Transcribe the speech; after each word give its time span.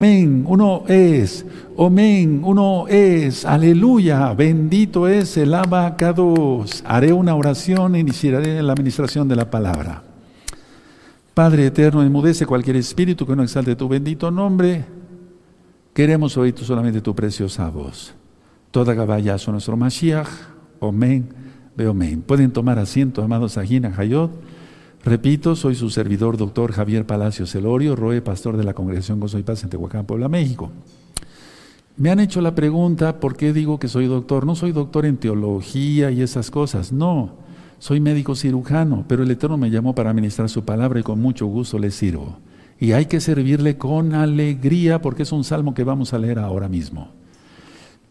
Amén, 0.00 0.44
uno 0.46 0.84
es, 0.86 1.44
amén, 1.76 2.42
uno 2.44 2.86
es, 2.86 3.44
aleluya, 3.44 4.32
bendito 4.32 5.08
es 5.08 5.36
el 5.36 5.52
abacados. 5.52 6.84
Haré 6.86 7.12
una 7.12 7.34
oración 7.34 7.96
e 7.96 7.98
iniciaré 7.98 8.62
la 8.62 8.74
administración 8.74 9.26
de 9.26 9.34
la 9.34 9.50
palabra. 9.50 10.04
Padre 11.34 11.66
eterno, 11.66 12.04
enmudece 12.04 12.46
cualquier 12.46 12.76
espíritu 12.76 13.26
que 13.26 13.34
no 13.34 13.42
exalte 13.42 13.74
tu 13.74 13.88
bendito 13.88 14.30
nombre. 14.30 14.84
Queremos 15.92 16.36
oír 16.36 16.54
solamente 16.56 17.00
tu 17.00 17.12
preciosa 17.12 17.68
voz. 17.68 18.14
Toda 18.70 18.94
gabayazo 18.94 19.50
nuestro 19.50 19.76
Mashiach, 19.76 20.28
amén, 20.80 21.28
amén. 21.76 22.22
Pueden 22.22 22.52
tomar 22.52 22.78
asiento, 22.78 23.20
amados 23.20 23.58
Ajina 23.58 23.92
Hayot. 23.98 24.30
Repito, 25.08 25.56
soy 25.56 25.74
su 25.74 25.88
servidor, 25.88 26.36
doctor 26.36 26.70
Javier 26.70 27.06
Palacios 27.06 27.50
Celorio, 27.50 27.96
Roe, 27.96 28.20
pastor 28.20 28.58
de 28.58 28.64
la 28.64 28.74
Congregación 28.74 29.18
Gozo 29.18 29.38
y 29.38 29.42
Paz 29.42 29.64
en 29.64 29.70
Tehuacán, 29.70 30.04
Puebla, 30.04 30.28
México. 30.28 30.70
Me 31.96 32.10
han 32.10 32.20
hecho 32.20 32.42
la 32.42 32.54
pregunta, 32.54 33.18
¿por 33.18 33.34
qué 33.34 33.54
digo 33.54 33.78
que 33.80 33.88
soy 33.88 34.06
doctor? 34.06 34.44
No 34.44 34.54
soy 34.54 34.72
doctor 34.72 35.06
en 35.06 35.16
teología 35.16 36.10
y 36.10 36.20
esas 36.20 36.50
cosas, 36.50 36.92
no. 36.92 37.36
Soy 37.78 38.00
médico 38.00 38.34
cirujano, 38.34 39.06
pero 39.08 39.22
el 39.22 39.30
Eterno 39.30 39.56
me 39.56 39.70
llamó 39.70 39.94
para 39.94 40.12
ministrar 40.12 40.50
su 40.50 40.66
palabra 40.66 41.00
y 41.00 41.04
con 41.04 41.18
mucho 41.22 41.46
gusto 41.46 41.78
le 41.78 41.90
sirvo. 41.90 42.36
Y 42.78 42.92
hay 42.92 43.06
que 43.06 43.22
servirle 43.22 43.78
con 43.78 44.14
alegría 44.14 45.00
porque 45.00 45.22
es 45.22 45.32
un 45.32 45.42
salmo 45.42 45.72
que 45.72 45.84
vamos 45.84 46.12
a 46.12 46.18
leer 46.18 46.38
ahora 46.38 46.68
mismo. 46.68 47.08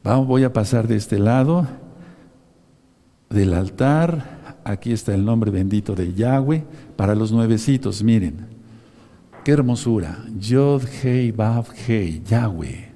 Vamos, 0.03 0.25
voy 0.25 0.43
a 0.45 0.51
pasar 0.51 0.87
de 0.87 0.95
este 0.95 1.19
lado 1.19 1.67
del 3.29 3.53
altar 3.53 4.37
Aquí 4.67 4.91
está 4.91 5.15
el 5.15 5.23
nombre 5.23 5.49
bendito 5.49 5.95
de 5.95 6.13
Yahweh 6.13 6.65
para 6.97 7.15
los 7.15 7.31
nuevecitos, 7.31 8.03
miren. 8.03 8.47
Qué 9.45 9.53
hermosura. 9.53 10.25
Yod 10.37 10.83
Hei 11.01 11.31
Vav 11.31 11.67
Hei, 11.87 12.21
Yahweh. 12.27 12.91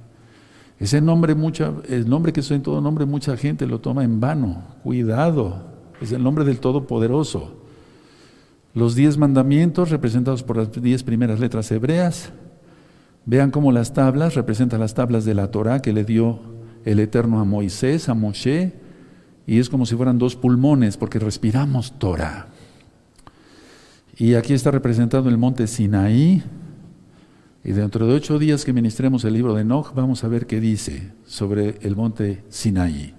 Ese 0.79 0.99
nombre, 0.99 1.35
mucha, 1.35 1.71
el 1.87 2.09
nombre 2.09 2.33
que 2.33 2.41
soy 2.41 2.57
en 2.57 2.63
todo 2.63 2.81
nombre, 2.81 3.05
mucha 3.05 3.37
gente 3.37 3.65
lo 3.67 3.79
toma 3.79 4.03
en 4.03 4.19
vano. 4.19 4.63
Cuidado. 4.83 5.67
Es 6.01 6.11
el 6.11 6.23
nombre 6.23 6.43
del 6.43 6.59
Todopoderoso. 6.59 7.55
Los 8.73 8.95
diez 8.95 9.17
mandamientos 9.17 9.91
representados 9.91 10.43
por 10.43 10.57
las 10.57 10.71
diez 10.71 11.03
primeras 11.03 11.39
letras 11.39 11.71
hebreas. 11.71 12.33
Vean 13.25 13.51
cómo 13.51 13.71
las 13.71 13.93
tablas 13.93 14.33
representan 14.33 14.79
las 14.79 14.93
tablas 14.93 15.23
de 15.23 15.35
la 15.35 15.51
Torah 15.51 15.81
que 15.81 15.93
le 15.93 16.03
dio 16.03 16.39
el 16.83 16.99
Eterno 16.99 17.39
a 17.39 17.45
Moisés, 17.45 18.09
a 18.09 18.13
Moshe, 18.13 18.73
y 19.45 19.59
es 19.59 19.69
como 19.69 19.85
si 19.85 19.95
fueran 19.95 20.17
dos 20.17 20.35
pulmones 20.35 20.97
porque 20.97 21.19
respiramos 21.19 21.97
Torah. 21.99 22.50
Y 24.17 24.35
aquí 24.35 24.53
está 24.53 24.71
representado 24.71 25.29
el 25.29 25.37
monte 25.37 25.67
Sinaí. 25.67 26.43
Y 27.63 27.71
dentro 27.71 28.07
de 28.07 28.13
ocho 28.15 28.39
días 28.39 28.65
que 28.65 28.73
ministremos 28.73 29.23
el 29.23 29.33
libro 29.33 29.53
de 29.53 29.61
Enoch, 29.61 29.93
vamos 29.93 30.23
a 30.23 30.27
ver 30.27 30.47
qué 30.47 30.59
dice 30.59 31.11
sobre 31.25 31.77
el 31.81 31.95
monte 31.95 32.43
Sinaí. 32.49 33.13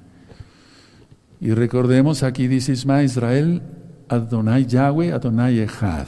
Y 1.40 1.54
recordemos, 1.54 2.22
aquí 2.22 2.46
dice 2.46 2.72
Isma 2.72 3.02
Israel, 3.02 3.62
Adonai 4.08 4.66
Yahweh, 4.66 5.12
Adonai 5.12 5.60
Echad. 5.60 6.06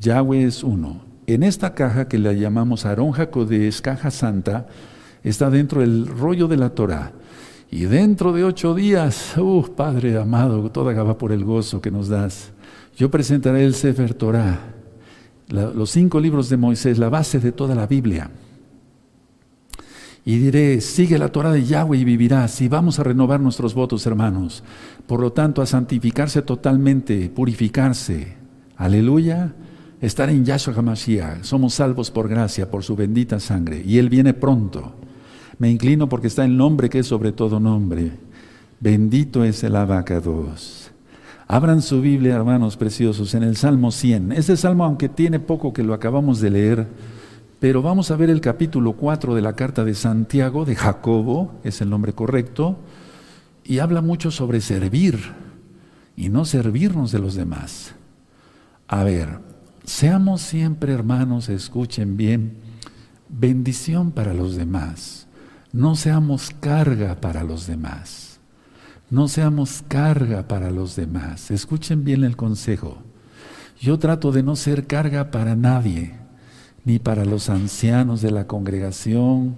Yahweh 0.00 0.44
es 0.44 0.62
uno. 0.62 1.02
En 1.26 1.42
esta 1.42 1.74
caja 1.74 2.08
que 2.08 2.18
la 2.18 2.32
llamamos 2.32 2.86
Aarón 2.86 3.12
Jacodes, 3.12 3.82
caja 3.82 4.10
santa, 4.10 4.66
está 5.22 5.50
dentro 5.50 5.82
el 5.82 6.06
rollo 6.06 6.48
de 6.48 6.56
la 6.56 6.70
Torah. 6.70 7.12
Y 7.70 7.84
dentro 7.84 8.32
de 8.32 8.44
ocho 8.44 8.74
días, 8.74 9.36
uh, 9.36 9.68
Padre 9.76 10.16
amado, 10.16 10.70
toda 10.70 10.94
va 11.02 11.18
por 11.18 11.32
el 11.32 11.44
gozo 11.44 11.82
que 11.82 11.90
nos 11.90 12.08
das. 12.08 12.53
Yo 12.96 13.10
presentaré 13.10 13.64
el 13.64 13.74
Sefer 13.74 14.14
Torah, 14.14 14.60
los 15.48 15.90
cinco 15.90 16.20
libros 16.20 16.48
de 16.48 16.56
Moisés, 16.56 16.98
la 16.98 17.08
base 17.08 17.40
de 17.40 17.52
toda 17.52 17.74
la 17.74 17.86
Biblia. 17.86 18.30
Y 20.26 20.38
diré, 20.38 20.80
sigue 20.80 21.18
la 21.18 21.28
Torah 21.28 21.52
de 21.52 21.64
Yahweh 21.64 21.98
y 21.98 22.04
vivirás. 22.04 22.60
Y 22.62 22.68
vamos 22.68 22.98
a 22.98 23.02
renovar 23.02 23.40
nuestros 23.40 23.74
votos, 23.74 24.06
hermanos. 24.06 24.64
Por 25.06 25.20
lo 25.20 25.32
tanto, 25.32 25.60
a 25.60 25.66
santificarse 25.66 26.40
totalmente, 26.40 27.28
purificarse. 27.28 28.36
Aleluya. 28.76 29.54
Estar 30.00 30.30
en 30.30 30.44
Yahshua 30.44 30.74
HaMashiach. 30.74 31.42
Somos 31.42 31.74
salvos 31.74 32.10
por 32.10 32.28
gracia, 32.28 32.70
por 32.70 32.82
su 32.82 32.96
bendita 32.96 33.38
sangre. 33.38 33.82
Y 33.84 33.98
Él 33.98 34.08
viene 34.08 34.32
pronto. 34.32 34.94
Me 35.58 35.70
inclino 35.70 36.08
porque 36.08 36.28
está 36.28 36.44
el 36.44 36.56
nombre 36.56 36.88
que 36.88 37.00
es 37.00 37.06
sobre 37.06 37.32
todo 37.32 37.60
nombre. 37.60 38.12
Bendito 38.80 39.44
es 39.44 39.62
el 39.62 39.76
abacados. 39.76 40.83
Abran 41.46 41.82
su 41.82 42.00
Biblia, 42.00 42.36
hermanos 42.36 42.76
preciosos, 42.76 43.34
en 43.34 43.42
el 43.42 43.56
Salmo 43.56 43.90
100. 43.90 44.32
Este 44.32 44.56
salmo, 44.56 44.84
aunque 44.84 45.10
tiene 45.10 45.40
poco 45.40 45.74
que 45.74 45.82
lo 45.82 45.92
acabamos 45.92 46.40
de 46.40 46.50
leer, 46.50 46.88
pero 47.60 47.82
vamos 47.82 48.10
a 48.10 48.16
ver 48.16 48.30
el 48.30 48.40
capítulo 48.40 48.94
4 48.94 49.34
de 49.34 49.42
la 49.42 49.54
carta 49.54 49.84
de 49.84 49.94
Santiago, 49.94 50.64
de 50.64 50.74
Jacobo, 50.74 51.52
es 51.62 51.82
el 51.82 51.90
nombre 51.90 52.14
correcto, 52.14 52.78
y 53.62 53.78
habla 53.80 54.00
mucho 54.00 54.30
sobre 54.30 54.60
servir 54.62 55.18
y 56.16 56.30
no 56.30 56.46
servirnos 56.46 57.12
de 57.12 57.18
los 57.18 57.34
demás. 57.34 57.94
A 58.88 59.04
ver, 59.04 59.40
seamos 59.84 60.40
siempre 60.40 60.92
hermanos, 60.94 61.50
escuchen 61.50 62.16
bien, 62.16 62.56
bendición 63.28 64.12
para 64.12 64.32
los 64.32 64.56
demás. 64.56 65.26
No 65.72 65.94
seamos 65.94 66.50
carga 66.60 67.20
para 67.20 67.42
los 67.44 67.66
demás. 67.66 68.33
No 69.10 69.28
seamos 69.28 69.84
carga 69.86 70.48
para 70.48 70.70
los 70.70 70.96
demás. 70.96 71.50
Escuchen 71.50 72.04
bien 72.04 72.24
el 72.24 72.36
consejo. 72.36 72.98
Yo 73.80 73.98
trato 73.98 74.32
de 74.32 74.42
no 74.42 74.56
ser 74.56 74.86
carga 74.86 75.30
para 75.30 75.56
nadie, 75.56 76.14
ni 76.84 76.98
para 76.98 77.24
los 77.24 77.50
ancianos 77.50 78.22
de 78.22 78.30
la 78.30 78.46
congregación, 78.46 79.56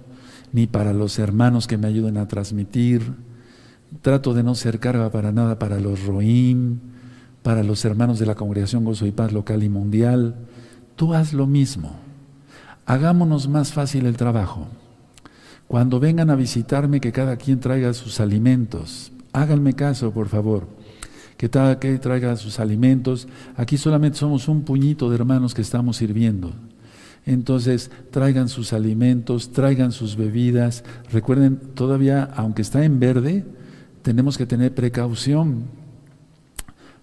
ni 0.51 0.67
para 0.67 0.93
los 0.93 1.17
hermanos 1.17 1.67
que 1.67 1.77
me 1.77 1.87
ayuden 1.87 2.17
a 2.17 2.27
transmitir. 2.27 3.13
Trato 4.01 4.33
de 4.33 4.43
no 4.43 4.53
ser 4.53 4.79
carga 4.79 5.11
para 5.11 5.31
nada 5.31 5.57
para 5.59 5.79
los 5.79 6.05
roim, 6.05 6.79
para 7.41 7.63
los 7.63 7.85
hermanos 7.85 8.19
de 8.19 8.25
la 8.25 8.35
congregación 8.35 8.83
Gozo 8.83 9.05
y 9.05 9.11
Paz 9.11 9.31
local 9.31 9.63
y 9.63 9.69
mundial. 9.69 10.35
Tú 10.97 11.13
haz 11.13 11.31
lo 11.31 11.47
mismo. 11.47 11.95
Hagámonos 12.85 13.47
más 13.47 13.71
fácil 13.71 14.05
el 14.05 14.17
trabajo. 14.17 14.67
Cuando 15.67 15.99
vengan 15.99 16.29
a 16.29 16.35
visitarme, 16.35 16.99
que 16.99 17.11
cada 17.11 17.37
quien 17.37 17.59
traiga 17.59 17.93
sus 17.93 18.19
alimentos. 18.19 19.11
Háganme 19.41 19.73
caso, 19.73 20.11
por 20.11 20.27
favor. 20.27 20.67
Que 21.37 21.49
cada 21.49 21.77
quien 21.77 21.99
traiga 21.99 22.35
sus 22.35 22.59
alimentos. 22.59 23.27
Aquí 23.55 23.77
solamente 23.77 24.17
somos 24.17 24.47
un 24.47 24.63
puñito 24.63 25.09
de 25.09 25.15
hermanos 25.15 25.53
que 25.53 25.61
estamos 25.61 25.97
sirviendo. 25.97 26.53
Entonces, 27.25 27.91
traigan 28.09 28.49
sus 28.49 28.73
alimentos, 28.73 29.51
traigan 29.51 29.91
sus 29.91 30.15
bebidas. 30.15 30.83
Recuerden, 31.11 31.57
todavía, 31.75 32.23
aunque 32.35 32.61
está 32.61 32.83
en 32.83 32.99
verde, 32.99 33.45
tenemos 34.01 34.37
que 34.37 34.45
tener 34.45 34.73
precaución 34.73 35.65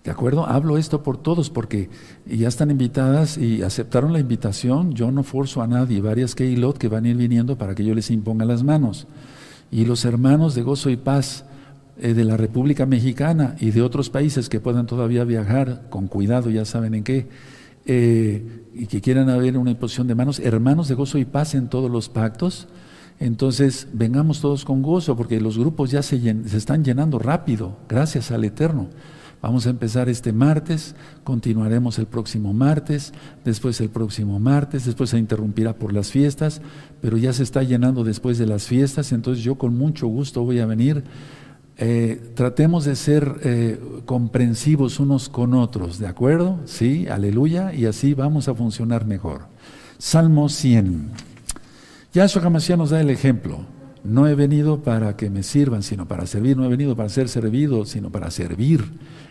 ¿De 0.05 0.11
acuerdo? 0.11 0.47
Hablo 0.47 0.77
esto 0.77 1.03
por 1.03 1.17
todos 1.17 1.49
porque 1.49 1.89
ya 2.27 2.49
están 2.49 2.71
invitadas 2.71 3.39
y 3.39 3.63
aceptaron 3.63 4.13
la 4.13 4.21
invitación. 4.21 4.93
Yo 4.93 5.11
no 5.11 5.23
forzo 5.23 5.63
a 5.63 5.67
nadie, 5.67 6.03
varias 6.03 6.35
Keilot 6.35 6.77
que 6.77 6.89
van 6.89 7.07
a 7.07 7.09
ir 7.09 7.17
viniendo 7.17 7.57
para 7.57 7.75
que 7.75 7.87
yo 7.87 7.95
les 7.95 8.11
imponga 8.11 8.45
las 8.45 8.63
manos. 8.63 9.07
Y 9.71 9.87
los 9.87 10.05
hermanos 10.05 10.55
de 10.55 10.61
Gozo 10.61 10.91
y 10.91 10.99
Paz 10.99 11.47
eh, 11.99 12.15
de 12.15 12.25
la 12.25 12.37
República 12.37 12.87
Mexicana 12.87 13.57
y 13.61 13.71
de 13.71 13.83
otros 13.83 14.11
países 14.11 14.49
que 14.49 14.61
puedan 14.61 14.87
todavía 14.87 15.25
viajar 15.25 15.87
con 15.91 16.09
cuidado, 16.09 16.51
ya 16.51 16.65
saben 16.65 16.95
en 16.95 17.05
qué, 17.05 17.29
eh, 17.87 18.65
y 18.75 18.87
que 18.87 19.01
quieran 19.01 19.31
haber 19.31 19.57
una 19.57 19.71
imposición 19.71 20.07
de 20.07 20.15
manos, 20.15 20.41
hermanos 20.41 20.89
de 20.89 20.95
Gozo 20.95 21.19
y 21.19 21.25
Paz 21.25 21.55
en 21.55 21.69
todos 21.69 21.91
los 21.91 22.09
pactos. 22.09 22.69
Entonces, 23.21 23.87
vengamos 23.93 24.41
todos 24.41 24.65
con 24.65 24.83
gozo 24.83 25.17
porque 25.17 25.41
los 25.41 25.57
grupos 25.57 25.93
ya 25.93 26.03
se, 26.03 26.19
se 26.21 26.57
están 26.57 26.83
llenando 26.83 27.21
rápido, 27.21 27.79
gracias 27.89 28.33
al 28.33 28.45
Eterno. 28.45 28.89
Vamos 29.45 29.67
a 29.67 29.71
empezar 29.71 30.09
este 30.09 30.33
martes, 30.33 30.97
continuaremos 31.23 31.99
el 31.99 32.07
próximo 32.07 32.55
martes, 32.55 33.13
después 33.45 33.79
el 33.83 33.91
próximo 33.91 34.41
martes, 34.41 34.87
después 34.87 35.11
se 35.11 35.19
interrumpirá 35.19 35.77
por 35.77 35.93
las 35.93 36.11
fiestas, 36.11 36.63
pero 37.03 37.19
ya 37.19 37.33
se 37.35 37.43
está 37.43 37.63
llenando 37.63 38.05
después 38.05 38.39
de 38.39 38.47
las 38.47 38.67
fiestas, 38.67 39.13
entonces 39.13 39.45
yo 39.45 39.57
con 39.57 39.77
mucho 39.77 40.07
gusto 40.07 40.43
voy 40.43 40.61
a 40.61 40.67
venir. 40.67 41.05
Eh, 41.77 42.33
tratemos 42.35 42.85
de 42.85 42.95
ser 42.95 43.41
eh, 43.43 43.81
comprensivos 44.07 45.01
unos 45.01 45.29
con 45.29 45.55
otros, 45.55 45.99
¿de 45.99 46.07
acuerdo? 46.07 46.61
Sí, 46.67 47.09
aleluya, 47.09 47.75
y 47.75 47.87
así 47.87 48.15
vamos 48.15 48.49
a 48.49 48.55
funcionar 48.55 49.07
mejor. 49.07 49.47
Salmo 49.99 50.49
100. 50.49 51.11
Yahshua 52.13 52.43
Hamashiach 52.45 52.79
nos 52.79 52.91
da 52.91 53.01
el 53.01 53.11
ejemplo. 53.11 53.67
No 54.05 54.29
he 54.29 54.35
venido 54.35 54.83
para 54.83 55.17
que 55.17 55.31
me 55.31 55.43
sirvan, 55.43 55.83
sino 55.83 56.07
para 56.07 56.27
servir. 56.27 56.57
No 56.57 56.65
he 56.67 56.69
venido 56.69 56.95
para 56.95 57.09
ser 57.09 57.29
servido, 57.29 57.87
sino 57.87 58.11
para 58.11 58.31
servir. 58.31 58.85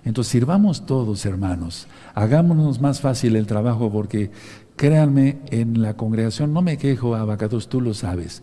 Entonces 0.03 0.31
sirvamos 0.31 0.85
todos, 0.87 1.25
hermanos. 1.25 1.87
Hagámonos 2.15 2.81
más 2.81 2.99
fácil 2.99 3.35
el 3.35 3.45
trabajo 3.45 3.91
porque 3.91 4.31
créanme, 4.75 5.37
en 5.51 5.81
la 5.81 5.95
congregación 5.95 6.53
no 6.53 6.63
me 6.63 6.77
quejo, 6.77 7.15
Abacados, 7.15 7.69
tú 7.69 7.81
lo 7.81 7.93
sabes. 7.93 8.41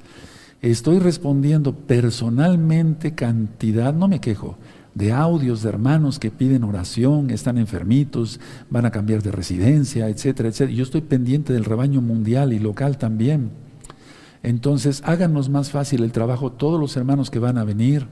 Estoy 0.63 0.99
respondiendo 0.99 1.75
personalmente 1.75 3.15
cantidad, 3.15 3.95
no 3.95 4.09
me 4.09 4.21
quejo, 4.21 4.59
de 4.95 5.13
audios 5.13 5.63
de 5.63 5.71
hermanos 5.71 6.19
que 6.19 6.31
piden 6.31 6.65
oración, 6.65 7.31
están 7.31 7.57
enfermitos, 7.57 8.41
van 8.69 8.85
a 8.85 8.91
cambiar 8.91 9.23
de 9.23 9.31
residencia, 9.31 10.09
etcétera, 10.09 10.51
etcétera. 10.51 10.77
Yo 10.77 10.83
estoy 10.83 11.01
pendiente 11.01 11.55
del 11.55 11.65
rebaño 11.65 12.03
mundial 12.03 12.53
y 12.53 12.59
local 12.59 12.99
también. 12.99 13.51
Entonces, 14.43 15.03
háganos 15.07 15.49
más 15.49 15.71
fácil 15.71 16.03
el 16.03 16.13
trabajo 16.13 16.53
todos 16.53 16.79
los 16.79 16.95
hermanos 16.97 17.31
que 17.31 17.39
van 17.39 17.57
a 17.57 17.65
venir. 17.65 18.07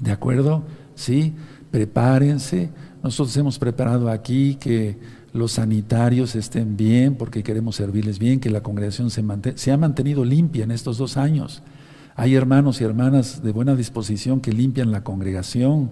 ¿De 0.00 0.10
acuerdo? 0.10 0.64
Sí, 0.96 1.34
prepárense. 1.70 2.70
Nosotros 3.02 3.36
hemos 3.36 3.58
preparado 3.60 4.10
aquí 4.10 4.56
que 4.56 4.98
los 5.34 5.52
sanitarios 5.52 6.36
estén 6.36 6.76
bien 6.76 7.16
porque 7.16 7.42
queremos 7.42 7.74
servirles 7.74 8.20
bien, 8.20 8.38
que 8.38 8.50
la 8.50 8.62
congregación 8.62 9.10
se, 9.10 9.22
se 9.56 9.72
ha 9.72 9.76
mantenido 9.76 10.24
limpia 10.24 10.62
en 10.62 10.70
estos 10.70 10.96
dos 10.96 11.16
años. 11.16 11.60
Hay 12.14 12.36
hermanos 12.36 12.80
y 12.80 12.84
hermanas 12.84 13.42
de 13.42 13.50
buena 13.50 13.74
disposición 13.74 14.40
que 14.40 14.52
limpian 14.52 14.92
la 14.92 15.02
congregación. 15.02 15.90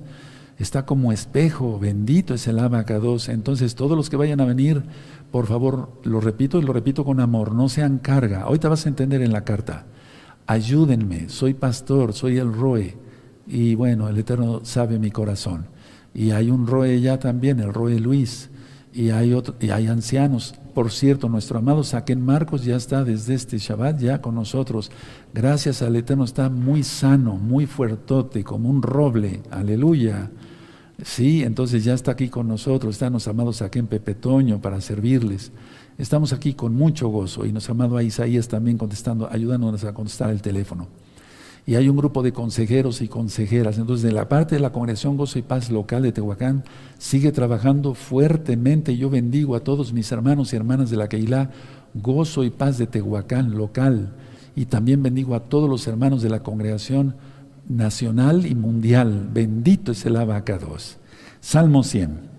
Está 0.58 0.86
como 0.86 1.10
espejo, 1.10 1.80
bendito 1.80 2.34
es 2.34 2.46
el 2.46 2.60
abacados. 2.60 3.28
Entonces, 3.28 3.74
todos 3.74 3.96
los 3.96 4.08
que 4.08 4.16
vayan 4.16 4.40
a 4.40 4.44
venir, 4.44 4.84
por 5.32 5.48
favor, 5.48 6.00
lo 6.04 6.20
repito 6.20 6.60
y 6.60 6.62
lo 6.62 6.72
repito 6.72 7.04
con 7.04 7.18
amor, 7.18 7.52
no 7.52 7.68
sean 7.68 7.98
carga. 7.98 8.46
Te 8.60 8.68
vas 8.68 8.86
a 8.86 8.90
entender 8.90 9.22
en 9.22 9.32
la 9.32 9.42
carta. 9.42 9.86
Ayúdenme, 10.46 11.28
soy 11.28 11.54
pastor, 11.54 12.12
soy 12.12 12.38
el 12.38 12.52
Roe. 12.52 12.96
Y 13.48 13.74
bueno, 13.74 14.08
el 14.08 14.16
Eterno 14.18 14.60
sabe 14.62 15.00
mi 15.00 15.10
corazón. 15.10 15.66
Y 16.14 16.30
hay 16.30 16.48
un 16.48 16.68
Roe 16.68 17.00
ya 17.00 17.18
también, 17.18 17.58
el 17.58 17.74
Roe 17.74 17.98
Luis 17.98 18.51
y 18.92 19.10
hay, 19.10 19.32
otro, 19.32 19.54
y 19.60 19.70
hay 19.70 19.86
ancianos. 19.86 20.54
Por 20.74 20.90
cierto, 20.90 21.28
nuestro 21.28 21.58
amado 21.58 21.82
Saquen 21.84 22.24
Marcos 22.24 22.64
ya 22.64 22.76
está 22.76 23.04
desde 23.04 23.34
este 23.34 23.58
Shabbat 23.58 23.98
ya 24.00 24.20
con 24.20 24.34
nosotros. 24.34 24.90
Gracias 25.34 25.82
al 25.82 25.96
Eterno 25.96 26.24
está 26.24 26.48
muy 26.48 26.82
sano, 26.82 27.36
muy 27.36 27.66
fuertote, 27.66 28.44
como 28.44 28.68
un 28.68 28.82
roble. 28.82 29.42
Aleluya. 29.50 30.30
Sí, 31.02 31.42
entonces 31.42 31.84
ya 31.84 31.94
está 31.94 32.12
aquí 32.12 32.28
con 32.28 32.48
nosotros. 32.48 32.94
Están 32.94 33.14
los 33.14 33.28
amados 33.28 33.56
Saquen 33.56 33.86
Pepetoño 33.86 34.60
para 34.60 34.80
servirles. 34.80 35.52
Estamos 35.98 36.32
aquí 36.32 36.54
con 36.54 36.74
mucho 36.74 37.08
gozo 37.08 37.44
y 37.44 37.52
nos 37.52 37.68
amado 37.68 37.96
a 37.96 38.02
Isaías 38.02 38.48
también 38.48 38.78
contestando, 38.78 39.28
ayudándonos 39.30 39.84
a 39.84 39.92
contestar 39.92 40.30
el 40.30 40.40
teléfono 40.40 40.88
y 41.64 41.76
hay 41.76 41.88
un 41.88 41.96
grupo 41.96 42.22
de 42.22 42.32
consejeros 42.32 43.02
y 43.02 43.08
consejeras. 43.08 43.78
Entonces, 43.78 44.02
de 44.02 44.12
la 44.12 44.28
parte 44.28 44.56
de 44.56 44.60
la 44.60 44.72
Congregación 44.72 45.16
Gozo 45.16 45.38
y 45.38 45.42
Paz 45.42 45.70
local 45.70 46.02
de 46.02 46.12
Tehuacán, 46.12 46.64
sigue 46.98 47.30
trabajando 47.30 47.94
fuertemente. 47.94 48.96
Yo 48.96 49.10
bendigo 49.10 49.54
a 49.54 49.60
todos 49.60 49.92
mis 49.92 50.10
hermanos 50.10 50.52
y 50.52 50.56
hermanas 50.56 50.90
de 50.90 50.96
la 50.96 51.08
Keilah, 51.08 51.50
Gozo 51.94 52.42
y 52.42 52.50
Paz 52.50 52.78
de 52.78 52.86
Tehuacán 52.86 53.56
local. 53.56 54.12
Y 54.56 54.66
también 54.66 55.02
bendigo 55.02 55.34
a 55.34 55.44
todos 55.44 55.70
los 55.70 55.86
hermanos 55.86 56.22
de 56.22 56.30
la 56.30 56.42
Congregación 56.42 57.14
Nacional 57.68 58.44
y 58.44 58.54
Mundial. 58.54 59.28
Bendito 59.32 59.92
es 59.92 60.04
el 60.04 60.16
abacados. 60.16 60.98
Salmo 61.40 61.84
100. 61.84 62.32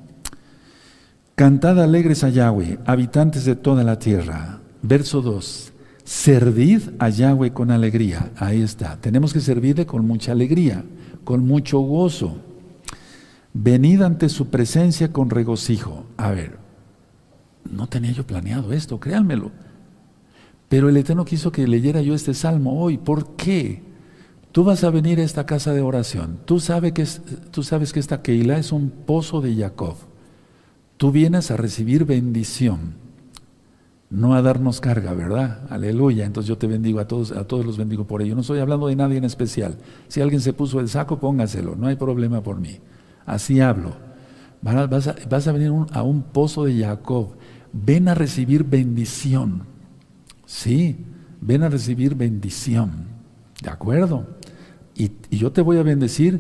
Cantad 1.36 1.81
alegres 1.81 2.24
a 2.24 2.30
Yahweh, 2.30 2.78
habitantes 2.86 3.46
de 3.46 3.56
toda 3.56 3.84
la 3.84 3.98
tierra. 3.98 4.60
Verso 4.81 5.22
2. 5.22 5.73
Servid 6.04 6.82
a 7.00 7.10
Yahweh 7.10 7.54
con 7.54 7.72
alegría. 7.72 8.32
Ahí 8.36 8.62
está. 8.62 9.00
Tenemos 9.00 9.34
que 9.34 9.40
servirle 9.40 9.86
con 9.86 10.06
mucha 10.06 10.34
alegría, 10.34 10.84
con 11.24 11.46
mucho 11.46 11.80
gozo. 11.80 12.38
Venid 13.54 14.02
ante 14.02 14.30
su 14.30 14.48
presencia 14.48 15.14
con 15.14 15.30
regocijo. 15.30 16.06
A 16.18 16.32
ver, 16.32 16.58
no 17.70 17.88
tenía 17.88 18.12
yo 18.12 18.28
planeado 18.28 18.74
esto, 18.74 19.00
créanmelo. 19.00 19.52
Pero 20.68 20.90
el 20.90 20.98
Eterno 20.98 21.24
quiso 21.24 21.52
que 21.52 21.68
leyera 21.68 22.02
yo 22.02 22.16
este 22.16 22.34
salmo 22.34 22.82
hoy. 22.82 22.98
¿Por 22.98 23.36
qué? 23.36 23.84
Tú 24.52 24.64
vas 24.64 24.84
a 24.84 24.90
venir 24.90 25.20
a 25.20 25.24
esta 25.24 25.46
casa 25.46 25.74
de 25.74 25.82
oración. 25.82 26.40
Tú, 26.46 26.60
sabes 26.60 26.94
que, 26.94 27.06
tú 27.52 27.64
sabes 27.64 27.94
que 27.94 28.00
esta 28.00 28.22
Keilah 28.22 28.58
es 28.58 28.72
un 28.72 28.90
pozo 28.90 29.40
de 29.40 29.56
Jacob. 29.56 29.96
Tú 30.98 31.12
vienes 31.12 31.50
a 31.52 31.58
recibir 31.58 32.06
bendición 32.06 33.03
no 34.13 34.36
a 34.36 34.44
darnos 34.44 34.80
carga, 34.80 35.13
¿verdad? 35.13 35.62
Aleluya. 35.69 36.25
Entonces 36.25 36.48
yo 36.48 36.57
te 36.57 36.68
bendigo 36.68 37.00
a 37.00 37.07
todos, 37.07 37.31
a 37.31 37.45
todos 37.45 37.65
los 37.65 37.77
bendigo 37.77 38.06
por 38.06 38.21
ello. 38.21 38.36
No 38.36 38.42
estoy 38.42 38.60
hablando 38.60 38.88
de 38.88 38.95
nadie 38.95 39.18
en 39.18 39.24
especial. 39.24 39.75
Si 40.07 40.21
alguien 40.21 40.39
se 40.39 40.54
puso 40.54 40.80
el 40.80 40.88
saco, 40.88 41.19
póngaselo, 41.19 41.75
no 41.75 41.88
hay 41.88 41.95
problema 41.95 42.42
por 42.42 42.60
mí. 42.60 42.77
Así 43.25 43.60
hablo. 43.60 43.95
Vas 44.62 45.48
a, 45.48 45.51
venir 45.51 45.71
a 45.92 46.04
un 46.04 46.21
pozo 46.21 46.65
de 46.65 46.80
Jacob. 46.80 47.30
Ven 47.74 48.07
a 48.07 48.13
recibir 48.13 48.63
bendición. 48.63 49.63
Sí, 50.45 50.95
ven 51.42 51.63
a 51.63 51.69
recibir 51.69 52.13
bendición. 52.13 53.07
¿De 53.63 53.71
acuerdo? 53.71 54.27
Y, 54.95 55.12
yo 55.31 55.51
te 55.51 55.62
voy 55.62 55.77
a 55.77 55.83
bendecir 55.83 56.39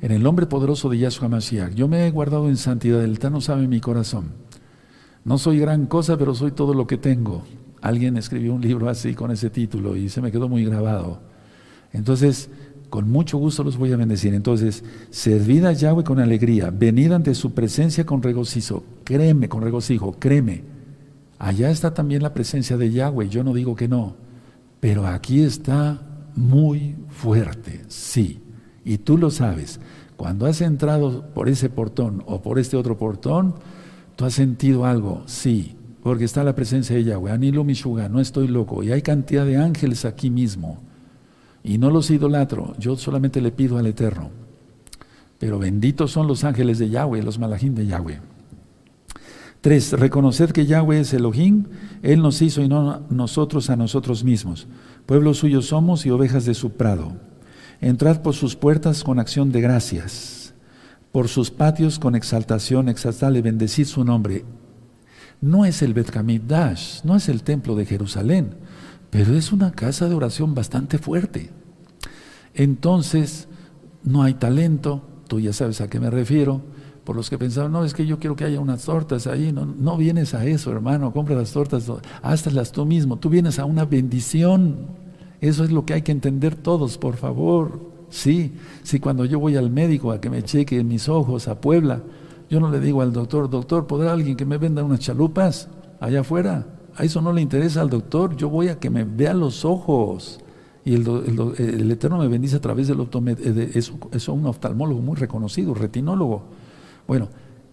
en 0.00 0.10
el 0.10 0.24
nombre 0.24 0.46
poderoso 0.46 0.88
de 0.88 0.98
Yahshua 0.98 1.28
Mashiach. 1.28 1.72
Yo 1.72 1.86
me 1.86 2.04
he 2.04 2.10
guardado 2.10 2.48
en 2.48 2.56
santidad. 2.56 3.04
El 3.04 3.20
Tano 3.20 3.40
sabe 3.40 3.68
mi 3.68 3.80
corazón. 3.80 4.32
No 5.24 5.38
soy 5.38 5.58
gran 5.58 5.86
cosa, 5.86 6.16
pero 6.16 6.34
soy 6.34 6.50
todo 6.50 6.74
lo 6.74 6.86
que 6.86 6.98
tengo. 6.98 7.42
Alguien 7.80 8.16
escribió 8.16 8.54
un 8.54 8.60
libro 8.60 8.88
así 8.88 9.14
con 9.14 9.30
ese 9.30 9.50
título 9.50 9.96
y 9.96 10.08
se 10.08 10.20
me 10.20 10.32
quedó 10.32 10.48
muy 10.48 10.64
grabado. 10.64 11.20
Entonces, 11.92 12.50
con 12.92 13.10
mucho 13.10 13.38
gusto 13.38 13.64
los 13.64 13.76
voy 13.76 13.92
a 13.92 13.96
bendecir. 13.96 14.34
Entonces, 14.34 14.84
servid 15.10 15.64
a 15.64 15.72
Yahweh 15.72 16.04
con 16.04 16.20
alegría, 16.20 16.70
venid 16.70 17.12
ante 17.12 17.34
su 17.34 17.52
presencia 17.52 18.04
con 18.04 18.22
regocijo, 18.22 18.84
créeme, 19.04 19.48
con 19.48 19.62
regocijo, 19.62 20.16
créeme. 20.18 20.62
Allá 21.38 21.70
está 21.70 21.94
también 21.94 22.22
la 22.22 22.34
presencia 22.34 22.76
de 22.76 22.92
Yahweh, 22.92 23.28
yo 23.28 23.42
no 23.44 23.54
digo 23.54 23.74
que 23.74 23.88
no, 23.88 24.14
pero 24.78 25.06
aquí 25.06 25.42
está 25.42 26.02
muy 26.36 26.94
fuerte, 27.08 27.82
sí. 27.88 28.40
Y 28.84 28.98
tú 28.98 29.16
lo 29.16 29.30
sabes, 29.30 29.80
cuando 30.16 30.46
has 30.46 30.60
entrado 30.60 31.32
por 31.32 31.48
ese 31.48 31.68
portón 31.68 32.22
o 32.26 32.42
por 32.42 32.58
este 32.58 32.76
otro 32.76 32.98
portón, 32.98 33.54
¿Tú 34.22 34.26
has 34.26 34.34
sentido 34.34 34.86
algo? 34.86 35.24
Sí, 35.26 35.74
porque 36.00 36.26
está 36.26 36.44
la 36.44 36.54
presencia 36.54 36.94
de 36.94 37.02
Yahweh. 37.02 37.32
Anilo 37.32 37.64
Mishuga, 37.64 38.08
no 38.08 38.20
estoy 38.20 38.46
loco. 38.46 38.84
Y 38.84 38.92
hay 38.92 39.02
cantidad 39.02 39.44
de 39.44 39.56
ángeles 39.56 40.04
aquí 40.04 40.30
mismo. 40.30 40.78
Y 41.64 41.76
no 41.76 41.90
los 41.90 42.08
idolatro, 42.08 42.76
yo 42.78 42.96
solamente 42.96 43.40
le 43.40 43.50
pido 43.50 43.78
al 43.78 43.86
Eterno. 43.88 44.30
Pero 45.40 45.58
benditos 45.58 46.12
son 46.12 46.28
los 46.28 46.44
ángeles 46.44 46.78
de 46.78 46.88
Yahweh, 46.88 47.20
los 47.20 47.40
malajim 47.40 47.74
de 47.74 47.86
Yahweh. 47.86 48.20
Tres, 49.60 49.90
reconocer 49.90 50.52
que 50.52 50.66
Yahweh 50.66 51.00
es 51.00 51.12
Elohim, 51.12 51.64
Él 52.04 52.22
nos 52.22 52.42
hizo 52.42 52.62
y 52.62 52.68
no 52.68 53.02
nosotros 53.10 53.70
a 53.70 53.76
nosotros 53.76 54.22
mismos. 54.22 54.68
Pueblo 55.04 55.34
suyo 55.34 55.62
somos 55.62 56.06
y 56.06 56.10
ovejas 56.10 56.44
de 56.44 56.54
su 56.54 56.70
prado. 56.74 57.16
Entrad 57.80 58.22
por 58.22 58.34
sus 58.34 58.54
puertas 58.54 59.02
con 59.02 59.18
acción 59.18 59.50
de 59.50 59.62
gracias 59.62 60.41
por 61.12 61.28
sus 61.28 61.50
patios 61.50 61.98
con 61.98 62.14
exaltación, 62.14 62.88
exaltarle, 62.88 63.42
bendecir 63.42 63.86
su 63.86 64.04
nombre. 64.04 64.44
No 65.40 65.64
es 65.64 65.82
el 65.82 65.92
Bet 65.92 66.10
Dash, 66.46 67.02
no 67.04 67.16
es 67.16 67.28
el 67.28 67.42
templo 67.42 67.76
de 67.76 67.84
Jerusalén, 67.84 68.54
pero 69.10 69.36
es 69.36 69.52
una 69.52 69.72
casa 69.72 70.08
de 70.08 70.14
oración 70.14 70.54
bastante 70.54 70.98
fuerte. 70.98 71.50
Entonces, 72.54 73.48
no 74.02 74.22
hay 74.22 74.34
talento, 74.34 75.02
tú 75.28 75.38
ya 75.38 75.52
sabes 75.52 75.80
a 75.80 75.88
qué 75.88 76.00
me 76.00 76.10
refiero, 76.10 76.62
por 77.04 77.16
los 77.16 77.28
que 77.28 77.38
pensaban, 77.38 77.72
no, 77.72 77.84
es 77.84 77.94
que 77.94 78.06
yo 78.06 78.18
quiero 78.18 78.36
que 78.36 78.44
haya 78.44 78.60
unas 78.60 78.84
tortas 78.84 79.26
ahí, 79.26 79.52
no, 79.52 79.66
no 79.66 79.96
vienes 79.96 80.34
a 80.34 80.46
eso, 80.46 80.70
hermano, 80.70 81.12
compra 81.12 81.34
las 81.34 81.52
tortas, 81.52 81.90
hazlas 82.22 82.72
tú 82.72 82.86
mismo, 82.86 83.18
tú 83.18 83.28
vienes 83.28 83.58
a 83.58 83.64
una 83.64 83.84
bendición. 83.84 84.86
Eso 85.40 85.64
es 85.64 85.72
lo 85.72 85.84
que 85.84 85.94
hay 85.94 86.02
que 86.02 86.12
entender 86.12 86.54
todos, 86.54 86.98
por 86.98 87.16
favor. 87.16 87.91
Sí, 88.12 88.52
sí, 88.82 89.00
cuando 89.00 89.24
yo 89.24 89.40
voy 89.40 89.56
al 89.56 89.70
médico 89.70 90.12
a 90.12 90.20
que 90.20 90.28
me 90.28 90.42
cheque 90.42 90.84
mis 90.84 91.08
ojos 91.08 91.48
a 91.48 91.62
Puebla, 91.62 92.02
yo 92.50 92.60
no 92.60 92.70
le 92.70 92.78
digo 92.78 93.00
al 93.00 93.10
doctor, 93.10 93.48
doctor, 93.48 93.86
¿podrá 93.86 94.12
alguien 94.12 94.36
que 94.36 94.44
me 94.44 94.58
venda 94.58 94.84
unas 94.84 95.00
chalupas 95.00 95.70
allá 95.98 96.20
afuera? 96.20 96.66
A 96.94 97.04
eso 97.04 97.22
no 97.22 97.32
le 97.32 97.40
interesa 97.40 97.80
al 97.80 97.88
doctor, 97.88 98.36
yo 98.36 98.50
voy 98.50 98.68
a 98.68 98.78
que 98.78 98.90
me 98.90 99.04
vea 99.04 99.32
los 99.32 99.64
ojos. 99.64 100.40
Y 100.84 100.94
el, 100.94 101.90
Eterno 101.90 102.18
me 102.18 102.28
bendice 102.28 102.56
a 102.56 102.60
través 102.60 102.86
del 102.86 103.00
eh, 103.00 103.70
es, 103.74 104.28
un 104.28 104.44
oftalmólogo 104.44 105.00
muy 105.00 105.16
reconocido, 105.16 105.72
retinólogo. 105.72 106.42
Bueno, 107.08 107.30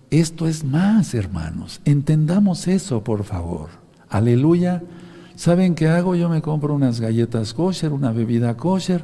esto 0.09 0.47
es 0.47 0.63
más, 0.63 1.15
hermanos. 1.15 1.81
Entendamos 1.83 2.69
eso, 2.69 3.03
por 3.03 3.25
favor. 3.25 3.67
Aleluya. 4.07 4.83
¿Saben 5.35 5.75
qué 5.75 5.89
hago? 5.89 6.15
Yo 6.15 6.29
me 6.29 6.41
compro 6.41 6.73
unas 6.73 7.01
galletas 7.01 7.53
kosher, 7.53 7.91
una 7.91 8.13
bebida 8.13 8.55
kosher 8.55 9.03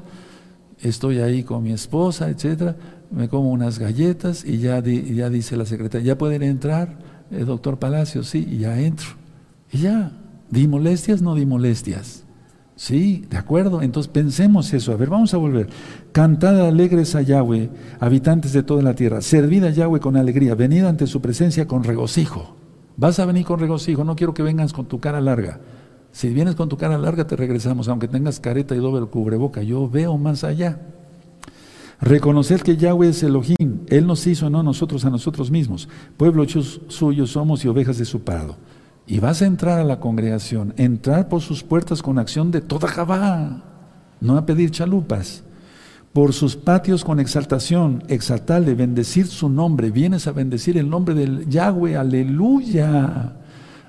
estoy 0.81 1.19
ahí 1.19 1.43
con 1.43 1.63
mi 1.63 1.71
esposa, 1.71 2.29
etcétera, 2.29 2.75
me 3.11 3.29
como 3.29 3.51
unas 3.51 3.79
galletas 3.79 4.45
y 4.45 4.59
ya, 4.59 4.81
ya 4.81 5.29
dice 5.29 5.57
la 5.57 5.65
secretaria, 5.65 6.07
¿ya 6.07 6.17
pueden 6.17 6.43
entrar, 6.43 6.97
eh, 7.31 7.43
doctor 7.45 7.79
Palacio? 7.79 8.23
Sí, 8.23 8.47
y 8.49 8.59
ya 8.59 8.79
entro. 8.79 9.09
Y 9.71 9.79
ya, 9.79 10.11
¿di 10.49 10.67
molestias? 10.67 11.21
No 11.21 11.35
di 11.35 11.45
molestias. 11.45 12.25
Sí, 12.75 13.25
de 13.29 13.37
acuerdo. 13.37 13.81
Entonces 13.81 14.11
pensemos 14.11 14.73
eso. 14.73 14.91
A 14.91 14.97
ver, 14.97 15.09
vamos 15.09 15.33
a 15.33 15.37
volver. 15.37 15.69
Cantad 16.11 16.67
alegres 16.67 17.15
a 17.15 17.21
Yahweh, 17.21 17.69
habitantes 17.99 18.51
de 18.53 18.63
toda 18.63 18.81
la 18.81 18.95
tierra. 18.95 19.21
Servid 19.21 19.63
a 19.63 19.69
Yahweh 19.69 19.99
con 19.99 20.17
alegría. 20.17 20.55
Venid 20.55 20.83
ante 20.83 21.07
su 21.07 21.21
presencia 21.21 21.67
con 21.67 21.83
regocijo. 21.83 22.55
Vas 22.97 23.19
a 23.19 23.25
venir 23.25 23.45
con 23.45 23.59
regocijo. 23.59 24.03
No 24.03 24.15
quiero 24.15 24.33
que 24.33 24.43
vengas 24.43 24.73
con 24.73 24.87
tu 24.87 24.99
cara 24.99 25.21
larga. 25.21 25.59
Si 26.15 26.29
vienes 26.29 26.55
con 26.55 26.69
tu 26.69 26.77
cara 26.77 26.97
larga, 26.97 27.27
te 27.27 27.35
regresamos, 27.35 27.89
aunque 27.89 28.07
tengas 28.07 28.39
careta 28.39 28.73
y 28.73 28.77
doble 28.77 29.05
cubreboca. 29.05 29.61
Yo 29.63 29.89
veo 29.89 30.17
más 30.17 30.45
allá. 30.45 30.79
Reconocer 31.99 32.63
que 32.63 32.77
Yahweh 32.77 33.09
es 33.09 33.21
Elohim, 33.21 33.81
Él 33.87 34.07
nos 34.07 34.25
hizo, 34.25 34.49
no 34.49 34.63
nosotros 34.63 35.03
a 35.03 35.09
nosotros 35.09 35.51
mismos. 35.51 35.89
Pueblo 36.15 36.45
suyo 36.47 37.27
somos 37.27 37.65
y 37.65 37.67
ovejas 37.67 37.97
de 37.97 38.05
su 38.05 38.21
prado. 38.21 38.55
y 39.05 39.19
vas 39.19 39.41
a 39.41 39.45
entrar 39.45 39.77
a 39.77 39.83
la 39.83 39.99
congregación, 39.99 40.73
entrar 40.77 41.27
por 41.27 41.41
sus 41.41 41.63
puertas 41.63 42.01
con 42.01 42.17
acción 42.17 42.49
de 42.49 42.61
toda 42.61 42.87
Jabá, 42.87 43.61
no 44.21 44.37
a 44.37 44.45
pedir 44.45 44.71
chalupas. 44.71 45.43
Por 46.13 46.31
sus 46.31 46.55
patios 46.55 47.03
con 47.03 47.19
exaltación, 47.19 48.03
exaltarle, 48.07 48.73
bendecir 48.73 49.27
su 49.27 49.49
nombre. 49.49 49.91
Vienes 49.91 50.27
a 50.27 50.31
bendecir 50.31 50.77
el 50.77 50.89
nombre 50.89 51.13
del 51.13 51.49
Yahweh, 51.49 51.97
aleluya. 51.97 53.35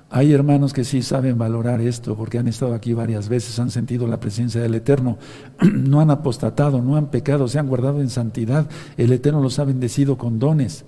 Hay 0.09 0.31
hermanos 0.31 0.71
que 0.71 0.85
sí 0.85 1.01
saben 1.01 1.37
valorar 1.37 1.81
esto 1.81 2.15
porque 2.15 2.37
han 2.37 2.47
estado 2.47 2.73
aquí 2.73 2.93
varias 2.93 3.27
veces, 3.27 3.59
han 3.59 3.71
sentido 3.71 4.07
la 4.07 4.21
presencia 4.21 4.61
del 4.61 4.75
Eterno, 4.75 5.17
no 5.61 5.99
han 5.99 6.11
apostatado, 6.11 6.81
no 6.81 6.95
han 6.95 7.07
pecado, 7.07 7.47
se 7.47 7.59
han 7.59 7.67
guardado 7.67 7.99
en 7.99 8.09
santidad. 8.09 8.69
El 8.95 9.11
Eterno 9.11 9.41
los 9.41 9.59
ha 9.59 9.65
bendecido 9.65 10.17
con 10.17 10.39
dones 10.39 10.85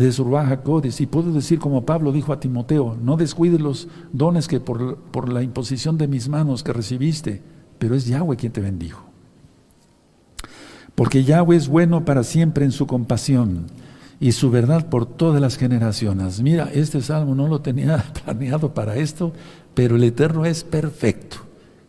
de 0.00 0.12
Surbaja. 0.12 0.60
Y 0.98 1.06
puedo 1.06 1.32
decir 1.32 1.58
como 1.58 1.84
Pablo 1.84 2.12
dijo 2.12 2.32
a 2.32 2.38
Timoteo, 2.38 2.96
no 3.02 3.16
descuides 3.16 3.60
los 3.60 3.88
dones 4.12 4.46
que 4.46 4.60
por, 4.60 4.96
por 4.96 5.32
la 5.32 5.42
imposición 5.42 5.98
de 5.98 6.06
mis 6.06 6.28
manos 6.28 6.62
que 6.62 6.72
recibiste, 6.72 7.42
pero 7.78 7.94
es 7.94 8.06
Yahweh 8.06 8.36
quien 8.36 8.52
te 8.52 8.60
bendijo. 8.60 9.04
Porque 10.94 11.24
Yahweh 11.24 11.56
es 11.56 11.68
bueno 11.68 12.04
para 12.04 12.22
siempre 12.22 12.64
en 12.64 12.72
su 12.72 12.86
compasión 12.86 13.66
y 14.18 14.32
su 14.32 14.50
verdad 14.50 14.88
por 14.88 15.06
todas 15.06 15.40
las 15.40 15.56
generaciones. 15.56 16.40
Mira, 16.40 16.70
este 16.72 17.02
salmo 17.02 17.34
no 17.34 17.48
lo 17.48 17.60
tenía 17.60 18.04
planeado 18.24 18.74
para 18.74 18.96
esto, 18.96 19.32
pero 19.74 19.96
el 19.96 20.04
Eterno 20.04 20.44
es 20.44 20.64
perfecto. 20.64 21.38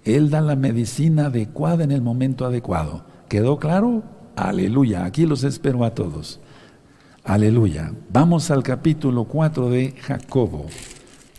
Él 0.03 0.29
da 0.29 0.41
la 0.41 0.55
medicina 0.55 1.27
adecuada 1.27 1.83
en 1.83 1.91
el 1.91 2.01
momento 2.01 2.45
adecuado. 2.45 3.03
¿Quedó 3.27 3.59
claro? 3.59 4.03
Aleluya. 4.35 5.03
Aquí 5.03 5.25
los 5.25 5.43
espero 5.43 5.83
a 5.83 5.93
todos. 5.93 6.39
Aleluya. 7.23 7.91
Vamos 8.11 8.49
al 8.51 8.63
capítulo 8.63 9.25
4 9.25 9.69
de 9.69 9.91
Jacobo. 9.99 10.65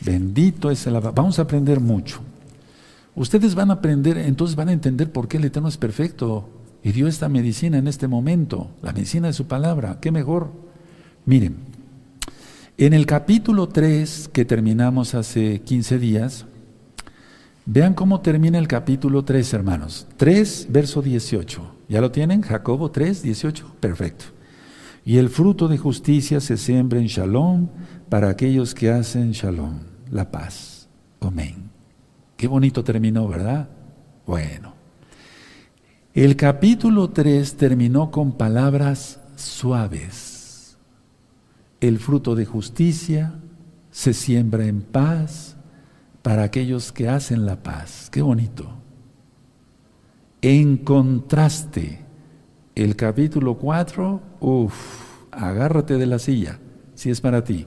Bendito 0.04 0.70
es 0.70 0.86
el 0.86 1.00
Vamos 1.00 1.38
a 1.38 1.42
aprender 1.42 1.80
mucho. 1.80 2.20
Ustedes 3.14 3.54
van 3.54 3.70
a 3.70 3.74
aprender, 3.74 4.18
entonces 4.18 4.54
van 4.54 4.68
a 4.68 4.72
entender 4.72 5.10
por 5.10 5.28
qué 5.28 5.38
el 5.38 5.46
Eterno 5.46 5.68
es 5.68 5.76
perfecto 5.76 6.48
y 6.82 6.92
dio 6.92 7.08
esta 7.08 7.28
medicina 7.28 7.78
en 7.78 7.88
este 7.88 8.06
momento, 8.06 8.70
la 8.82 8.92
medicina 8.92 9.26
de 9.28 9.32
su 9.32 9.46
palabra. 9.46 9.98
¿Qué 10.00 10.12
mejor? 10.12 10.67
Miren, 11.28 11.56
en 12.78 12.94
el 12.94 13.04
capítulo 13.04 13.68
3 13.68 14.30
que 14.32 14.46
terminamos 14.46 15.14
hace 15.14 15.60
15 15.60 15.98
días, 15.98 16.46
vean 17.66 17.92
cómo 17.92 18.22
termina 18.22 18.58
el 18.58 18.66
capítulo 18.66 19.26
3, 19.26 19.52
hermanos. 19.52 20.06
3, 20.16 20.68
verso 20.70 21.02
18. 21.02 21.74
¿Ya 21.90 22.00
lo 22.00 22.10
tienen? 22.10 22.40
Jacobo 22.40 22.90
3, 22.90 23.22
18. 23.22 23.74
Perfecto. 23.78 24.24
Y 25.04 25.18
el 25.18 25.28
fruto 25.28 25.68
de 25.68 25.76
justicia 25.76 26.40
se 26.40 26.56
siembra 26.56 26.98
en 26.98 27.08
shalom 27.08 27.68
para 28.08 28.30
aquellos 28.30 28.74
que 28.74 28.90
hacen 28.90 29.32
shalom, 29.32 29.80
la 30.10 30.30
paz. 30.30 30.88
Amén. 31.20 31.56
Qué 32.38 32.48
bonito 32.48 32.82
terminó, 32.82 33.28
¿verdad? 33.28 33.68
Bueno. 34.26 34.72
El 36.14 36.36
capítulo 36.36 37.10
3 37.10 37.54
terminó 37.58 38.10
con 38.10 38.32
palabras 38.32 39.20
suaves. 39.36 40.37
El 41.80 41.98
fruto 41.98 42.34
de 42.34 42.44
justicia 42.44 43.34
se 43.90 44.12
siembra 44.12 44.66
en 44.66 44.82
paz 44.82 45.56
para 46.22 46.42
aquellos 46.42 46.92
que 46.92 47.08
hacen 47.08 47.46
la 47.46 47.62
paz. 47.62 48.08
Qué 48.10 48.20
bonito. 48.22 48.68
En 50.42 50.76
contraste, 50.78 52.04
el 52.74 52.96
capítulo 52.96 53.58
4, 53.58 54.20
uff, 54.40 55.26
agárrate 55.30 55.98
de 55.98 56.06
la 56.06 56.18
silla, 56.18 56.58
si 56.94 57.10
es 57.10 57.20
para 57.20 57.42
ti. 57.42 57.66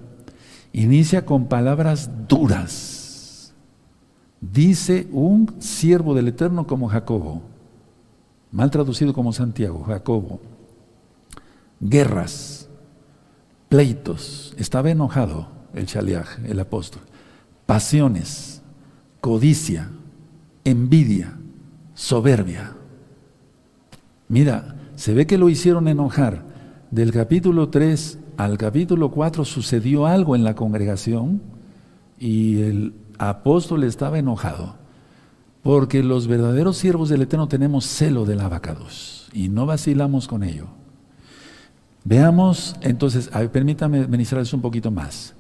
Inicia 0.74 1.26
con 1.26 1.48
palabras 1.48 2.10
duras. 2.28 3.54
Dice 4.40 5.08
un 5.12 5.56
siervo 5.60 6.16
del 6.16 6.30
Eterno 6.30 6.66
como 6.66 6.88
Jacobo, 6.88 7.42
mal 8.52 8.72
traducido 8.72 9.14
como 9.14 9.34
Santiago, 9.34 9.84
Jacobo. 9.84 10.40
Guerras, 11.80 12.61
pleitos, 13.72 14.54
estaba 14.58 14.92
enojado 14.92 15.48
el 15.74 15.86
Shaliach, 15.86 16.44
el 16.44 16.60
apóstol. 16.60 17.04
Pasiones, 17.66 18.62
codicia, 19.22 19.90
envidia, 20.66 21.38
soberbia. 21.94 22.74
Mira, 24.28 24.76
se 24.96 25.14
ve 25.14 25.26
que 25.26 25.38
lo 25.38 25.48
hicieron 25.48 25.88
enojar. 25.88 26.44
Del 26.92 27.14
capítulo 27.14 27.70
3 27.70 28.20
al 28.36 28.58
capítulo 28.58 29.10
4 29.10 29.46
sucedió 29.46 30.06
algo 30.06 30.36
en 30.36 30.44
la 30.44 30.54
congregación 30.54 31.42
y 32.20 32.64
el 32.64 32.94
apóstol 33.20 33.86
estaba 33.86 34.20
enojado. 34.20 34.76
Porque 35.64 36.04
los 36.04 36.28
verdaderos 36.28 36.76
siervos 36.76 37.08
del 37.08 37.22
Eterno 37.22 37.48
tenemos 37.48 37.86
celo 37.86 38.26
del 38.26 38.42
abacados 38.42 39.30
y 39.32 39.48
no 39.48 39.66
vacilamos 39.66 40.28
con 40.28 40.44
ello. 40.44 40.81
Veamos, 42.04 42.76
entonces, 42.82 43.30
permítame 43.52 44.08
ministrarles 44.08 44.54
un 44.54 44.62
poquito 44.62 44.90
más. 44.90 45.36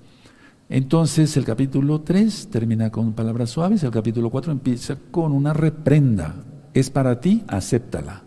Entonces, 0.69 1.35
el 1.35 1.43
capítulo 1.43 2.01
3 2.01 2.49
termina 2.49 2.91
con 2.91 3.13
palabras 3.13 3.49
suaves, 3.49 3.83
el 3.83 3.91
capítulo 3.91 4.29
4 4.29 4.51
empieza 4.51 4.97
con 5.11 5.31
una 5.31 5.53
reprenda. 5.53 6.35
Es 6.73 6.89
para 6.89 7.19
ti, 7.19 7.43
acéptala. 7.47 8.23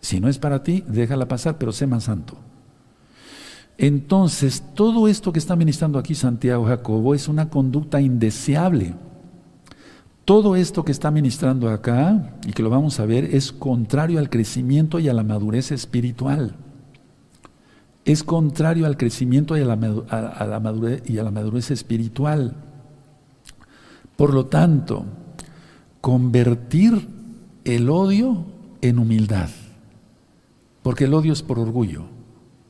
Si 0.00 0.20
no 0.20 0.28
es 0.28 0.38
para 0.38 0.62
ti, 0.62 0.84
déjala 0.86 1.26
pasar, 1.26 1.58
pero 1.58 1.72
sé 1.72 1.86
más 1.86 2.04
santo. 2.04 2.38
Entonces, 3.78 4.62
todo 4.74 5.08
esto 5.08 5.32
que 5.32 5.38
está 5.38 5.56
ministrando 5.56 5.98
aquí 5.98 6.14
Santiago 6.14 6.66
Jacobo 6.66 7.14
es 7.14 7.28
una 7.28 7.48
conducta 7.48 8.00
indeseable. 8.00 8.94
Todo 10.24 10.54
esto 10.54 10.84
que 10.84 10.92
está 10.92 11.10
ministrando 11.10 11.70
acá, 11.70 12.36
y 12.46 12.52
que 12.52 12.62
lo 12.62 12.70
vamos 12.70 13.00
a 13.00 13.06
ver, 13.06 13.24
es 13.34 13.50
contrario 13.50 14.18
al 14.18 14.30
crecimiento 14.30 15.00
y 15.00 15.08
a 15.08 15.14
la 15.14 15.24
madurez 15.24 15.72
espiritual. 15.72 16.54
Es 18.08 18.24
contrario 18.24 18.86
al 18.86 18.96
crecimiento 18.96 19.54
y 19.54 19.60
a 19.60 19.66
la, 19.66 19.76
madurez, 19.76 21.02
y 21.06 21.18
a 21.18 21.22
la 21.22 21.30
madurez 21.30 21.70
espiritual. 21.70 22.56
Por 24.16 24.32
lo 24.32 24.46
tanto, 24.46 25.04
convertir 26.00 27.06
el 27.64 27.90
odio 27.90 28.46
en 28.80 28.98
humildad. 28.98 29.50
Porque 30.82 31.04
el 31.04 31.12
odio 31.12 31.34
es 31.34 31.42
por 31.42 31.58
orgullo, 31.58 32.04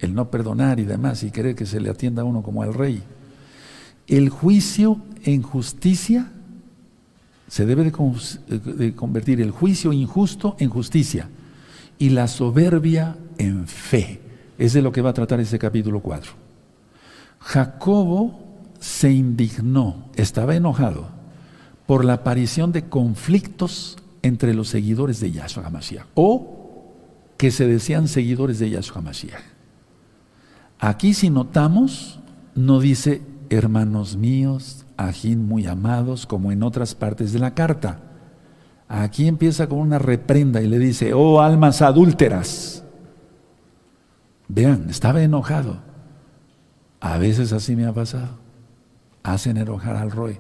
el 0.00 0.12
no 0.12 0.28
perdonar 0.28 0.80
y 0.80 0.85
demás, 0.85 1.23
y 1.23 1.30
querer 1.30 1.54
que 1.54 1.66
se 1.66 1.78
le 1.78 1.88
atienda 1.88 2.23
a 2.23 2.25
uno 2.25 2.42
como 2.42 2.64
al 2.64 2.75
rey. 2.75 3.00
El 4.09 4.30
juicio 4.30 4.99
en 5.23 5.42
justicia 5.42 6.33
se 7.47 7.64
debe 7.64 7.85
de, 7.85 8.92
convertir 8.97 9.40
el 9.40 9.52
juicio 9.52 9.92
injusto 9.92 10.57
en 10.59 10.68
justicia 10.68 11.28
y 11.97 12.09
la 12.09 12.26
soberbia 12.26 13.16
en 13.38 13.68
fe. 13.68 14.27
Es 14.59 14.73
de 14.73 14.83
lo 14.83 14.93
que 14.93 15.00
va 15.00 15.11
a 15.11 15.15
tratar 15.15 15.41
ese 15.41 15.59
capítulo 15.59 16.00
4. 16.00 16.33
Jacobo 17.41 18.38
se 18.81 19.12
indignó, 19.12 20.11
estaba 20.17 20.57
enojado 20.57 21.09
por 21.87 22.05
la 22.05 22.15
aparición 22.15 22.73
de 22.73 22.88
conflictos 22.88 23.97
entre 24.23 24.53
los 24.53 24.69
seguidores 24.69 25.21
de 25.21 25.31
Yahshua 25.31 25.67
HaMashiach 25.67 26.07
o 26.15 26.59
que 27.38 27.50
se 27.53 27.67
decían 27.67 28.09
seguidores 28.09 28.59
de 28.59 28.71
Yahshua 28.71 29.00
Mashiach. 29.00 29.41
Aquí 30.81 31.15
si 31.15 31.31
notamos, 31.31 32.21
no 32.55 32.81
dice 32.81 33.23
hermanos 33.49 34.17
míos, 34.17 34.85
ajín 34.97 35.47
muy 35.47 35.67
amados, 35.67 36.27
como 36.27 36.53
en 36.53 36.62
otras 36.62 36.95
partes 36.95 37.33
de 37.33 37.38
la 37.38 37.55
carta. 37.55 38.00
Aquí 38.88 39.29
empieza 39.29 39.69
con 39.69 39.79
una 39.79 39.99
reprenda 39.99 40.61
y 40.61 40.67
le 40.67 40.79
dice, 40.79 41.15
oh 41.15 41.41
almas 41.41 41.81
adúlteras. 41.81 42.85
Vean, 44.49 44.88
estaba 44.90 45.23
enojado. 45.23 45.78
A 47.00 47.19
veces 47.19 47.52
así 47.52 47.76
me 47.76 47.87
ha 47.87 47.93
pasado. 47.93 48.38
Hacen 49.23 49.57
enojar 49.57 49.97
al 49.97 50.11
rey. 50.11 50.38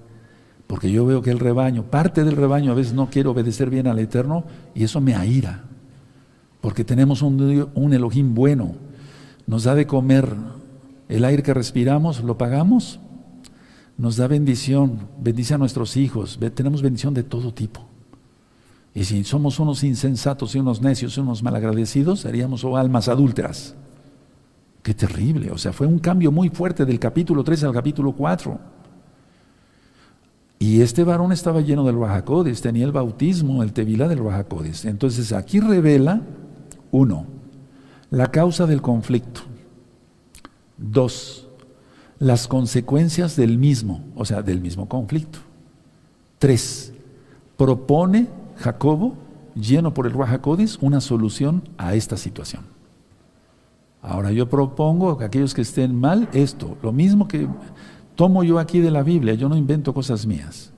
Porque 0.66 0.90
yo 0.90 1.06
veo 1.06 1.22
que 1.22 1.30
el 1.30 1.38
rebaño, 1.38 1.84
parte 1.84 2.24
del 2.24 2.36
rebaño 2.36 2.72
a 2.72 2.74
veces 2.74 2.92
no 2.92 3.08
quiere 3.10 3.28
obedecer 3.28 3.70
bien 3.70 3.86
al 3.86 3.98
Eterno 3.98 4.44
y 4.74 4.84
eso 4.84 5.00
me 5.00 5.14
aira 5.14 5.68
porque 6.60 6.84
tenemos 6.84 7.22
un, 7.22 7.70
un 7.74 7.92
Elohim 7.92 8.34
bueno, 8.34 8.74
nos 9.46 9.64
da 9.64 9.74
de 9.74 9.86
comer 9.86 10.34
el 11.08 11.24
aire 11.24 11.42
que 11.42 11.54
respiramos, 11.54 12.22
lo 12.22 12.36
pagamos, 12.36 13.00
nos 13.96 14.16
da 14.16 14.26
bendición, 14.26 15.08
bendice 15.20 15.54
a 15.54 15.58
nuestros 15.58 15.96
hijos, 15.96 16.38
tenemos 16.54 16.82
bendición 16.82 17.14
de 17.14 17.22
todo 17.22 17.54
tipo. 17.54 17.86
Y 18.94 19.04
si 19.04 19.22
somos 19.24 19.60
unos 19.60 19.84
insensatos 19.84 20.54
y 20.54 20.58
unos 20.58 20.82
necios 20.82 21.16
y 21.16 21.20
unos 21.20 21.42
malagradecidos, 21.42 22.20
seríamos 22.20 22.64
oh, 22.64 22.76
almas 22.76 23.08
adúlteras. 23.08 23.76
Qué 24.82 24.94
terrible, 24.94 25.50
o 25.50 25.58
sea, 25.58 25.72
fue 25.72 25.86
un 25.86 25.98
cambio 25.98 26.30
muy 26.32 26.48
fuerte 26.48 26.84
del 26.84 26.98
capítulo 26.98 27.44
3 27.44 27.64
al 27.64 27.72
capítulo 27.72 28.12
4. 28.12 28.58
Y 30.60 30.80
este 30.80 31.04
varón 31.04 31.32
estaba 31.32 31.60
lleno 31.60 31.84
del 31.84 31.98
Rajacodes, 31.98 32.60
tenía 32.60 32.84
el 32.84 32.92
bautismo, 32.92 33.62
el 33.62 33.72
tevilá 33.72 34.08
del 34.08 34.24
Rajacodes. 34.24 34.84
Entonces 34.84 35.32
aquí 35.32 35.60
revela 35.60 36.22
uno, 36.90 37.26
la 38.10 38.30
causa 38.30 38.66
del 38.66 38.82
conflicto. 38.82 39.42
Dos, 40.76 41.48
las 42.18 42.48
consecuencias 42.48 43.36
del 43.36 43.58
mismo, 43.58 44.04
o 44.16 44.24
sea, 44.24 44.42
del 44.42 44.60
mismo 44.60 44.88
conflicto. 44.88 45.38
Tres, 46.38 46.92
propone 47.56 48.28
Jacobo, 48.56 49.14
lleno 49.54 49.94
por 49.94 50.06
el 50.06 50.12
Ruajacodis, 50.12 50.78
una 50.80 51.00
solución 51.00 51.62
a 51.78 51.94
esta 51.94 52.16
situación. 52.16 52.77
Ahora 54.02 54.30
yo 54.32 54.48
propongo 54.48 55.18
que 55.18 55.24
aquellos 55.24 55.54
que 55.54 55.62
estén 55.62 55.94
mal, 55.94 56.28
esto, 56.32 56.76
lo 56.82 56.92
mismo 56.92 57.26
que 57.26 57.48
tomo 58.14 58.44
yo 58.44 58.58
aquí 58.58 58.80
de 58.80 58.90
la 58.90 59.02
Biblia, 59.02 59.34
yo 59.34 59.48
no 59.48 59.56
invento 59.56 59.92
cosas 59.92 60.26
mías. 60.26 60.72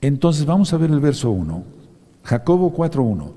Entonces 0.00 0.46
vamos 0.46 0.72
a 0.72 0.78
ver 0.78 0.90
el 0.90 1.00
verso 1.00 1.30
1, 1.30 1.64
Jacobo 2.24 2.74
4.1. 2.74 3.32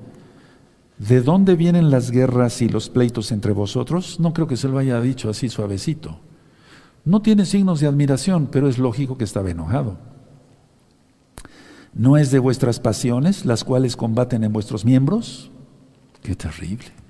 ¿De 0.97 1.21
dónde 1.21 1.55
vienen 1.55 1.89
las 1.89 2.11
guerras 2.11 2.61
y 2.61 2.69
los 2.69 2.89
pleitos 2.89 3.31
entre 3.31 3.51
vosotros? 3.51 4.19
No 4.19 4.33
creo 4.33 4.47
que 4.47 4.55
se 4.55 4.69
lo 4.69 4.77
haya 4.77 5.01
dicho 5.01 5.29
así 5.29 5.49
suavecito. 5.49 6.19
No 7.03 7.21
tiene 7.21 7.45
signos 7.45 7.79
de 7.79 7.87
admiración, 7.87 8.47
pero 8.49 8.69
es 8.69 8.77
lógico 8.77 9.17
que 9.17 9.25
estaba 9.25 9.49
enojado. 9.49 9.97
¿No 11.93 12.17
es 12.17 12.31
de 12.31 12.39
vuestras 12.39 12.79
pasiones 12.79 13.45
las 13.45 13.63
cuales 13.63 13.97
combaten 13.97 14.43
en 14.43 14.53
vuestros 14.53 14.85
miembros? 14.85 15.51
Qué 16.21 16.35
terrible. 16.35 17.02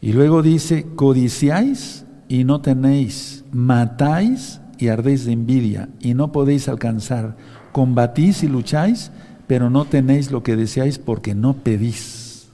Y 0.00 0.12
luego 0.12 0.42
dice, 0.42 0.86
codiciáis 0.96 2.06
y 2.28 2.44
no 2.44 2.60
tenéis, 2.60 3.44
matáis 3.52 4.60
y 4.78 4.88
ardéis 4.88 5.26
de 5.26 5.32
envidia 5.32 5.90
y 6.00 6.14
no 6.14 6.32
podéis 6.32 6.68
alcanzar, 6.68 7.36
combatís 7.72 8.42
y 8.42 8.48
lucháis, 8.48 9.10
pero 9.46 9.68
no 9.68 9.84
tenéis 9.84 10.30
lo 10.30 10.42
que 10.42 10.56
deseáis 10.56 10.98
porque 10.98 11.34
no 11.34 11.54
pedís. 11.54 12.48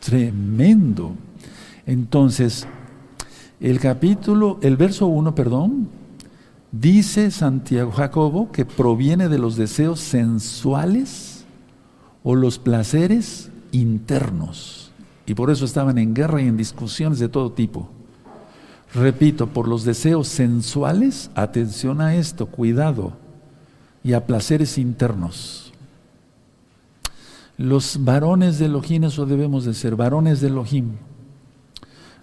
Tremendo. 0.00 1.14
Entonces, 1.86 2.66
el 3.60 3.80
capítulo, 3.80 4.58
el 4.60 4.76
verso 4.76 5.06
1, 5.06 5.34
perdón, 5.34 5.88
dice 6.72 7.30
Santiago 7.30 7.92
Jacobo 7.92 8.52
que 8.52 8.66
proviene 8.66 9.28
de 9.28 9.38
los 9.38 9.56
deseos 9.56 10.00
sensuales 10.00 11.46
o 12.22 12.34
los 12.34 12.58
placeres 12.58 13.50
internos. 13.72 14.83
Y 15.26 15.34
por 15.34 15.50
eso 15.50 15.64
estaban 15.64 15.98
en 15.98 16.14
guerra 16.14 16.42
y 16.42 16.48
en 16.48 16.56
discusiones 16.56 17.18
de 17.18 17.28
todo 17.28 17.52
tipo. 17.52 17.88
Repito, 18.92 19.48
por 19.48 19.66
los 19.66 19.84
deseos 19.84 20.28
sensuales, 20.28 21.30
atención 21.34 22.00
a 22.00 22.14
esto, 22.14 22.46
cuidado, 22.46 23.14
y 24.02 24.12
a 24.12 24.26
placeres 24.26 24.78
internos. 24.78 25.72
Los 27.56 28.04
varones 28.04 28.58
de 28.58 28.66
Elohim, 28.66 29.04
eso 29.04 29.26
debemos 29.26 29.64
de 29.64 29.74
ser, 29.74 29.96
varones 29.96 30.40
de 30.40 30.48
Elohim 30.48 30.92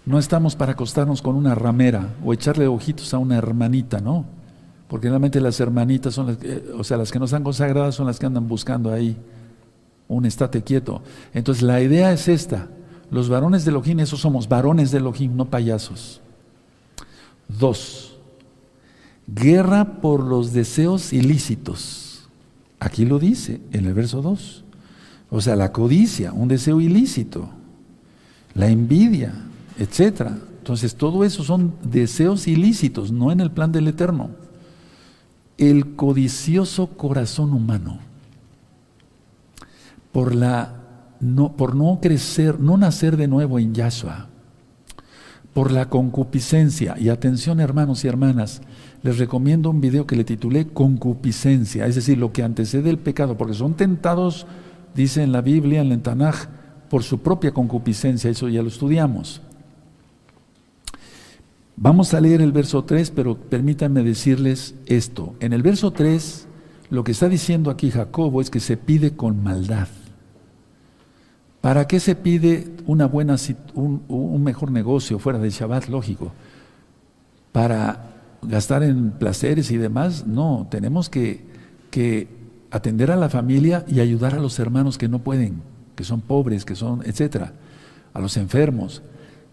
no 0.04 0.18
estamos 0.18 0.56
para 0.56 0.72
acostarnos 0.72 1.22
con 1.22 1.36
una 1.36 1.54
ramera 1.54 2.08
o 2.24 2.32
echarle 2.32 2.66
ojitos 2.66 3.14
a 3.14 3.18
una 3.18 3.38
hermanita, 3.38 4.00
¿no? 4.00 4.24
Porque 4.88 5.08
realmente 5.08 5.40
las 5.40 5.60
hermanitas 5.60 6.14
son 6.14 6.26
las, 6.26 6.36
que, 6.38 6.64
o 6.76 6.82
sea, 6.82 6.96
las 6.96 7.12
que 7.12 7.18
no 7.18 7.26
están 7.26 7.44
consagradas 7.44 7.94
son 7.94 8.06
las 8.06 8.18
que 8.18 8.26
andan 8.26 8.48
buscando 8.48 8.92
ahí 8.92 9.16
un 10.08 10.26
estate 10.26 10.62
quieto. 10.62 11.02
Entonces 11.32 11.62
la 11.62 11.80
idea 11.80 12.12
es 12.12 12.28
esta. 12.28 12.68
Los 13.12 13.28
varones 13.28 13.66
de 13.66 13.70
Elohim, 13.70 14.00
esos 14.00 14.20
somos 14.20 14.48
varones 14.48 14.90
de 14.90 14.96
Elohim, 14.96 15.36
no 15.36 15.44
payasos. 15.44 16.22
Dos, 17.46 18.16
guerra 19.26 20.00
por 20.00 20.24
los 20.24 20.54
deseos 20.54 21.12
ilícitos. 21.12 22.26
Aquí 22.80 23.04
lo 23.04 23.18
dice 23.18 23.60
en 23.70 23.84
el 23.84 23.92
verso 23.92 24.22
2. 24.22 24.64
O 25.28 25.42
sea, 25.42 25.56
la 25.56 25.72
codicia, 25.72 26.32
un 26.32 26.48
deseo 26.48 26.80
ilícito. 26.80 27.50
La 28.54 28.68
envidia, 28.68 29.34
etcétera. 29.78 30.38
Entonces, 30.56 30.94
todo 30.94 31.22
eso 31.22 31.44
son 31.44 31.74
deseos 31.82 32.48
ilícitos, 32.48 33.12
no 33.12 33.30
en 33.30 33.40
el 33.40 33.50
plan 33.50 33.72
del 33.72 33.88
Eterno. 33.88 34.30
El 35.58 35.96
codicioso 35.96 36.86
corazón 36.86 37.52
humano, 37.52 37.98
por, 40.12 40.34
la, 40.34 40.81
por 41.56 41.76
no 41.76 42.00
crecer, 42.02 42.58
no 42.60 42.76
nacer 42.76 43.16
de 43.16 43.28
nuevo 43.28 43.58
en 43.58 43.74
Yahshua, 43.74 44.28
por 45.54 45.70
la 45.70 45.88
concupiscencia, 45.88 46.96
y 46.98 47.10
atención 47.10 47.60
hermanos 47.60 48.04
y 48.04 48.08
hermanas, 48.08 48.62
les 49.02 49.18
recomiendo 49.18 49.70
un 49.70 49.80
video 49.80 50.06
que 50.06 50.16
le 50.16 50.24
titulé 50.24 50.68
Concupiscencia, 50.68 51.86
es 51.86 51.94
decir, 51.94 52.18
lo 52.18 52.32
que 52.32 52.42
antecede 52.42 52.90
el 52.90 52.98
pecado, 52.98 53.36
porque 53.36 53.54
son 53.54 53.74
tentados, 53.74 54.46
dice 54.94 55.22
en 55.22 55.32
la 55.32 55.42
Biblia, 55.42 55.80
en 55.80 55.92
el 55.92 56.02
Tanaj, 56.02 56.46
por 56.88 57.02
su 57.02 57.20
propia 57.20 57.52
concupiscencia, 57.52 58.30
eso 58.30 58.48
ya 58.48 58.62
lo 58.62 58.68
estudiamos. 58.68 59.42
Vamos 61.76 62.14
a 62.14 62.20
leer 62.20 62.42
el 62.42 62.52
verso 62.52 62.84
3, 62.84 63.10
pero 63.12 63.36
permítanme 63.36 64.02
decirles 64.02 64.74
esto. 64.86 65.34
En 65.40 65.52
el 65.52 65.62
verso 65.62 65.90
3, 65.90 66.46
lo 66.90 67.02
que 67.02 67.12
está 67.12 67.28
diciendo 67.28 67.70
aquí 67.70 67.90
Jacobo 67.90 68.40
es 68.40 68.50
que 68.50 68.60
se 68.60 68.76
pide 68.76 69.16
con 69.16 69.42
maldad. 69.42 69.88
¿Para 71.62 71.86
qué 71.86 71.98
se 71.98 72.14
pide 72.14 72.74
una 72.86 73.06
buena, 73.06 73.36
un, 73.74 74.02
un 74.08 74.44
mejor 74.44 74.70
negocio 74.70 75.18
fuera 75.18 75.38
de 75.38 75.48
Shabbat? 75.48 75.88
Lógico. 75.88 76.32
¿Para 77.52 78.10
gastar 78.42 78.82
en 78.82 79.12
placeres 79.12 79.70
y 79.70 79.78
demás? 79.78 80.26
No, 80.26 80.66
tenemos 80.70 81.08
que, 81.08 81.46
que 81.90 82.28
atender 82.70 83.10
a 83.10 83.16
la 83.16 83.30
familia 83.30 83.86
y 83.88 84.00
ayudar 84.00 84.34
a 84.34 84.40
los 84.40 84.58
hermanos 84.58 84.98
que 84.98 85.08
no 85.08 85.20
pueden, 85.20 85.62
que 85.96 86.04
son 86.04 86.20
pobres, 86.20 86.66
que 86.66 86.74
son, 86.74 87.02
etcétera, 87.06 87.54
a 88.12 88.20
los 88.20 88.36
enfermos. 88.36 89.00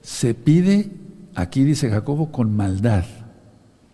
Se 0.01 0.33
pide 0.33 0.91
Aquí 1.39 1.63
dice 1.63 1.89
Jacobo 1.89 2.33
con 2.33 2.53
maldad. 2.53 3.05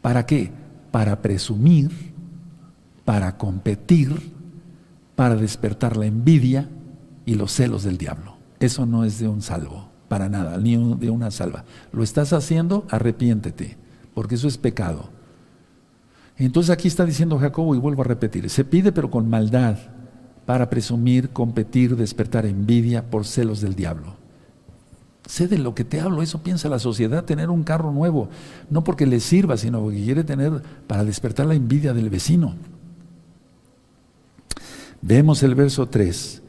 ¿Para 0.02 0.26
qué? 0.26 0.52
Para 0.92 1.22
presumir, 1.22 1.92
para 3.04 3.38
competir, 3.38 4.34
para 5.16 5.36
despertar 5.36 5.96
la 5.96 6.08
envidia 6.08 6.68
y 7.26 7.36
los 7.36 7.52
celos 7.52 7.84
del 7.84 7.98
diablo. 7.98 8.38
Eso 8.60 8.86
no 8.86 9.04
es 9.04 9.20
de 9.20 9.28
un 9.28 9.42
salvo, 9.42 9.90
para 10.08 10.30
nada, 10.30 10.58
ni 10.58 10.76
de 10.96 11.10
una 11.10 11.32
salva. 11.32 11.66
Lo 11.92 12.04
estás 12.04 12.34
haciendo, 12.34 12.86
arrepiéntete, 12.90 13.78
porque 14.14 14.36
eso 14.36 14.48
es 14.48 14.58
pecado. 14.58 15.10
Entonces 16.38 16.70
aquí 16.70 16.88
está 16.88 17.06
diciendo 17.06 17.40
Jacobo, 17.40 17.76
y 17.76 17.80
vuelvo 17.80 18.02
a 18.02 18.06
repetir, 18.06 18.50
se 18.50 18.66
pide 18.66 18.92
pero 18.92 19.10
con 19.10 19.30
maldad, 19.30 19.78
para 20.46 20.70
presumir, 20.70 21.30
competir, 21.30 21.96
despertar 21.96 22.46
envidia 22.46 23.10
por 23.10 23.26
celos 23.26 23.62
del 23.62 23.76
diablo. 23.76 24.16
Sé 25.28 25.48
de 25.48 25.58
lo 25.58 25.74
que 25.74 25.84
te 25.84 26.00
hablo, 26.00 26.22
eso 26.22 26.44
piensa 26.44 26.70
la 26.70 26.78
sociedad, 26.78 27.26
tener 27.26 27.50
un 27.50 27.64
carro 27.64 27.92
nuevo, 27.92 28.30
no 28.70 28.84
porque 28.84 29.08
le 29.08 29.20
sirva, 29.20 29.58
sino 29.58 29.82
porque 29.82 30.04
quiere 30.04 30.24
tener 30.24 30.62
para 30.86 31.04
despertar 31.04 31.48
la 31.48 31.56
envidia 31.56 31.94
del 31.94 32.12
vecino. 32.12 32.54
Vemos 35.02 35.42
el 35.42 35.56
verso 35.56 35.88
3, 35.88 36.44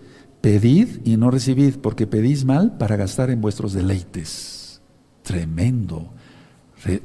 pedid 0.47 1.01
y 1.05 1.17
no 1.17 1.33
recibid, 1.33 1.79
porque 1.79 2.07
pedís 2.07 2.45
mal 2.45 2.77
para 2.79 2.95
gastar 2.95 3.31
en 3.31 3.41
vuestros 3.41 3.73
deleites. 3.73 4.81
Tremendo. 5.25 6.13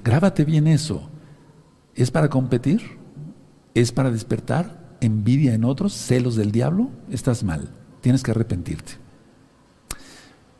grábate 0.04 0.46
bien 0.46 0.68
eso. 0.68 1.10
¿Es 1.96 2.12
para 2.12 2.30
competir? 2.30 3.00
¿Es 3.74 3.92
para 3.92 4.12
despertar 4.12 4.96
envidia 5.02 5.56
en 5.56 5.66
otros, 5.66 5.92
celos 5.92 6.36
del 6.36 6.52
diablo? 6.52 6.92
Estás 7.10 7.44
mal, 7.44 7.72
tienes 8.02 8.22
que 8.22 8.30
arrepentirte. 8.30 8.92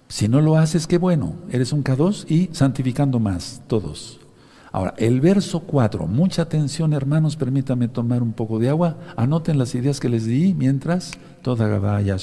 Si 0.08 0.28
no 0.28 0.42
lo 0.42 0.58
haces, 0.58 0.88
qué 0.88 0.98
bueno, 0.98 1.36
eres 1.52 1.74
un 1.74 1.84
K2 1.84 2.32
y 2.32 2.50
santificando 2.52 3.20
más, 3.20 3.62
todos. 3.68 4.20
Ahora, 4.72 4.96
el 4.98 5.22
verso 5.22 5.60
4, 5.60 6.08
mucha 6.08 6.42
atención 6.42 6.94
hermanos, 6.94 7.36
permítame 7.36 7.90
tomar 7.90 8.24
un 8.24 8.34
poco 8.34 8.58
de 8.58 8.70
agua, 8.70 8.98
anoten 9.18 9.60
las 9.60 9.76
ideas 9.76 10.00
que 10.00 10.10
les 10.10 10.26
di 10.26 10.56
mientras 10.56 11.12
toda 11.42 11.68
Gabaya 11.68 12.16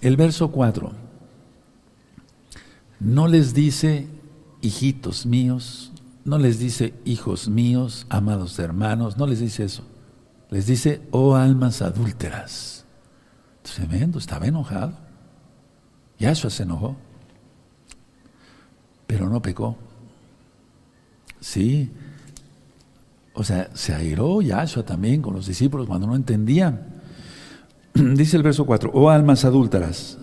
El 0.00 0.16
verso 0.16 0.50
4 0.52 0.92
no 3.00 3.28
les 3.28 3.54
dice 3.54 4.08
hijitos 4.60 5.26
míos, 5.26 5.92
no 6.24 6.38
les 6.38 6.58
dice 6.58 6.94
hijos 7.04 7.48
míos, 7.48 8.06
amados 8.08 8.58
hermanos, 8.58 9.16
no 9.16 9.26
les 9.26 9.40
dice 9.40 9.64
eso. 9.64 9.84
Les 10.50 10.66
dice, 10.66 11.02
oh 11.10 11.36
almas 11.36 11.82
adúlteras. 11.82 12.84
Tremendo, 13.62 14.18
estaba 14.18 14.46
enojado. 14.46 14.94
Yahshua 16.18 16.50
se 16.50 16.62
enojó, 16.64 16.96
pero 19.06 19.28
no 19.28 19.40
pecó. 19.42 19.76
Sí, 21.40 21.90
o 23.34 23.44
sea, 23.44 23.70
se 23.74 23.94
airó 23.94 24.42
Yahshua 24.42 24.84
también 24.84 25.22
con 25.22 25.34
los 25.34 25.46
discípulos 25.46 25.86
cuando 25.86 26.06
no 26.06 26.16
entendían. 26.16 26.86
Dice 27.94 28.36
el 28.36 28.42
verso 28.42 28.66
4, 28.66 28.90
oh 28.92 29.10
almas 29.10 29.44
adúlteras, 29.44 30.18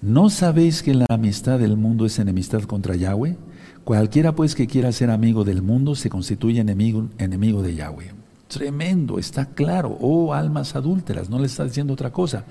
¿no 0.00 0.30
sabéis 0.30 0.82
que 0.82 0.94
la 0.94 1.06
amistad 1.08 1.58
del 1.58 1.76
mundo 1.76 2.06
es 2.06 2.18
enemistad 2.18 2.62
contra 2.62 2.94
Yahweh? 2.94 3.36
Cualquiera 3.84 4.34
pues 4.34 4.54
que 4.54 4.68
quiera 4.68 4.92
ser 4.92 5.10
amigo 5.10 5.42
del 5.42 5.60
mundo 5.60 5.96
se 5.96 6.08
constituye 6.08 6.60
enemigo, 6.60 7.08
enemigo 7.18 7.62
de 7.62 7.74
Yahweh. 7.74 8.12
Tremendo, 8.46 9.18
está 9.18 9.46
claro. 9.46 9.96
Oh, 10.00 10.34
almas 10.34 10.76
adúlteras, 10.76 11.30
no 11.30 11.38
le 11.38 11.46
está 11.46 11.64
diciendo 11.64 11.94
otra 11.94 12.12
cosa. 12.12 12.44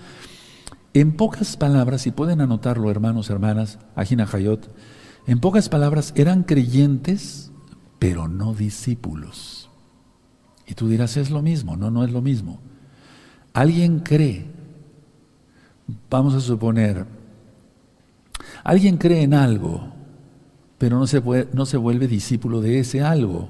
En 0.93 1.13
pocas 1.13 1.56
palabras, 1.56 2.02
si 2.02 2.12
pueden 2.12 2.41
anotarlo, 2.41 2.91
hermanos, 2.91 3.30
hermanas, 3.30 3.80
Ajina 3.95 4.28
Hayot, 4.30 4.67
en 5.26 5.39
pocas 5.39 5.69
palabras, 5.69 6.12
eran 6.17 6.43
creyentes, 6.43 7.51
pero 8.02 8.28
no 8.28 8.56
discípulos. 8.56 9.70
Y 10.66 10.74
tú 10.74 10.90
dirás, 10.90 11.18
es 11.18 11.30
lo 11.30 11.44
mismo. 11.44 11.78
No, 11.78 11.92
no 11.92 12.04
es 12.04 12.10
lo 12.10 12.20
mismo. 12.20 12.60
Alguien 13.54 14.00
cree, 14.00 14.48
vamos 16.10 16.34
a 16.34 16.40
suponer, 16.40 17.06
alguien 18.64 18.98
cree 18.98 19.22
en 19.22 19.36
algo, 19.36 19.94
pero 20.80 20.98
no 20.98 21.06
se, 21.06 21.22
no 21.54 21.68
se 21.68 21.78
vuelve 21.78 22.08
discípulo 22.08 22.60
de 22.60 22.80
ese 22.80 23.04
algo. 23.04 23.50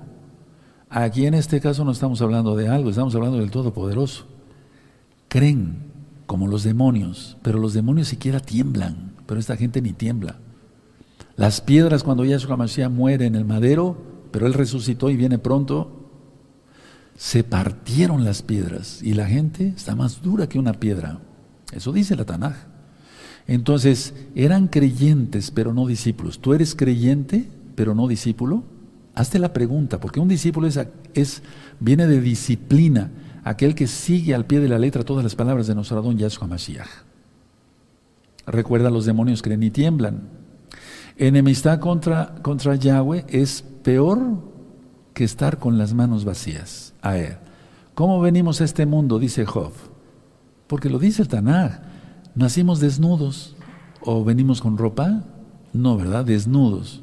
Aquí 0.89 1.27
en 1.27 1.33
este 1.33 1.61
caso 1.61 1.85
no 1.85 1.91
estamos 1.91 2.21
hablando 2.21 2.57
de 2.57 2.67
algo, 2.67 2.89
estamos 2.89 3.15
hablando 3.15 3.37
del 3.37 3.51
Todopoderoso. 3.51 4.25
Creen 5.29 5.77
como 6.25 6.47
los 6.47 6.63
demonios, 6.63 7.37
pero 7.41 7.57
los 7.57 7.73
demonios 7.73 8.09
siquiera 8.09 8.41
tiemblan, 8.41 9.13
pero 9.27 9.39
esta 9.39 9.55
gente 9.55 9.81
ni 9.81 9.93
tiembla. 9.93 10.39
Las 11.37 11.61
piedras 11.61 12.03
cuando 12.03 12.25
Yahshua 12.25 12.57
Mashiach 12.57 12.91
muere 12.91 13.27
en 13.27 13.35
el 13.35 13.45
madero, 13.45 14.11
pero 14.31 14.47
él 14.47 14.53
resucitó 14.53 15.09
y 15.09 15.17
viene 15.17 15.37
pronto, 15.37 16.09
se 17.17 17.43
partieron 17.43 18.23
las 18.23 18.41
piedras 18.41 19.03
y 19.03 19.13
la 19.13 19.27
gente 19.27 19.73
está 19.75 19.95
más 19.95 20.21
dura 20.21 20.47
que 20.47 20.59
una 20.59 20.73
piedra. 20.73 21.19
Eso 21.71 21.91
dice 21.91 22.15
la 22.15 22.25
Tanaj. 22.25 22.55
Entonces, 23.47 24.13
eran 24.35 24.67
creyentes, 24.67 25.51
pero 25.51 25.73
no 25.73 25.85
discípulos. 25.85 26.39
¿Tú 26.39 26.53
eres 26.53 26.75
creyente, 26.75 27.49
pero 27.75 27.95
no 27.95 28.07
discípulo? 28.07 28.63
Hazte 29.13 29.39
la 29.39 29.53
pregunta, 29.53 29.99
porque 29.99 30.19
un 30.19 30.27
discípulo 30.27 30.67
es, 30.67 30.79
es, 31.13 31.43
viene 31.79 32.07
de 32.07 32.21
disciplina, 32.21 33.11
aquel 33.43 33.75
que 33.75 33.87
sigue 33.87 34.33
al 34.33 34.45
pie 34.45 34.59
de 34.59 34.69
la 34.69 34.79
letra 34.79 35.03
todas 35.03 35.23
las 35.23 35.35
palabras 35.35 35.67
de 35.67 35.75
nuestro 35.75 35.97
Adón 35.97 36.17
Yahshua 36.17 36.47
Mashiach. 36.47 36.89
Recuerda, 38.47 38.89
los 38.89 39.05
demonios 39.05 39.41
creen 39.41 39.63
y 39.63 39.69
tiemblan. 39.69 40.29
Enemistad 41.17 41.79
contra, 41.79 42.35
contra 42.41 42.75
Yahweh 42.75 43.25
es 43.27 43.65
peor 43.83 44.39
que 45.13 45.23
estar 45.23 45.59
con 45.59 45.77
las 45.77 45.93
manos 45.93 46.25
vacías 46.25 46.93
a 47.01 47.17
Él. 47.17 47.37
¿Cómo 47.95 48.21
venimos 48.21 48.61
a 48.61 48.63
este 48.63 48.85
mundo? 48.85 49.19
Dice 49.19 49.45
Job. 49.45 49.73
Porque 50.67 50.89
lo 50.89 50.99
dice 50.99 51.21
el 51.21 51.27
Tanaj. 51.27 51.81
¿Nacimos 52.33 52.79
desnudos 52.79 53.55
o 54.01 54.23
venimos 54.23 54.61
con 54.61 54.77
ropa? 54.77 55.23
No, 55.73 55.97
¿verdad? 55.97 56.25
Desnudos. 56.25 57.01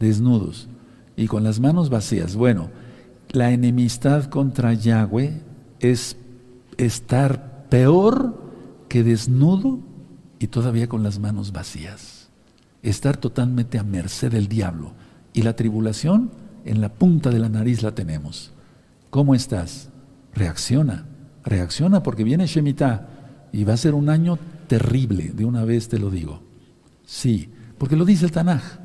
Desnudos. 0.00 0.68
Y 1.16 1.26
con 1.26 1.44
las 1.44 1.60
manos 1.60 1.90
vacías. 1.90 2.34
Bueno, 2.34 2.70
la 3.30 3.52
enemistad 3.52 4.24
contra 4.24 4.72
Yahweh 4.72 5.42
es 5.80 6.16
estar 6.76 7.66
peor 7.68 8.40
que 8.88 9.04
desnudo 9.04 9.80
y 10.38 10.48
todavía 10.48 10.88
con 10.88 11.02
las 11.02 11.18
manos 11.18 11.52
vacías. 11.52 12.30
Estar 12.82 13.16
totalmente 13.16 13.78
a 13.78 13.82
merced 13.84 14.32
del 14.32 14.48
diablo. 14.48 14.92
Y 15.38 15.42
la 15.42 15.54
tribulación 15.54 16.32
en 16.64 16.80
la 16.80 16.88
punta 16.88 17.30
de 17.30 17.38
la 17.38 17.48
nariz 17.48 17.84
la 17.84 17.94
tenemos. 17.94 18.50
¿Cómo 19.08 19.36
estás? 19.36 19.88
Reacciona, 20.34 21.06
reacciona 21.44 22.02
porque 22.02 22.24
viene 22.24 22.48
Shemitah 22.48 23.06
y 23.52 23.62
va 23.62 23.74
a 23.74 23.76
ser 23.76 23.94
un 23.94 24.08
año 24.08 24.36
terrible, 24.66 25.30
de 25.32 25.44
una 25.44 25.64
vez 25.64 25.86
te 25.86 26.00
lo 26.00 26.10
digo. 26.10 26.42
Sí, 27.06 27.50
porque 27.78 27.94
lo 27.94 28.04
dice 28.04 28.24
el 28.24 28.32
Tanaj. 28.32 28.80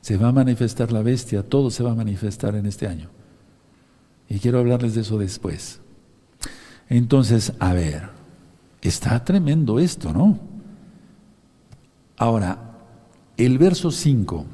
Se 0.00 0.16
va 0.16 0.30
a 0.30 0.32
manifestar 0.32 0.90
la 0.90 1.02
bestia, 1.02 1.48
todo 1.48 1.70
se 1.70 1.84
va 1.84 1.92
a 1.92 1.94
manifestar 1.94 2.56
en 2.56 2.66
este 2.66 2.88
año. 2.88 3.10
Y 4.28 4.40
quiero 4.40 4.58
hablarles 4.58 4.96
de 4.96 5.02
eso 5.02 5.16
después. 5.16 5.80
Entonces, 6.88 7.52
a 7.60 7.72
ver, 7.72 8.08
está 8.80 9.24
tremendo 9.24 9.78
esto, 9.78 10.12
¿no? 10.12 10.40
Ahora, 12.16 12.58
el 13.36 13.58
verso 13.58 13.92
5 13.92 14.46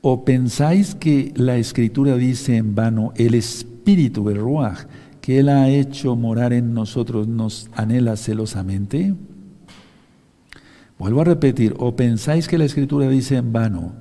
¿O 0.00 0.24
pensáis 0.24 0.94
que 0.94 1.32
la 1.36 1.56
escritura 1.56 2.16
dice 2.16 2.56
en 2.56 2.74
vano, 2.74 3.12
el 3.16 3.34
espíritu, 3.34 4.30
el 4.30 4.38
ruaj, 4.38 4.86
que 5.20 5.40
Él 5.40 5.48
ha 5.48 5.68
hecho 5.68 6.14
morar 6.14 6.52
en 6.52 6.74
nosotros, 6.74 7.26
nos 7.26 7.68
anhela 7.74 8.16
celosamente? 8.16 9.14
Vuelvo 10.98 11.20
a 11.20 11.24
repetir, 11.24 11.74
¿o 11.78 11.96
pensáis 11.96 12.48
que 12.48 12.58
la 12.58 12.64
escritura 12.64 13.08
dice 13.08 13.36
en 13.36 13.52
vano, 13.52 13.92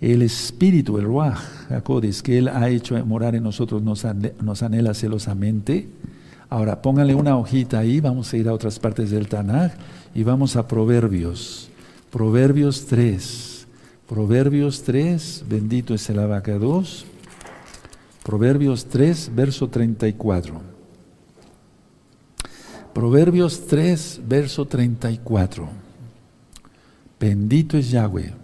el 0.00 0.22
espíritu, 0.22 0.98
el 0.98 1.04
ruaj, 1.04 1.38
Jacodis, 1.68 2.22
que 2.22 2.38
Él 2.38 2.48
ha 2.48 2.68
hecho 2.68 3.02
morar 3.06 3.34
en 3.34 3.42
nosotros, 3.42 3.82
nos, 3.82 4.06
nos 4.42 4.62
anhela 4.62 4.92
celosamente? 4.92 5.88
Ahora, 6.50 6.82
pónganle 6.82 7.14
una 7.14 7.36
hojita 7.36 7.78
ahí, 7.78 8.00
vamos 8.00 8.32
a 8.32 8.36
ir 8.36 8.48
a 8.48 8.52
otras 8.52 8.78
partes 8.78 9.10
del 9.10 9.28
Tanaj 9.28 9.72
y 10.14 10.22
vamos 10.22 10.56
a 10.56 10.68
Proverbios. 10.68 11.70
Proverbios 12.10 12.86
3. 12.86 13.53
Proverbios 14.08 14.82
3, 14.82 15.44
bendito 15.48 15.94
es 15.94 16.10
el 16.10 16.18
abacados. 16.18 17.06
Proverbios 18.22 18.86
3, 18.86 19.30
verso 19.34 19.68
34. 19.68 20.60
Proverbios 22.92 23.66
3, 23.66 24.20
verso 24.28 24.66
34. 24.66 25.68
Bendito 27.18 27.78
es 27.78 27.90
Yahweh. 27.90 28.34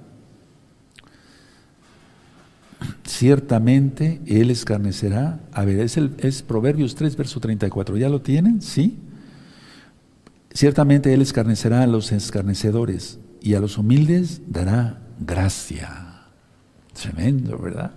Ciertamente 3.05 4.23
Él 4.27 4.51
escarnecerá. 4.51 5.41
A 5.53 5.67
ver, 5.67 5.81
es, 5.81 5.99
el, 5.99 6.15
es 6.21 6.43
Proverbios 6.43 6.95
3, 6.95 7.17
verso 7.17 7.39
34. 7.39 7.99
¿Ya 7.99 8.09
lo 8.09 8.23
tienen? 8.23 8.63
¿Sí? 8.63 8.99
Ciertamente 10.55 11.13
Él 11.13 11.21
escarnecerá 11.21 11.83
a 11.83 11.87
los 11.87 12.13
escarnecedores 12.13 13.19
y 13.43 13.55
a 13.55 13.61
los 13.61 13.77
humildes 13.77 14.41
dará 14.49 15.10
gracia. 15.21 16.25
Tremendo, 16.93 17.59
¿verdad? 17.59 17.93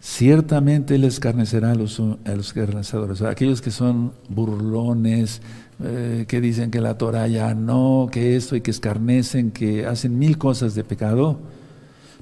Ciertamente 0.00 0.96
Él 0.96 1.04
escarnecerá 1.04 1.70
a 1.70 1.74
los, 1.74 1.98
a 1.98 3.26
a 3.26 3.30
aquellos 3.30 3.62
que 3.62 3.70
son 3.70 4.12
burlones, 4.28 5.40
eh, 5.82 6.26
que 6.28 6.42
dicen 6.42 6.70
que 6.70 6.80
la 6.80 6.98
Torah 6.98 7.26
ya 7.26 7.54
no, 7.54 8.08
que 8.12 8.36
esto 8.36 8.54
y 8.54 8.60
que 8.60 8.70
escarnecen, 8.70 9.50
que 9.50 9.86
hacen 9.86 10.18
mil 10.18 10.36
cosas 10.36 10.74
de 10.74 10.84
pecado, 10.84 11.38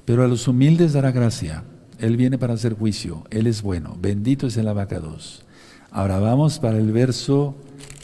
pero 0.05 0.23
a 0.23 0.27
los 0.27 0.47
humildes 0.47 0.93
dará 0.93 1.11
gracia. 1.11 1.65
Él 1.99 2.15
viene 2.15 2.37
para 2.37 2.53
hacer 2.53 2.73
juicio, 2.73 3.25
Él 3.29 3.47
es 3.47 3.61
bueno, 3.61 3.97
bendito 4.01 4.47
es 4.47 4.55
el 4.55 4.69
abacados. 4.69 5.43
Ahora 5.91 6.19
vamos 6.19 6.59
para 6.59 6.77
el 6.77 6.91
verso 6.91 7.55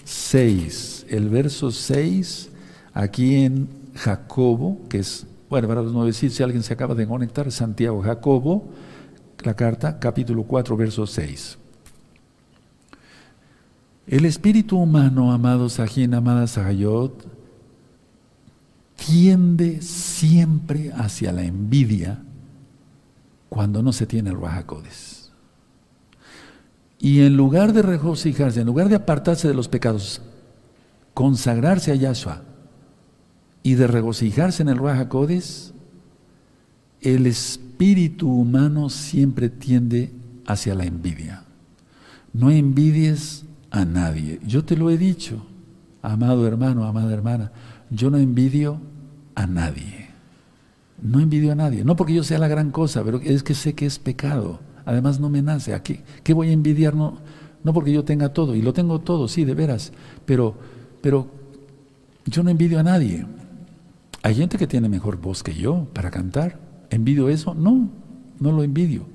6. 0.04 1.06
El 1.10 1.30
verso 1.30 1.72
6, 1.72 2.50
aquí 2.94 3.36
en 3.36 3.70
Jacobo, 3.96 4.82
que 4.90 5.00
es 5.00 5.26
bueno, 5.50 5.68
para 5.68 5.82
no 5.82 6.06
decir 6.06 6.32
si 6.32 6.44
alguien 6.44 6.64
se 6.64 6.74
acaba 6.74 6.94
de 6.94 7.08
conectar, 7.08 7.52
Santiago 7.52 8.02
Jacobo, 8.02 8.70
la 9.44 9.56
carta, 9.56 10.00
capítulo 10.00 10.44
4, 10.44 10.78
verso 10.78 11.08
6. 11.08 11.58
El 14.08 14.26
espíritu 14.26 14.78
humano, 14.78 15.32
amados 15.32 15.80
Ajín, 15.80 16.14
amadas 16.14 16.52
Sahayot, 16.52 17.26
tiende 18.96 19.82
siempre 19.82 20.92
hacia 20.94 21.32
la 21.32 21.44
envidia 21.44 22.22
cuando 23.50 23.82
no 23.82 23.94
se 23.94 24.06
tiene 24.06 24.30
el 24.30 24.40
Rajacodes. 24.40 25.32
Y 27.00 27.22
en 27.22 27.38
lugar 27.38 27.72
de 27.74 27.82
regocijarse, 27.82 28.62
en 28.62 28.68
lugar 28.68 28.90
de 28.90 28.96
apartarse 28.96 29.48
de 29.48 29.54
los 29.54 29.68
pecados, 29.68 30.22
consagrarse 31.14 31.92
a 31.92 31.96
Yahshua, 31.96 32.44
y 33.64 33.76
de 33.76 33.88
regocijarse 33.88 34.64
en 34.64 34.70
el 34.70 34.78
Ruach 34.78 35.08
el 37.02 37.28
espíritu 37.28 38.30
humano 38.30 38.90
siempre 38.90 39.50
tiende 39.50 40.12
hacia 40.46 40.76
la 40.76 40.86
envidia. 40.86 41.44
No 42.34 42.52
envidies 42.52 43.46
a 43.72 43.86
nadie. 43.86 44.40
Yo 44.46 44.66
te 44.66 44.76
lo 44.76 44.90
he 44.90 44.98
dicho, 44.98 45.46
amado 46.02 46.46
hermano, 46.48 46.86
amada 46.86 47.14
hermana, 47.14 47.52
yo 47.90 48.10
no 48.10 48.18
envidio 48.18 48.82
a 49.36 49.48
nadie. 49.48 50.10
No 51.02 51.20
envidio 51.20 51.54
a 51.54 51.56
nadie. 51.56 51.86
No 51.86 51.96
porque 51.96 52.14
yo 52.14 52.24
sea 52.24 52.40
la 52.40 52.48
gran 52.48 52.72
cosa, 52.72 53.04
pero 53.04 53.20
es 53.22 53.44
que 53.44 53.56
sé 53.56 53.74
que 53.74 53.86
es 53.86 54.00
pecado. 54.00 54.60
Además 54.86 55.20
no 55.20 55.30
me 55.30 55.42
nace. 55.42 55.74
¿A 55.74 55.82
qué, 55.82 56.04
qué 56.24 56.34
voy 56.34 56.50
a 56.50 56.54
envidiar? 56.54 56.96
No, 56.96 57.18
no 57.64 57.74
porque 57.74 57.94
yo 57.94 58.04
tenga 58.04 58.34
todo. 58.34 58.56
Y 58.56 58.62
lo 58.62 58.74
tengo 58.74 59.00
todo, 59.00 59.28
sí, 59.28 59.46
de 59.46 59.54
veras. 59.54 59.94
Pero, 60.26 60.56
pero 61.02 61.28
yo 62.26 62.44
no 62.44 62.50
envidio 62.50 62.80
a 62.80 62.84
nadie. 62.84 63.26
Hay 64.22 64.36
gente 64.36 64.58
que 64.58 64.68
tiene 64.68 64.90
mejor 64.90 65.18
voz 65.18 65.44
que 65.44 65.54
yo 65.54 65.88
para 65.94 66.12
cantar. 66.12 66.60
¿Envidio 66.90 67.30
eso? 67.30 67.54
No, 67.54 67.90
no 68.40 68.52
lo 68.52 68.64
envidio. 68.64 69.06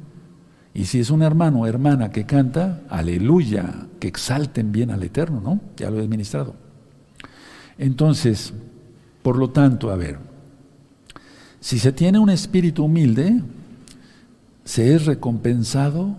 Y 0.73 0.87
si 0.87 0.99
es 0.99 1.11
un 1.11 1.23
hermano 1.23 1.61
o 1.61 1.67
hermana 1.67 2.11
que 2.11 2.27
canta, 2.27 2.83
aleluya, 2.88 3.87
que 4.01 4.09
exalten 4.09 4.73
bien 4.73 4.90
al 4.90 5.03
Eterno, 5.03 5.40
¿no? 5.40 5.61
Ya 5.77 5.90
lo 5.90 6.01
he 6.01 6.05
administrado. 6.05 6.57
Entonces, 7.79 8.53
por 9.23 9.37
lo 9.37 9.51
tanto, 9.51 9.90
a 9.90 9.97
ver, 9.97 10.19
si 11.61 11.79
se 11.79 11.93
tiene 11.93 12.19
un 12.19 12.31
espíritu 12.31 12.85
humilde, 12.85 13.40
se 14.64 14.95
es 14.95 15.07
recompensado 15.07 16.17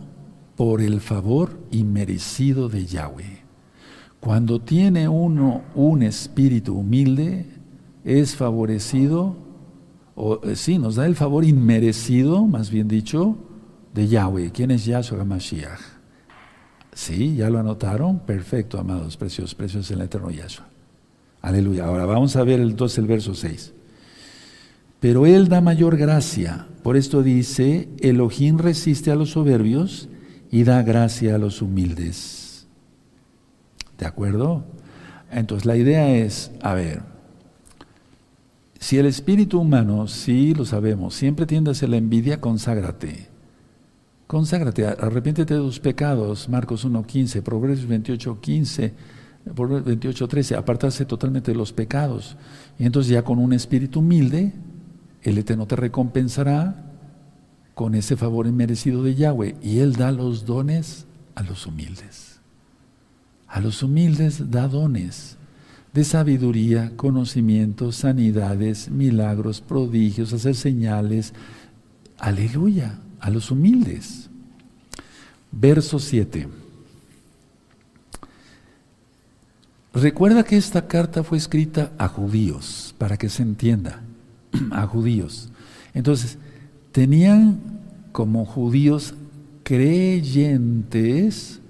por 0.55 0.81
el 0.81 1.01
favor 1.01 1.59
inmerecido 1.71 2.69
de 2.69 2.85
Yahweh. 2.85 3.43
Cuando 4.19 4.61
tiene 4.61 5.07
uno 5.07 5.63
un 5.75 6.01
espíritu 6.01 6.75
humilde, 6.75 7.45
es 8.05 8.35
favorecido, 8.35 9.35
o 10.15 10.39
eh, 10.43 10.55
sí, 10.55 10.77
nos 10.77 10.95
da 10.95 11.07
el 11.07 11.15
favor 11.15 11.43
inmerecido, 11.43 12.45
más 12.45 12.69
bien 12.69 12.87
dicho, 12.87 13.35
de 13.93 14.07
Yahweh. 14.07 14.51
¿Quién 14.53 14.71
es 14.71 14.85
Yahshua 14.85 15.21
HaMashiach? 15.21 15.79
Sí, 16.93 17.35
ya 17.35 17.49
lo 17.49 17.59
anotaron. 17.59 18.19
Perfecto, 18.19 18.79
amados, 18.79 19.17
preciosos, 19.17 19.55
preciosos 19.55 19.91
en 19.91 19.99
el 19.99 20.05
eterno 20.05 20.29
Yahshua. 20.29 20.67
Aleluya. 21.41 21.85
Ahora 21.85 22.05
vamos 22.05 22.35
a 22.35 22.43
ver 22.43 22.59
entonces 22.59 22.99
el 22.99 23.07
verso 23.07 23.33
6. 23.35 23.73
Pero 24.99 25.25
Él 25.25 25.49
da 25.49 25.59
mayor 25.59 25.97
gracia. 25.97 26.67
Por 26.83 26.97
esto 26.97 27.23
dice, 27.23 27.89
Elohim 27.99 28.59
resiste 28.59 29.11
a 29.11 29.15
los 29.15 29.31
soberbios 29.31 30.09
y 30.51 30.63
da 30.63 30.83
gracia 30.83 31.35
a 31.35 31.37
los 31.37 31.61
humildes. 31.61 32.67
¿De 33.97 34.05
acuerdo? 34.05 34.63
Entonces 35.31 35.65
la 35.65 35.75
idea 35.75 36.15
es, 36.15 36.51
a 36.61 36.73
ver, 36.73 37.14
si 38.85 38.99
el 38.99 39.07
espíritu 39.07 39.59
humano, 39.59 40.05
sí 40.05 40.53
lo 40.53 40.63
sabemos, 40.63 41.15
siempre 41.15 41.47
tiende 41.47 41.71
a 41.71 41.73
hacer 41.73 41.89
la 41.89 41.97
envidia, 41.97 42.39
conságrate. 42.39 43.29
Conságrate, 44.27 44.85
arrepiéntete 44.85 45.55
de 45.55 45.59
tus 45.59 45.79
pecados, 45.79 46.47
Marcos 46.47 46.85
1.15, 46.85 47.41
Proverbios 47.41 47.89
28.15, 47.89 48.91
Proverbios 49.55 49.97
28.13, 49.99 50.55
apartarse 50.55 51.03
totalmente 51.03 51.51
de 51.51 51.57
los 51.57 51.73
pecados. 51.73 52.37
Y 52.77 52.85
entonces 52.85 53.11
ya 53.11 53.23
con 53.23 53.39
un 53.39 53.53
espíritu 53.53 54.01
humilde, 54.01 54.53
el 55.23 55.39
Eterno 55.39 55.65
te 55.65 55.77
recompensará 55.77 56.93
con 57.73 57.95
ese 57.95 58.15
favor 58.15 58.45
inmerecido 58.45 59.01
de 59.01 59.15
Yahweh. 59.15 59.55
Y 59.63 59.79
Él 59.79 59.93
da 59.93 60.11
los 60.11 60.45
dones 60.45 61.07
a 61.33 61.41
los 61.41 61.65
humildes. 61.65 62.39
A 63.47 63.61
los 63.61 63.81
humildes 63.81 64.51
da 64.51 64.67
dones 64.67 65.37
de 65.95 66.03
sabiduría, 66.03 66.91
conocimiento, 66.97 67.93
sanidades, 67.93 68.89
milagros, 68.91 69.61
prodigios, 69.61 70.33
hacer 70.33 70.53
señales. 70.53 71.33
Aleluya 72.17 72.99
a 73.21 73.29
los 73.29 73.49
humildes. 73.49 74.29
Verso 75.53 75.97
7. 75.97 76.49
Recuerda 79.93 80.43
que 80.43 80.57
esta 80.57 80.85
carta 80.85 81.23
fue 81.23 81.37
escrita 81.37 81.93
a 81.97 82.09
judíos, 82.09 82.93
para 82.97 83.15
que 83.15 83.29
se 83.29 83.43
entienda, 83.43 84.01
a 84.71 84.85
judíos. 84.87 85.49
Entonces, 85.93 86.37
tenían 86.91 87.61
como 88.11 88.45
judíos 88.45 89.13
creyentes 89.63 91.61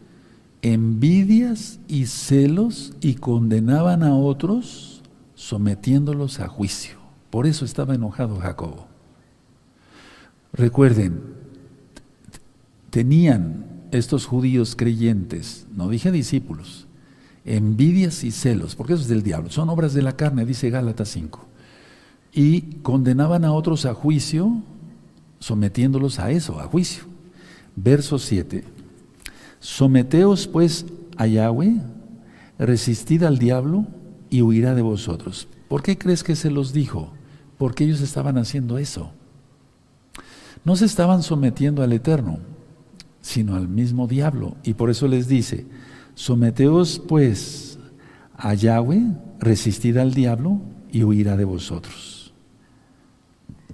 envidias 0.65 1.79
y 1.87 2.07
celos 2.07 2.93
y 2.99 3.13
condenaban 3.15 4.01
a 4.01 4.15
otros 4.15 5.03
sometiéndolos 5.35 6.39
a 6.39 6.47
juicio. 6.47 6.97
Por 7.29 7.45
eso 7.45 7.65
estaba 7.65 7.93
enojado 7.93 8.37
Jacobo. 8.37 8.87
Recuerden, 10.53 11.21
tenían 12.89 13.65
estos 13.91 14.25
judíos 14.25 14.75
creyentes, 14.75 15.67
no 15.75 15.87
dije 15.87 16.11
discípulos, 16.11 16.87
envidias 17.45 18.23
y 18.23 18.31
celos, 18.31 18.75
porque 18.75 18.93
eso 18.93 19.03
es 19.03 19.07
del 19.07 19.21
diablo, 19.21 19.51
son 19.51 19.69
obras 19.69 19.93
de 19.93 20.01
la 20.01 20.17
carne, 20.17 20.47
dice 20.47 20.71
Gálatas 20.71 21.09
5, 21.09 21.45
y 22.33 22.61
condenaban 22.81 23.45
a 23.45 23.53
otros 23.53 23.85
a 23.85 23.93
juicio, 23.93 24.63
sometiéndolos 25.37 26.17
a 26.17 26.31
eso, 26.31 26.59
a 26.59 26.63
juicio. 26.63 27.03
Verso 27.75 28.17
7, 28.17 28.63
someteos 29.65 30.45
pues 30.45 30.85
a 31.17 31.25
Yahweh, 31.25 31.81
resistid 32.59 33.23
al 33.23 33.39
diablo 33.39 33.87
y 34.29 34.43
huirá 34.43 34.75
de 34.75 34.83
vosotros. 34.83 35.47
¿Por 35.67 35.81
qué 35.81 35.97
crees 35.97 36.23
que 36.23 36.35
se 36.35 36.51
los 36.51 36.71
dijo? 36.71 37.13
Porque 37.57 37.83
ellos 37.83 38.01
estaban 38.01 38.37
haciendo 38.37 38.77
eso. 38.77 39.11
No 40.63 40.75
se 40.75 40.85
estaban 40.85 41.23
sometiendo 41.23 41.81
al 41.81 41.93
Eterno, 41.93 42.37
sino 43.21 43.55
al 43.55 43.67
mismo 43.67 44.05
diablo. 44.05 44.55
Y 44.63 44.75
por 44.75 44.91
eso 44.91 45.07
les 45.07 45.27
dice, 45.27 45.65
someteos 46.13 46.99
pues 46.99 47.79
a 48.37 48.53
Yahweh, 48.53 49.01
resistid 49.39 49.97
al 49.97 50.13
diablo 50.13 50.61
y 50.91 51.03
huirá 51.03 51.37
de 51.37 51.45
vosotros. 51.45 52.35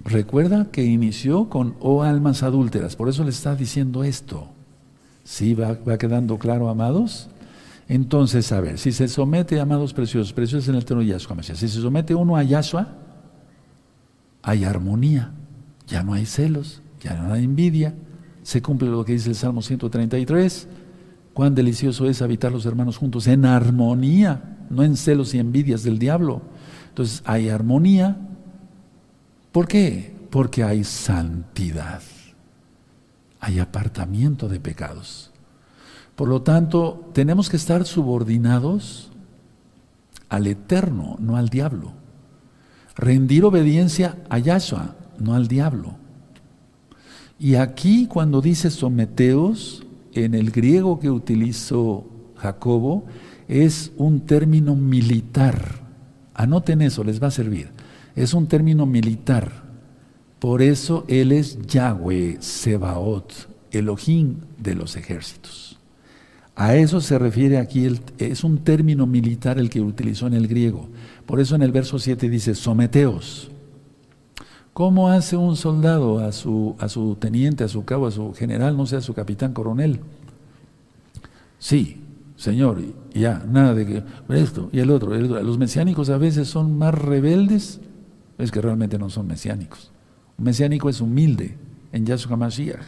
Recuerda 0.04 0.70
que 0.70 0.84
inició 0.84 1.50
con, 1.50 1.76
oh 1.80 2.02
almas 2.02 2.42
adúlteras, 2.42 2.96
por 2.96 3.10
eso 3.10 3.24
le 3.24 3.30
está 3.30 3.54
diciendo 3.54 4.04
esto. 4.04 4.51
¿Sí 5.24 5.54
va, 5.54 5.76
quedando 5.98 6.38
claro, 6.38 6.68
amados? 6.68 7.28
Entonces, 7.88 8.50
a 8.52 8.60
ver, 8.60 8.78
si 8.78 8.92
se 8.92 9.08
somete, 9.08 9.60
amados 9.60 9.92
preciosos, 9.92 10.32
preciosos 10.32 10.68
en 10.68 10.76
el 10.76 10.84
terreno 10.84 11.02
de 11.02 11.08
Yahshua, 11.08 11.42
si 11.42 11.54
se 11.54 11.68
somete 11.68 12.14
uno 12.14 12.36
a 12.36 12.42
Yahshua, 12.42 12.88
hay 14.42 14.64
armonía, 14.64 15.32
ya 15.86 16.02
no 16.02 16.14
hay 16.14 16.26
celos, 16.26 16.82
ya 17.00 17.14
no 17.14 17.32
hay 17.32 17.44
envidia, 17.44 17.94
se 18.42 18.60
cumple 18.60 18.88
lo 18.88 19.04
que 19.04 19.12
dice 19.12 19.30
el 19.30 19.36
Salmo 19.36 19.62
133. 19.62 20.68
Cuán 21.32 21.54
delicioso 21.54 22.06
es 22.06 22.20
habitar 22.20 22.52
los 22.52 22.66
hermanos 22.66 22.98
juntos 22.98 23.26
en 23.26 23.46
armonía, 23.46 24.58
no 24.68 24.82
en 24.82 24.96
celos 24.96 25.34
y 25.34 25.38
envidias 25.38 25.82
del 25.82 25.98
diablo. 25.98 26.42
Entonces 26.88 27.22
hay 27.24 27.48
armonía. 27.48 28.16
¿Por 29.50 29.66
qué? 29.68 30.14
Porque 30.30 30.62
hay 30.64 30.84
santidad. 30.84 32.02
Hay 33.42 33.58
apartamiento 33.58 34.48
de 34.48 34.60
pecados. 34.60 35.32
Por 36.14 36.28
lo 36.28 36.42
tanto, 36.42 37.10
tenemos 37.12 37.50
que 37.50 37.56
estar 37.56 37.84
subordinados 37.84 39.10
al 40.28 40.46
eterno, 40.46 41.16
no 41.18 41.36
al 41.36 41.48
diablo. 41.48 41.92
Rendir 42.94 43.44
obediencia 43.44 44.16
a 44.30 44.38
Yahshua, 44.38 44.94
no 45.18 45.34
al 45.34 45.48
diablo. 45.48 45.96
Y 47.36 47.56
aquí 47.56 48.06
cuando 48.06 48.40
dice 48.40 48.70
someteos, 48.70 49.84
en 50.12 50.34
el 50.34 50.52
griego 50.52 51.00
que 51.00 51.10
utilizó 51.10 52.06
Jacobo, 52.36 53.06
es 53.48 53.90
un 53.96 54.20
término 54.20 54.76
militar. 54.76 55.82
Anoten 56.32 56.80
eso, 56.80 57.02
les 57.02 57.20
va 57.20 57.26
a 57.26 57.32
servir. 57.32 57.70
Es 58.14 58.34
un 58.34 58.46
término 58.46 58.86
militar. 58.86 59.61
Por 60.42 60.60
eso 60.60 61.04
él 61.06 61.30
es 61.30 61.56
Yahweh 61.68 62.38
Sebaot, 62.40 63.32
Elohim 63.70 64.38
de 64.58 64.74
los 64.74 64.96
ejércitos. 64.96 65.78
A 66.56 66.74
eso 66.74 67.00
se 67.00 67.16
refiere 67.16 67.58
aquí, 67.58 67.86
es 68.18 68.42
un 68.42 68.58
término 68.58 69.06
militar 69.06 69.60
el 69.60 69.70
que 69.70 69.80
utilizó 69.80 70.26
en 70.26 70.34
el 70.34 70.48
griego. 70.48 70.88
Por 71.26 71.38
eso 71.38 71.54
en 71.54 71.62
el 71.62 71.70
verso 71.70 71.96
7 72.00 72.28
dice, 72.28 72.56
someteos. 72.56 73.52
¿Cómo 74.72 75.10
hace 75.10 75.36
un 75.36 75.54
soldado 75.54 76.18
a 76.18 76.32
su, 76.32 77.16
teniente, 77.20 77.62
a 77.62 77.68
su 77.68 77.84
cabo, 77.84 78.08
a 78.08 78.10
su 78.10 78.34
general, 78.34 78.76
no 78.76 78.84
sea 78.86 78.98
a 78.98 79.02
su 79.02 79.14
capitán 79.14 79.52
coronel? 79.52 80.00
Sí, 81.60 82.02
señor, 82.34 82.82
ya, 83.14 83.44
nada 83.48 83.74
de 83.74 83.86
que 83.86 84.02
esto 84.30 84.70
y 84.72 84.80
el 84.80 84.90
otro, 84.90 85.14
Los 85.14 85.56
mesiánicos 85.56 86.10
a 86.10 86.18
veces 86.18 86.48
son 86.48 86.76
más 86.78 86.96
rebeldes, 86.96 87.80
es 88.38 88.50
que 88.50 88.60
realmente 88.60 88.98
no 88.98 89.08
son 89.08 89.28
mesiánicos. 89.28 89.91
Mesiánico 90.42 90.88
es 90.88 91.00
humilde 91.00 91.56
en 91.92 92.04
Yahshua 92.04 92.36
Mashiach. 92.36 92.82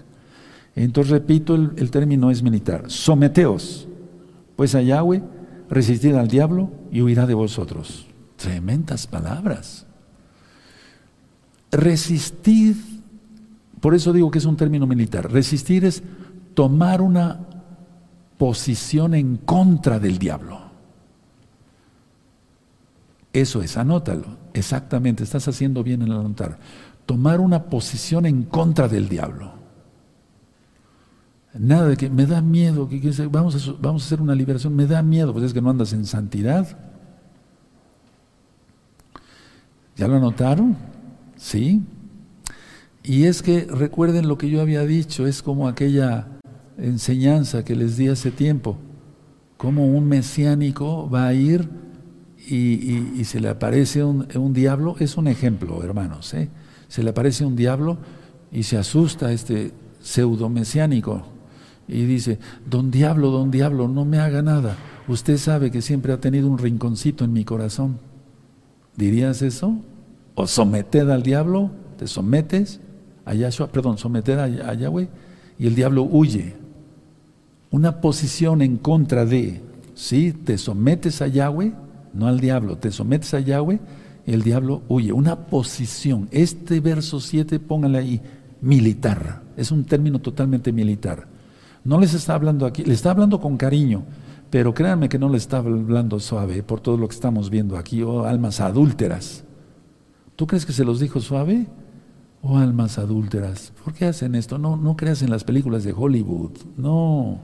Entonces, 0.77 1.13
repito, 1.13 1.55
el, 1.55 1.91
término 1.91 2.31
es 2.31 2.43
militar. 2.43 2.85
Someteos, 2.89 3.87
pues 4.57 4.75
a 4.75 4.83
Yahweh, 4.83 5.23
resistid 5.71 6.15
al 6.15 6.29
diablo 6.29 6.71
y 6.91 7.01
huirá 7.03 7.27
de 7.27 7.35
vosotros. 7.35 8.07
Tremendas 8.37 9.07
palabras. 9.07 9.87
Resistir, 11.71 12.77
por 13.81 13.95
eso 13.95 14.13
digo 14.13 14.31
que 14.31 14.39
es 14.39 14.45
un 14.45 14.57
término 14.57 14.87
militar, 14.87 15.31
resistir 15.31 15.85
es 15.85 16.03
tomar 16.55 17.01
una 17.01 17.41
posición 18.39 19.15
en 19.15 19.37
contra 19.37 19.99
del 19.99 20.19
diablo. 20.19 20.61
Eso 23.33 23.63
es, 23.63 23.77
anótalo, 23.77 24.39
exactamente, 24.53 25.25
estás 25.25 25.49
haciendo 25.49 25.83
bien 25.83 26.03
en 26.03 26.13
anotar. 26.13 26.59
Tomar 27.07 27.41
una 27.41 27.65
posición 27.65 28.27
en 28.27 28.45
contra 28.45 28.89
del 28.89 29.09
diablo. 29.09 29.53
Nada 31.57 31.89
de 31.89 31.97
que 31.97 32.11
me 32.11 32.27
da 32.27 32.41
miedo, 32.41 32.89
que, 32.89 33.01
vamos, 33.31 33.55
a, 33.55 33.91
hacer 33.91 34.21
una 34.21 34.35
liberación, 34.35 34.75
me 34.75 34.87
da 34.87 35.03
miedo, 35.03 35.33
pues 35.33 35.45
es 35.45 35.55
que 35.55 35.63
no 35.63 35.71
andas 35.71 35.93
en 35.93 36.05
santidad. 36.05 36.77
¿Ya 39.97 40.09
lo 40.09 40.17
anotaron? 40.17 40.77
¿Sí? 41.37 41.83
Y 43.05 43.25
es 43.25 43.43
que 43.43 43.67
recuerden 43.71 44.27
lo 44.27 44.37
que 44.37 44.51
yo 44.51 44.61
había 44.61 44.85
dicho, 44.85 45.27
es 45.27 45.43
como 45.43 45.69
aquella 45.69 46.27
enseñanza 46.77 47.65
que 47.65 47.77
les 47.77 47.97
di 47.97 48.09
hace 48.09 48.31
tiempo, 48.31 48.79
como 49.57 49.87
un 49.87 50.09
mesiánico 50.09 51.09
va 51.09 51.29
a 51.29 51.35
ir 51.35 51.69
y, 52.49 53.25
se 53.25 53.41
le 53.41 53.49
aparece 53.49 54.03
un, 54.05 54.53
diablo, 54.53 54.97
es 54.99 55.17
un 55.17 55.29
ejemplo, 55.29 55.83
hermanos, 55.83 56.35
¿eh? 56.35 56.49
Se 56.89 57.03
le 57.03 57.11
aparece 57.11 57.45
un 57.45 57.57
diablo 57.57 57.99
y 58.53 58.63
se 58.63 58.77
asusta 58.77 59.33
este 59.33 59.73
pseudo 60.01 60.49
mesiánico 60.49 61.23
y 61.89 62.05
dice, 62.05 62.39
don 62.69 62.91
diablo, 62.91 63.31
don 63.31 63.51
diablo, 63.51 63.89
no 63.89 64.05
me 64.05 64.19
haga 64.19 64.43
nada. 64.43 64.77
usted 65.07 65.37
sabe 65.37 65.71
que 65.71 65.83
siempre 65.83 66.13
ha 66.13 66.21
tenido 66.21 66.49
un 66.49 66.59
rinconcito 66.59 67.25
en 67.25 67.33
mi 67.33 67.45
corazón. 67.45 67.99
¿Dirías 68.97 69.43
eso? 69.43 69.77
¿O 70.35 70.47
someted 70.47 71.11
al 71.11 71.23
diablo? 71.23 71.71
¿Te 71.99 72.07
sometes 72.07 72.81
a 73.25 73.35
Yahshua? 73.35 73.69
Perdón, 73.69 73.99
someter 73.99 74.39
a, 74.39 74.75
Yahweh 74.75 75.09
y 75.59 75.67
el 75.67 75.75
diablo 75.75 76.05
huye. 76.05 76.55
Una 77.71 78.01
posición 78.01 78.63
en 78.63 78.77
contra 78.77 79.27
de, 79.27 79.61
¿sí? 79.95 80.33
Te 80.33 80.59
sometes 80.59 81.21
a 81.21 81.27
Yahweh, 81.27 81.73
no 82.15 82.29
al 82.29 82.41
diablo, 82.41 82.79
te 82.79 82.91
sometes 82.91 83.35
a 83.35 83.41
Yahweh 83.41 83.81
el 84.27 84.43
diablo 84.43 84.83
huye. 84.89 85.13
Una 85.13 85.37
posición. 85.37 86.29
Este 86.31 86.81
verso 86.81 87.21
7, 87.21 87.59
póngale 87.61 87.99
ahí, 87.99 88.21
militar. 88.61 89.43
Es 89.57 89.71
un 89.71 89.85
término 89.85 90.19
totalmente 90.21 90.73
militar. 90.73 91.29
No 91.85 92.01
les 92.01 92.15
está 92.15 92.35
hablando 92.35 92.65
aquí, 92.65 92.83
le 92.83 92.95
está 92.95 93.11
hablando 93.11 93.41
con 93.41 93.59
cariño, 93.59 94.05
pero 94.49 94.73
créanme 94.73 95.11
que 95.11 95.19
no 95.19 95.29
le 95.29 95.37
está 95.37 95.59
hablando 95.59 96.19
suave 96.19 96.63
por 96.63 96.81
todo 96.81 96.97
lo 96.97 97.07
que 97.07 97.15
estamos 97.15 97.51
viendo 97.51 97.77
aquí, 97.77 98.03
oh 98.03 98.25
almas 98.25 98.61
adúlteras. 98.61 99.45
¿Tú 100.35 100.47
crees 100.47 100.65
que 100.65 100.73
se 100.73 100.85
los 100.85 100.99
dijo 100.99 101.21
suave? 101.21 101.67
Oh 102.41 102.57
almas 102.57 102.99
adúlteras, 102.99 103.73
¿por 103.85 103.93
qué 103.93 104.07
hacen 104.07 104.35
esto? 104.35 104.57
No, 104.57 104.77
no 104.77 104.97
creas 104.97 105.21
en 105.23 105.31
las 105.31 105.45
películas 105.45 105.85
de 105.85 105.93
Hollywood, 105.93 106.53
no. 106.77 107.41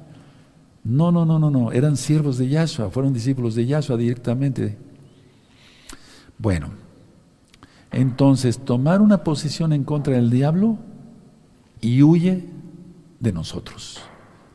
No, 0.83 1.13
no, 1.13 1.27
no, 1.27 1.39
no, 1.39 1.51
no, 1.51 1.73
eran 1.73 1.99
siervos 1.99 2.39
de 2.39 2.49
Yahshua, 2.49 2.89
fueron 2.89 3.13
discípulos 3.13 3.55
de 3.55 3.67
Yahshua 3.67 3.99
directamente. 3.99 4.79
Bueno, 6.41 6.71
entonces 7.93 8.59
tomar 8.59 9.03
una 9.03 9.25
posición 9.25 9.75
en 9.75 9.85
contra 9.85 10.15
del 10.15 10.31
diablo 10.31 10.79
y 11.83 12.03
huye 12.03 12.47
de 13.19 13.33
nosotros. 13.33 14.01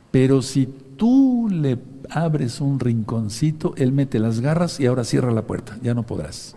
Pero 0.10 0.42
si 0.42 0.66
tú 0.66 1.48
le 1.52 1.78
abres 2.10 2.60
un 2.60 2.80
rinconcito, 2.80 3.76
él 3.78 3.92
mete 3.92 4.18
las 4.18 4.40
garras 4.40 4.80
y 4.80 4.88
ahora 4.88 5.04
cierra 5.04 5.32
la 5.32 5.44
puerta, 5.44 5.78
ya 5.84 5.94
no 5.94 6.04
podrás. 6.04 6.56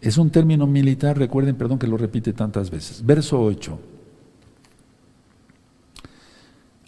Es 0.00 0.16
un 0.16 0.30
término 0.30 0.66
militar, 0.66 1.18
recuerden, 1.18 1.56
perdón 1.56 1.78
que 1.78 1.88
lo 1.88 1.98
repite 1.98 2.32
tantas 2.32 2.70
veces. 2.70 3.04
Verso 3.04 3.38
8. 3.42 3.78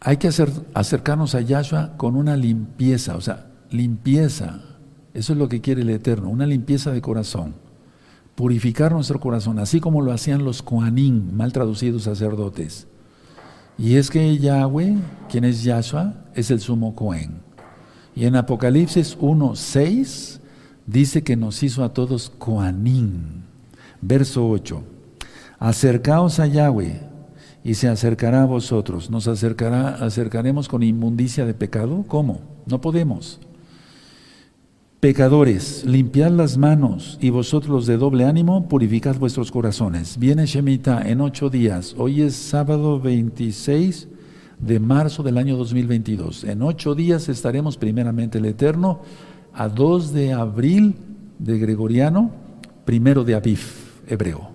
Hay 0.01 0.17
que 0.17 0.29
acercarnos 0.29 1.35
a 1.35 1.43
Yahshua 1.43 1.99
con 1.99 2.17
una 2.17 2.37
limpieza, 2.37 3.17
o 3.17 3.21
sea, 3.21 3.51
limpieza. 3.71 4.63
Eso 5.13 5.33
es 5.33 5.39
lo 5.39 5.49
que 5.49 5.61
quiere 5.61 5.83
el 5.83 5.91
Eterno, 5.91 6.29
una 6.29 6.47
limpieza 6.47 6.93
de 6.93 7.01
corazón. 7.01 7.55
Purificar 8.35 8.93
nuestro 8.93 9.21
corazón, 9.21 9.59
así 9.59 9.81
como 9.81 10.03
lo 10.03 10.13
hacían 10.13 10.45
los 10.45 10.63
Koanim, 10.63 11.33
mal 11.33 11.53
traducidos 11.53 12.05
sacerdotes. 12.05 12.87
Y 13.77 13.97
es 13.97 14.11
que 14.11 14.39
Yahweh, 14.39 14.97
quien 15.29 15.45
es 15.45 15.63
Yahshua, 15.65 16.15
es 16.35 16.51
el 16.51 16.61
sumo 16.61 16.95
Cohen. 16.95 17.41
Y 18.15 18.27
en 18.27 18.37
Apocalipsis 18.37 19.19
1.6 19.19 20.41
dice 20.87 21.23
que 21.23 21.37
nos 21.37 21.63
hizo 21.63 21.83
a 21.83 21.93
todos 21.93 22.31
Coanim. 22.39 23.43
Verso 24.01 24.49
8. 24.49 24.83
Acercaos 25.59 26.41
a 26.41 26.47
Yahweh 26.47 27.01
y 27.65 27.75
se 27.75 27.89
acercará 27.89 28.43
a 28.43 28.47
vosotros. 28.47 29.11
¿Nos 29.11 29.29
acercará, 29.29 29.97
acercaremos 29.97 30.69
con 30.69 30.83
inmundicia 30.83 31.45
de 31.45 31.55
pecado? 31.55 32.05
¿Cómo? 32.07 32.41
No 32.67 32.81
podemos. 32.81 33.41
Pecadores, 35.01 35.83
limpiad 35.87 36.31
las 36.31 36.59
manos 36.59 37.17
y 37.23 37.31
vosotros 37.31 37.71
los 37.71 37.87
de 37.87 37.97
doble 37.97 38.27
ánimo, 38.27 38.69
purificad 38.69 39.17
vuestros 39.17 39.51
corazones. 39.51 40.19
Viene 40.19 40.45
Shemitah 40.45 41.09
en 41.09 41.23
ocho 41.23 41.49
días. 41.49 41.95
Hoy 41.97 42.21
es 42.21 42.37
sábado 42.37 43.01
26 43.01 44.09
de 44.59 44.79
marzo 44.79 45.23
del 45.23 45.39
año 45.39 45.57
2022. 45.57 46.45
En 46.45 46.61
ocho 46.61 46.95
días 46.95 47.31
estaremos 47.31 47.79
primeramente 47.79 48.37
el 48.37 48.45
Eterno 48.45 49.01
a 49.55 49.71
2 49.71 50.13
de 50.13 50.35
abril 50.35 50.95
de 51.39 51.59
Gregoriano, 51.59 52.31
primero 52.85 53.25
de 53.25 53.37
Aviv, 53.37 53.61
hebreo. 54.07 54.51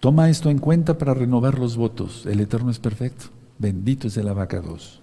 Toma 0.00 0.30
esto 0.30 0.48
en 0.48 0.58
cuenta 0.58 0.96
para 0.96 1.12
renovar 1.12 1.58
los 1.58 1.76
votos. 1.76 2.24
El 2.24 2.40
Eterno 2.40 2.70
es 2.70 2.78
perfecto. 2.78 3.26
Bendito 3.58 4.08
es 4.08 4.16
el 4.16 4.28
abacados. 4.28 5.02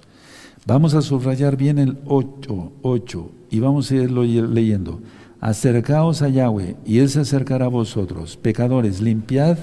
Vamos 0.68 0.96
a 0.96 1.04
subrayar 1.04 1.58
bien 1.58 1.78
el 1.78 2.00
8, 2.08 2.72
8 2.82 3.32
y 3.52 3.60
vamos 3.60 3.92
a 3.92 3.96
irlo 3.96 4.24
leyendo. 4.24 5.00
Acercaos 5.40 6.24
a 6.24 6.30
Yahweh 6.30 6.76
y 6.84 7.00
Él 7.00 7.10
se 7.10 7.20
acercará 7.20 7.66
a 7.66 7.70
vosotros. 7.70 8.36
Pecadores, 8.38 9.00
limpiad 9.00 9.60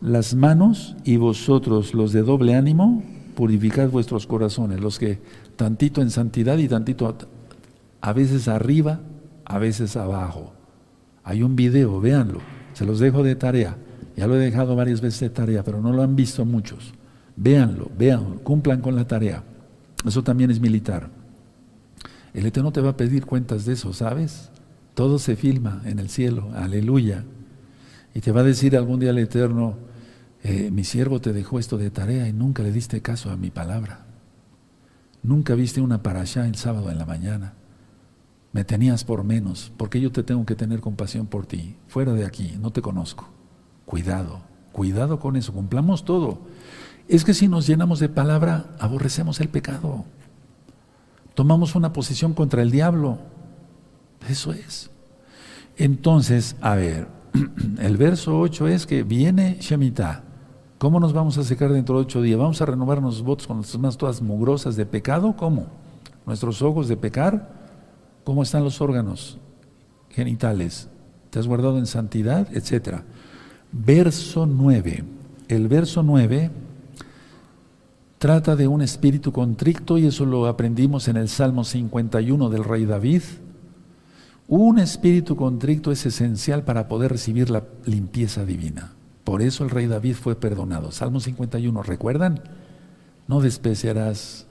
las 0.00 0.36
manos 0.36 0.94
y 1.02 1.16
vosotros 1.16 1.92
los 1.92 2.12
de 2.12 2.22
doble 2.22 2.54
ánimo, 2.54 3.02
purificad 3.34 3.88
vuestros 3.88 4.28
corazones, 4.28 4.80
los 4.80 5.00
que 5.00 5.18
tantito 5.56 6.02
en 6.02 6.10
santidad 6.10 6.56
y 6.58 6.68
tantito 6.68 7.16
a 8.00 8.12
veces 8.12 8.46
arriba, 8.46 9.00
a 9.44 9.58
veces 9.58 9.96
abajo. 9.96 10.52
Hay 11.24 11.42
un 11.42 11.56
video, 11.56 12.00
véanlo, 12.00 12.38
se 12.74 12.84
los 12.84 13.00
dejo 13.00 13.24
de 13.24 13.34
tarea. 13.34 13.76
Ya 14.16 14.28
lo 14.28 14.36
he 14.36 14.38
dejado 14.38 14.76
varias 14.76 15.00
veces 15.00 15.18
de 15.18 15.30
tarea, 15.30 15.64
pero 15.64 15.80
no 15.80 15.92
lo 15.92 16.02
han 16.02 16.14
visto 16.14 16.44
muchos. 16.44 16.94
Véanlo, 17.34 17.90
véanlo, 17.98 18.36
cumplan 18.44 18.80
con 18.80 18.94
la 18.94 19.08
tarea. 19.08 19.42
Eso 20.06 20.22
también 20.22 20.50
es 20.50 20.60
militar. 20.60 21.10
El 22.32 22.46
Eterno 22.46 22.72
te 22.72 22.80
va 22.80 22.90
a 22.90 22.96
pedir 22.96 23.26
cuentas 23.26 23.64
de 23.64 23.72
eso, 23.72 23.92
¿sabes? 23.92 24.50
Todo 24.94 25.18
se 25.18 25.36
filma 25.36 25.82
en 25.84 25.98
el 25.98 26.08
cielo, 26.08 26.50
aleluya. 26.54 27.24
Y 28.14 28.20
te 28.20 28.32
va 28.32 28.40
a 28.40 28.44
decir 28.44 28.76
algún 28.76 29.00
día 29.00 29.10
el 29.10 29.18
Eterno, 29.18 29.76
eh, 30.42 30.70
mi 30.70 30.84
siervo 30.84 31.20
te 31.20 31.32
dejó 31.32 31.58
esto 31.58 31.76
de 31.76 31.90
tarea 31.90 32.28
y 32.28 32.32
nunca 32.32 32.62
le 32.62 32.72
diste 32.72 33.02
caso 33.02 33.30
a 33.30 33.36
mi 33.36 33.50
palabra. 33.50 34.06
Nunca 35.22 35.54
viste 35.54 35.80
una 35.80 36.00
allá 36.04 36.46
el 36.46 36.54
sábado 36.54 36.90
en 36.90 36.98
la 36.98 37.04
mañana. 37.04 37.54
Me 38.52 38.64
tenías 38.64 39.04
por 39.04 39.24
menos, 39.24 39.72
porque 39.76 40.00
yo 40.00 40.12
te 40.12 40.22
tengo 40.22 40.46
que 40.46 40.54
tener 40.54 40.80
compasión 40.80 41.26
por 41.26 41.46
ti. 41.46 41.76
Fuera 41.88 42.12
de 42.12 42.24
aquí, 42.24 42.56
no 42.60 42.70
te 42.70 42.80
conozco. 42.80 43.28
Cuidado, 43.84 44.40
cuidado 44.72 45.18
con 45.18 45.36
eso, 45.36 45.52
cumplamos 45.52 46.04
todo. 46.04 46.38
Es 47.08 47.24
que 47.24 47.34
si 47.34 47.48
nos 47.48 47.66
llenamos 47.66 48.00
de 48.00 48.08
palabra, 48.08 48.66
aborrecemos 48.78 49.40
el 49.40 49.48
pecado. 49.48 50.04
Tomamos 51.34 51.74
una 51.74 51.92
posición 51.92 52.34
contra 52.34 52.62
el 52.62 52.70
diablo. 52.70 53.18
Eso 54.28 54.52
es. 54.52 54.90
Entonces, 55.76 56.56
a 56.60 56.74
ver, 56.74 57.08
el 57.78 57.96
verso 57.96 58.38
8 58.40 58.68
es 58.68 58.86
que 58.86 59.02
viene 59.02 59.58
Shemitah. 59.60 60.24
¿Cómo 60.78 61.00
nos 61.00 61.12
vamos 61.12 61.38
a 61.38 61.44
secar 61.44 61.72
dentro 61.72 61.96
de 61.96 62.02
ocho 62.02 62.20
días? 62.20 62.38
¿Vamos 62.38 62.60
a 62.60 62.66
renovar 62.66 63.00
nuestros 63.00 63.24
votos 63.24 63.46
con 63.46 63.56
nuestras 63.56 63.80
manos 63.80 63.96
todas 63.96 64.20
mugrosas 64.20 64.76
de 64.76 64.84
pecado? 64.84 65.34
¿Cómo? 65.36 65.68
¿Nuestros 66.26 66.60
ojos 66.60 66.88
de 66.88 66.98
pecar? 66.98 67.50
¿Cómo 68.24 68.42
están 68.42 68.62
los 68.62 68.80
órganos 68.82 69.38
genitales? 70.10 70.88
¿Te 71.30 71.38
has 71.38 71.46
guardado 71.46 71.78
en 71.78 71.86
santidad? 71.86 72.48
Etcétera. 72.52 73.04
Verso 73.72 74.44
9. 74.44 75.04
El 75.48 75.68
verso 75.68 76.02
9 76.02 76.50
Trata 78.18 78.56
de 78.56 78.66
un 78.66 78.80
espíritu 78.80 79.30
contrito 79.30 79.98
y 79.98 80.06
eso 80.06 80.24
lo 80.24 80.46
aprendimos 80.46 81.06
en 81.08 81.18
el 81.18 81.28
Salmo 81.28 81.64
51 81.64 82.48
del 82.48 82.64
rey 82.64 82.86
David. 82.86 83.22
Un 84.48 84.78
espíritu 84.78 85.36
contrito 85.36 85.92
es 85.92 86.06
esencial 86.06 86.64
para 86.64 86.88
poder 86.88 87.12
recibir 87.12 87.50
la 87.50 87.64
limpieza 87.84 88.46
divina. 88.46 88.94
Por 89.22 89.42
eso 89.42 89.64
el 89.64 89.70
rey 89.70 89.86
David 89.86 90.14
fue 90.14 90.34
perdonado. 90.34 90.92
Salmo 90.92 91.20
51, 91.20 91.82
¿recuerdan? 91.82 92.40
No 93.28 93.40
despreciarás 93.40 94.46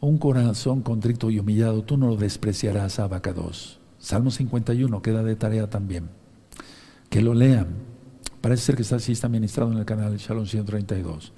un 0.00 0.16
corazón 0.16 0.80
contrito 0.80 1.30
y 1.30 1.38
humillado, 1.38 1.82
tú 1.82 1.98
no 1.98 2.06
lo 2.06 2.16
despreciarás, 2.16 2.98
Abacados. 2.98 3.78
Salmo 3.98 4.30
51, 4.30 5.02
queda 5.02 5.22
de 5.22 5.36
tarea 5.36 5.68
también. 5.68 6.08
Que 7.10 7.20
lo 7.20 7.34
lean. 7.34 7.66
Parece 8.40 8.62
ser 8.62 8.76
que 8.76 8.82
está, 8.82 8.96
así 8.96 9.12
está 9.12 9.28
ministrado 9.28 9.72
en 9.72 9.78
el 9.78 9.84
canal 9.84 10.16
Shalom 10.16 10.46
132. 10.46 11.32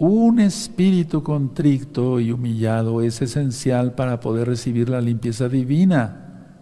Un 0.00 0.40
espíritu 0.40 1.22
contrito 1.22 2.20
y 2.20 2.32
humillado 2.32 3.02
es 3.02 3.20
esencial 3.20 3.94
para 3.94 4.18
poder 4.18 4.48
recibir 4.48 4.88
la 4.88 5.02
limpieza 5.02 5.46
divina. 5.50 6.54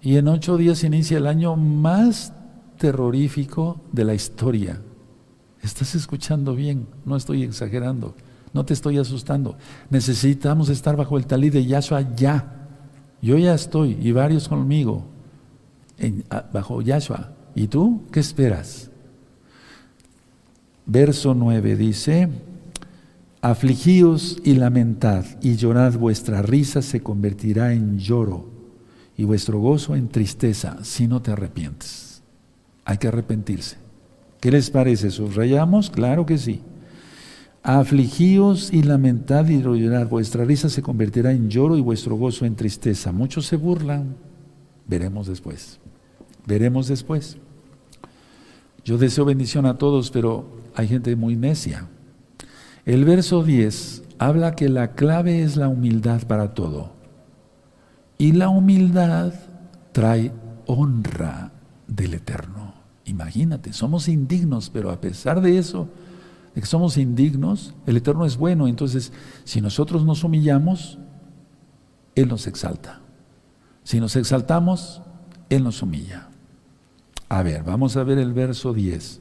Y 0.00 0.16
en 0.16 0.26
ocho 0.26 0.56
días 0.56 0.82
inicia 0.84 1.18
el 1.18 1.26
año 1.26 1.54
más 1.54 2.32
terrorífico 2.78 3.82
de 3.92 4.04
la 4.06 4.14
historia. 4.14 4.80
Estás 5.62 5.94
escuchando 5.96 6.54
bien, 6.54 6.86
no 7.04 7.16
estoy 7.16 7.42
exagerando, 7.42 8.14
no 8.54 8.64
te 8.64 8.72
estoy 8.72 8.96
asustando. 8.96 9.58
Necesitamos 9.90 10.70
estar 10.70 10.96
bajo 10.96 11.18
el 11.18 11.26
talí 11.26 11.50
de 11.50 11.66
Yahshua 11.66 12.16
ya. 12.16 12.70
Yo 13.20 13.36
ya 13.36 13.52
estoy, 13.52 13.98
y 14.00 14.12
varios 14.12 14.48
conmigo, 14.48 15.04
bajo 16.54 16.80
Yahshua. 16.80 17.32
¿Y 17.54 17.68
tú 17.68 18.04
qué 18.10 18.20
esperas? 18.20 18.90
Verso 20.86 21.34
9 21.34 21.76
dice, 21.76 22.47
Afligíos 23.40 24.38
y 24.42 24.54
lamentad 24.54 25.24
y 25.40 25.54
llorad, 25.54 25.94
vuestra 25.94 26.42
risa 26.42 26.82
se 26.82 27.00
convertirá 27.00 27.72
en 27.72 27.98
lloro 27.98 28.50
y 29.16 29.22
vuestro 29.24 29.60
gozo 29.60 29.94
en 29.94 30.08
tristeza 30.08 30.78
si 30.82 31.06
no 31.06 31.22
te 31.22 31.30
arrepientes. 31.30 32.22
Hay 32.84 32.98
que 32.98 33.06
arrepentirse. 33.06 33.76
¿Qué 34.40 34.50
les 34.50 34.70
parece? 34.70 35.10
¿Subrayamos? 35.10 35.90
Claro 35.90 36.26
que 36.26 36.36
sí. 36.36 36.62
Afligíos 37.62 38.72
y 38.72 38.82
lamentad 38.82 39.46
y 39.46 39.60
llorar, 39.60 40.08
vuestra 40.08 40.44
risa 40.44 40.68
se 40.68 40.82
convertirá 40.82 41.30
en 41.30 41.48
lloro 41.48 41.76
y 41.76 41.80
vuestro 41.80 42.16
gozo 42.16 42.44
en 42.44 42.56
tristeza. 42.56 43.12
Muchos 43.12 43.46
se 43.46 43.56
burlan, 43.56 44.16
veremos 44.86 45.28
después, 45.28 45.78
veremos 46.44 46.88
después. 46.88 47.36
Yo 48.84 48.98
deseo 48.98 49.24
bendición 49.24 49.66
a 49.66 49.78
todos, 49.78 50.10
pero 50.10 50.46
hay 50.74 50.88
gente 50.88 51.14
muy 51.14 51.36
necia. 51.36 51.88
El 52.88 53.04
verso 53.04 53.44
10 53.44 54.02
habla 54.18 54.56
que 54.56 54.70
la 54.70 54.92
clave 54.92 55.42
es 55.42 55.58
la 55.58 55.68
humildad 55.68 56.22
para 56.26 56.54
todo. 56.54 56.92
Y 58.16 58.32
la 58.32 58.48
humildad 58.48 59.34
trae 59.92 60.32
honra 60.64 61.52
del 61.86 62.14
Eterno. 62.14 62.72
Imagínate, 63.04 63.74
somos 63.74 64.08
indignos, 64.08 64.70
pero 64.70 64.90
a 64.90 65.02
pesar 65.02 65.42
de 65.42 65.58
eso, 65.58 65.90
de 66.54 66.62
que 66.62 66.66
somos 66.66 66.96
indignos, 66.96 67.74
el 67.84 67.98
Eterno 67.98 68.24
es 68.24 68.38
bueno. 68.38 68.66
Entonces, 68.66 69.12
si 69.44 69.60
nosotros 69.60 70.06
nos 70.06 70.24
humillamos, 70.24 70.98
Él 72.14 72.28
nos 72.28 72.46
exalta. 72.46 73.00
Si 73.84 74.00
nos 74.00 74.16
exaltamos, 74.16 75.02
Él 75.50 75.62
nos 75.62 75.82
humilla. 75.82 76.30
A 77.28 77.42
ver, 77.42 77.64
vamos 77.64 77.98
a 77.98 78.02
ver 78.02 78.16
el 78.16 78.32
verso 78.32 78.72
10. 78.72 79.20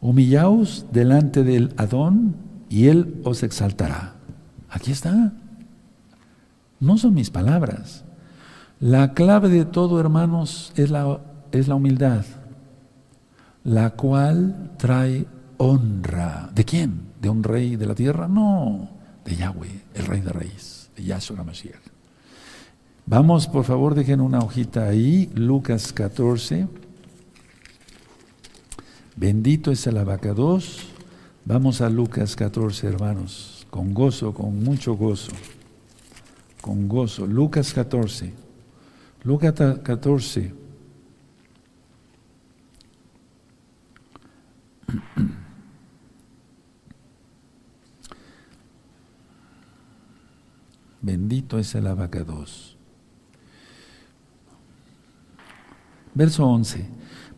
Humillaos 0.00 0.86
delante 0.92 1.44
del 1.44 1.74
Adón 1.76 2.55
y 2.68 2.88
Él 2.88 3.20
os 3.24 3.42
exaltará. 3.42 4.14
Aquí 4.68 4.92
está. 4.92 5.32
No 6.80 6.98
son 6.98 7.14
mis 7.14 7.30
palabras. 7.30 8.04
La 8.80 9.14
clave 9.14 9.48
de 9.48 9.64
todo, 9.64 9.98
hermanos, 10.00 10.72
es 10.76 10.90
la, 10.90 11.20
es 11.52 11.66
la 11.66 11.76
humildad, 11.76 12.24
la 13.64 13.90
cual 13.90 14.72
trae 14.76 15.26
honra. 15.56 16.50
¿De 16.54 16.64
quién? 16.64 17.06
¿De 17.20 17.30
un 17.30 17.42
rey 17.42 17.76
de 17.76 17.86
la 17.86 17.94
tierra? 17.94 18.28
No, 18.28 18.90
de 19.24 19.36
Yahweh, 19.36 19.84
el 19.94 20.06
rey 20.06 20.20
de 20.20 20.32
reyes, 20.32 20.90
de 20.94 21.04
Yahshua 21.04 21.42
Mashiach. 21.42 21.80
Vamos, 23.06 23.46
por 23.46 23.64
favor, 23.64 23.94
dejen 23.94 24.20
una 24.20 24.40
hojita 24.40 24.88
ahí, 24.88 25.30
Lucas 25.34 25.92
14. 25.92 26.68
Bendito 29.16 29.70
es 29.70 29.86
el 29.86 29.96
abacados. 29.96 30.95
Vamos 31.48 31.80
a 31.80 31.88
Lucas 31.88 32.34
14, 32.34 32.88
hermanos, 32.88 33.68
con 33.70 33.94
gozo, 33.94 34.34
con 34.34 34.64
mucho 34.64 34.96
gozo, 34.96 35.30
con 36.60 36.88
gozo. 36.88 37.24
Lucas 37.24 37.72
14. 37.72 38.34
Lucas 39.22 39.54
14. 39.54 40.52
Bendito 51.00 51.60
es 51.60 51.76
el 51.76 51.86
abacados. 51.86 52.76
Verso 56.12 56.44
11. 56.44 56.88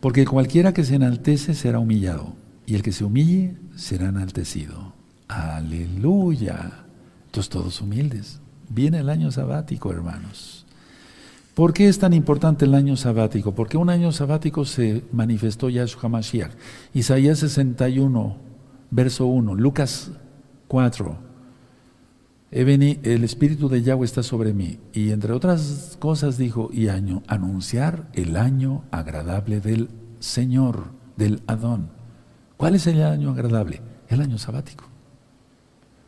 Porque 0.00 0.24
cualquiera 0.24 0.72
que 0.72 0.84
se 0.84 0.94
enaltece 0.94 1.52
será 1.52 1.78
humillado, 1.78 2.32
y 2.64 2.74
el 2.74 2.82
que 2.82 2.92
se 2.92 3.04
humille 3.04 3.67
será 3.78 4.08
enaltecido. 4.08 4.92
Aleluya. 5.28 6.84
Entonces 7.26 7.48
todos 7.48 7.80
humildes. 7.80 8.40
Viene 8.68 8.98
el 8.98 9.08
año 9.08 9.30
sabático, 9.30 9.92
hermanos. 9.92 10.66
¿Por 11.54 11.72
qué 11.72 11.88
es 11.88 11.98
tan 11.98 12.12
importante 12.12 12.64
el 12.64 12.74
año 12.74 12.96
sabático? 12.96 13.54
Porque 13.54 13.76
un 13.76 13.88
año 13.88 14.12
sabático 14.12 14.64
se 14.64 15.04
manifestó 15.12 15.70
Yahshua 15.70 16.02
HaMashiach. 16.02 16.52
Isaías 16.92 17.38
61, 17.38 18.36
verso 18.90 19.26
1, 19.26 19.54
Lucas 19.54 20.10
4, 20.68 21.18
el 22.50 23.24
Espíritu 23.24 23.68
de 23.68 23.82
Yahweh 23.82 24.04
está 24.04 24.22
sobre 24.22 24.52
mí. 24.52 24.78
Y 24.92 25.10
entre 25.10 25.32
otras 25.32 25.96
cosas 26.00 26.38
dijo, 26.38 26.70
y 26.72 26.88
año, 26.88 27.22
anunciar 27.26 28.08
el 28.12 28.36
año 28.36 28.84
agradable 28.90 29.60
del 29.60 29.88
Señor, 30.20 30.92
del 31.16 31.42
Adón. 31.46 31.97
¿Cuál 32.58 32.74
es 32.74 32.86
el 32.88 33.02
año 33.02 33.30
agradable? 33.30 33.80
El 34.08 34.20
año 34.20 34.36
sabático. 34.36 34.84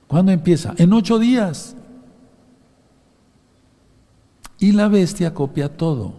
¿Cuándo 0.09 0.33
empieza? 0.33 0.75
En 0.77 0.93
ocho 0.93 1.21
días. 1.21 1.77
Y 4.59 4.73
la 4.73 4.89
bestia 4.89 5.33
copia 5.33 5.75
todo. 5.77 6.15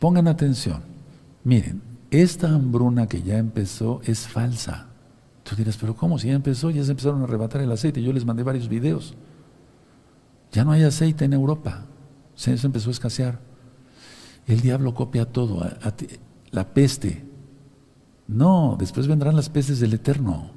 Pongan 0.00 0.26
atención. 0.26 0.82
Miren, 1.44 1.80
esta 2.10 2.48
hambruna 2.48 3.06
que 3.06 3.22
ya 3.22 3.38
empezó 3.38 4.00
es 4.04 4.26
falsa. 4.26 4.88
Tú 5.44 5.54
dirás, 5.54 5.76
pero 5.76 5.94
¿cómo? 5.94 6.18
Si 6.18 6.26
ya 6.26 6.34
empezó, 6.34 6.70
ya 6.70 6.82
se 6.82 6.90
empezaron 6.90 7.20
a 7.20 7.24
arrebatar 7.24 7.60
el 7.60 7.70
aceite. 7.70 8.02
Yo 8.02 8.12
les 8.12 8.24
mandé 8.24 8.42
varios 8.42 8.68
videos. 8.68 9.14
Ya 10.50 10.64
no 10.64 10.72
hay 10.72 10.82
aceite 10.82 11.24
en 11.24 11.32
Europa. 11.32 11.84
Se 12.34 12.54
empezó 12.54 12.90
a 12.90 12.92
escasear. 12.92 13.38
El 14.48 14.60
diablo 14.60 14.94
copia 14.94 15.26
todo. 15.26 15.64
la 16.50 16.74
peste. 16.74 17.29
No, 18.30 18.76
después 18.78 19.08
vendrán 19.08 19.34
las 19.34 19.48
pestes 19.48 19.80
del 19.80 19.94
Eterno. 19.94 20.50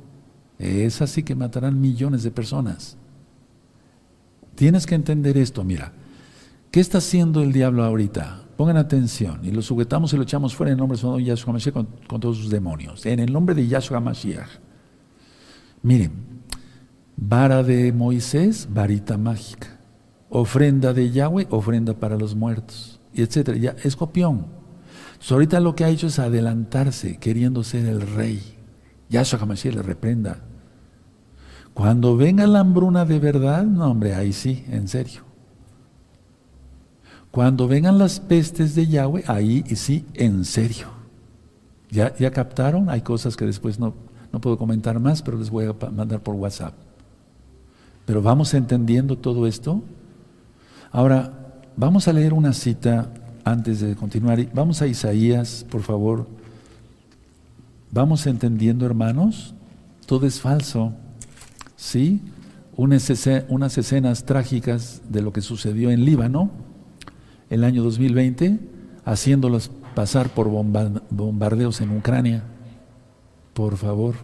Es 0.59 1.01
así 1.01 1.24
que 1.24 1.34
matarán 1.34 1.82
millones 1.82 2.21
de 2.21 2.30
personas. 2.30 2.97
Tienes 4.55 4.86
que 4.86 4.93
entender 4.93 5.38
esto, 5.38 5.63
mira. 5.63 5.91
¿Qué 6.69 6.80
está 6.80 6.99
haciendo 6.99 7.41
el 7.41 7.51
diablo 7.51 7.84
ahorita? 7.84 8.43
Pongan 8.57 8.78
atención. 8.78 9.43
Y 9.43 9.51
lo 9.51 9.63
sujetamos 9.63 10.13
y 10.13 10.17
lo 10.17 10.24
echamos 10.24 10.55
fuera 10.55 10.71
en 10.71 10.78
el 10.78 10.80
nombre 10.80 10.97
de 10.97 11.24
Yahshua 11.24 11.53
Mashiach 11.53 11.74
con, 11.74 11.88
con 12.07 12.21
todos 12.21 12.38
sus 12.38 12.51
demonios. 12.51 13.05
En 13.07 13.19
el 13.19 13.34
nombre 13.34 13.55
de 13.55 13.67
Yahshua 13.67 13.99
Mashiach. 13.99 14.49
Miren, 15.82 16.11
vara 17.17 17.63
de 17.63 17.91
Moisés, 17.91 18.67
varita 18.71 19.17
mágica. 19.17 19.80
Ofrenda 20.30 20.93
de 20.93 21.11
Yahweh, 21.11 21.47
ofrenda 21.49 21.95
para 21.95 22.17
los 22.17 22.36
muertos, 22.36 22.99
y 23.13 23.21
etcétera. 23.21 23.57
Ya 23.57 23.76
es 23.84 23.95
copión. 25.24 25.36
ahorita 25.36 25.59
lo 25.59 25.76
que 25.76 25.84
ha 25.86 25.89
hecho 25.89 26.07
es 26.07 26.19
adelantarse, 26.19 27.17
queriendo 27.17 27.63
ser 27.63 27.86
el 27.86 28.01
rey. 28.01 28.41
Yahshua 29.09 29.39
HaMashiach 29.39 29.76
le 29.76 29.82
reprenda. 29.82 30.39
Cuando 31.74 32.15
venga 32.15 32.45
la 32.45 32.59
hambruna 32.59 33.05
de 33.05 33.19
verdad, 33.19 33.63
no 33.63 33.89
hombre, 33.89 34.13
ahí 34.13 34.34
sí, 34.34 34.63
en 34.69 34.88
serio. 34.88 35.21
Cuando 37.32 37.67
vengan 37.67 37.97
las 37.97 38.19
pestes 38.19 38.76
de 38.76 38.86
Yahweh, 38.86 39.24
ahí 39.28 39.63
sí, 39.76 40.05
en 40.13 40.45
serio. 40.45 40.88
¿Ya, 41.89 42.15
¿Ya 42.15 42.32
captaron? 42.32 42.89
Hay 42.89 43.01
cosas 43.01 43.36
que 43.36 43.45
después 43.45 43.80
no, 43.80 43.95
no 44.32 44.39
puedo 44.39 44.57
comentar 44.57 44.99
más, 44.99 45.21
pero 45.24 45.38
les 45.38 45.49
voy 45.49 45.65
a 45.65 45.89
mandar 45.89 46.21
por 46.21 46.36
WhatsApp. 46.36 46.74
Pero 48.05 48.21
vamos 48.21 48.53
entendiendo 48.53 49.17
todo 49.17 49.47
esto. 49.47 49.82
Ahora, 50.91 51.34
vamos 51.76 52.07
a 52.07 52.13
leer 52.13 52.34
una 52.34 52.53
cita 52.53 53.09
antes 53.44 53.80
de 53.80 53.96
continuar. 53.96 54.46
Vamos 54.54 54.82
a 54.82 54.88
Isaías, 54.88 55.66
por 55.70 55.82
favor. 55.82 56.28
Vamos 57.91 58.26
entendiendo, 58.28 58.86
hermanos. 58.86 59.54
Todo 60.06 60.26
es 60.26 60.39
falso. 60.39 60.94
¿Sí? 61.76 62.22
Unas, 62.76 63.10
escenas 63.10 64.26
trágicas 64.26 65.02
de 65.10 65.22
lo 65.22 65.32
que 65.32 65.41
sucedió 65.41 65.91
en 65.91 66.06
Líbano 66.06 66.52
el 67.50 67.64
año 67.64 67.84
2020, 67.84 68.60
haciéndolos 69.06 69.70
pasar 69.94 70.30
por 70.30 70.50
bombardeos 70.50 71.82
en 71.82 71.96
Ucrania 71.96 72.44
por 73.54 73.78
favor. 73.78 74.16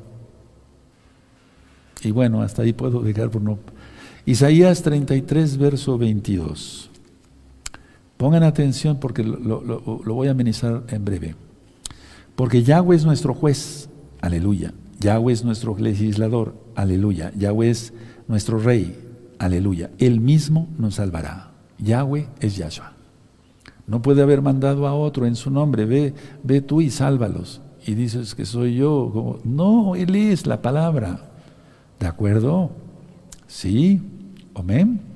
Y 2.02 2.12
bueno, 2.12 2.42
hasta 2.42 2.64
ahí 2.64 2.74
puedo 2.74 3.02
dejar 3.02 3.30
por 3.30 3.42
no. 3.42 3.60
Isaías 4.26 4.82
33, 4.82 5.58
verso 5.58 5.98
22. 5.98 6.89
Pongan 8.20 8.44
atención 8.44 8.98
porque 9.00 9.24
lo, 9.24 9.62
lo, 9.64 10.14
voy 10.14 10.28
a 10.28 10.32
amenizar 10.32 10.84
en 10.90 11.06
breve. 11.06 11.36
Porque 12.36 12.64
Yahweh 12.64 12.98
es 12.98 13.06
nuestro 13.06 13.34
juez, 13.34 13.90
aleluya. 14.20 14.74
Yahweh 15.00 15.32
es 15.32 15.46
nuestro 15.46 15.78
legislador, 15.78 16.54
aleluya. 16.76 17.32
Yahweh 17.38 17.70
es 17.70 17.94
nuestro 18.28 18.60
rey, 18.60 18.94
aleluya. 19.40 19.92
Él 20.00 20.20
mismo 20.20 20.68
nos 20.78 20.96
salvará. 20.96 21.52
Yahweh 21.78 22.28
es 22.42 22.58
Yahshua. 22.58 22.92
No 23.88 24.02
puede 24.02 24.22
haber 24.22 24.42
mandado 24.42 24.86
a 24.86 24.94
otro 24.94 25.26
en 25.26 25.38
su 25.38 25.50
nombre. 25.50 25.86
Ve, 25.86 26.14
ve 26.44 26.60
tú 26.60 26.82
y 26.82 26.90
sálvalos 26.90 27.62
y 27.88 27.94
dices 27.94 28.36
que 28.36 28.46
soy 28.46 28.76
yo. 28.76 29.40
no, 29.46 29.96
Él 29.96 30.14
es 30.14 30.46
la 30.46 30.62
palabra. 30.62 31.22
¿De 32.02 32.08
acuerdo? 32.08 32.72
Sí. 33.48 34.02
Amén. 34.56 35.09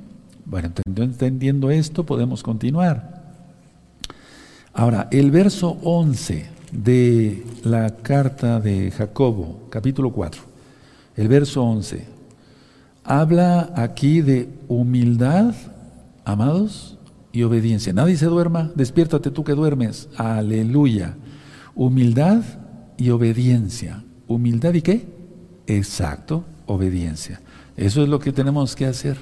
Bueno, 0.46 0.72
entendiendo 0.86 1.72
esto, 1.72 2.06
podemos 2.06 2.44
continuar. 2.44 3.24
Ahora, 4.74 5.08
el 5.12 5.32
verso 5.32 5.78
11 5.84 6.46
de 6.72 7.46
la 7.64 7.96
carta 7.98 8.60
de 8.60 8.92
Jacobo, 8.92 9.68
capítulo 9.70 10.12
4, 10.12 10.42
el 11.16 11.28
verso 11.28 11.64
11, 11.64 12.08
habla 13.04 13.72
aquí 13.76 14.22
de 14.22 14.50
humildad, 14.68 15.54
amados, 16.26 16.98
y 17.34 17.42
obediencia. 17.44 17.92
Nadie 17.92 18.16
se 18.16 18.28
duerma, 18.28 18.72
despiértate 18.76 19.32
tú 19.32 19.44
que 19.44 19.54
duermes. 19.54 20.08
Aleluya. 20.16 21.16
Humildad 21.76 22.44
y 22.96 23.10
obediencia. 23.10 24.04
¿Humildad 24.28 24.76
y 24.76 24.82
qué? 24.82 25.08
Exacto. 25.68 26.46
obediencia. 26.66 27.42
Eso 27.76 28.04
es 28.04 28.10
lo 28.10 28.20
que 28.20 28.32
tenemos 28.32 28.76
que 28.76 28.86
hacer. 28.86 29.18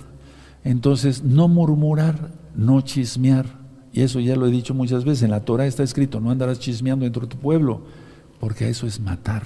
Entonces, 0.63 1.23
no 1.23 1.47
murmurar, 1.47 2.31
no 2.55 2.81
chismear. 2.81 3.45
Y 3.93 4.01
eso 4.01 4.19
ya 4.19 4.35
lo 4.35 4.47
he 4.47 4.51
dicho 4.51 4.73
muchas 4.73 5.03
veces. 5.03 5.23
En 5.23 5.31
la 5.31 5.41
Torah 5.41 5.65
está 5.65 5.83
escrito, 5.83 6.19
no 6.19 6.31
andarás 6.31 6.59
chismeando 6.59 7.03
dentro 7.03 7.23
de 7.23 7.27
tu 7.27 7.37
pueblo, 7.37 7.81
porque 8.39 8.69
eso 8.69 8.87
es 8.87 8.99
matar. 8.99 9.43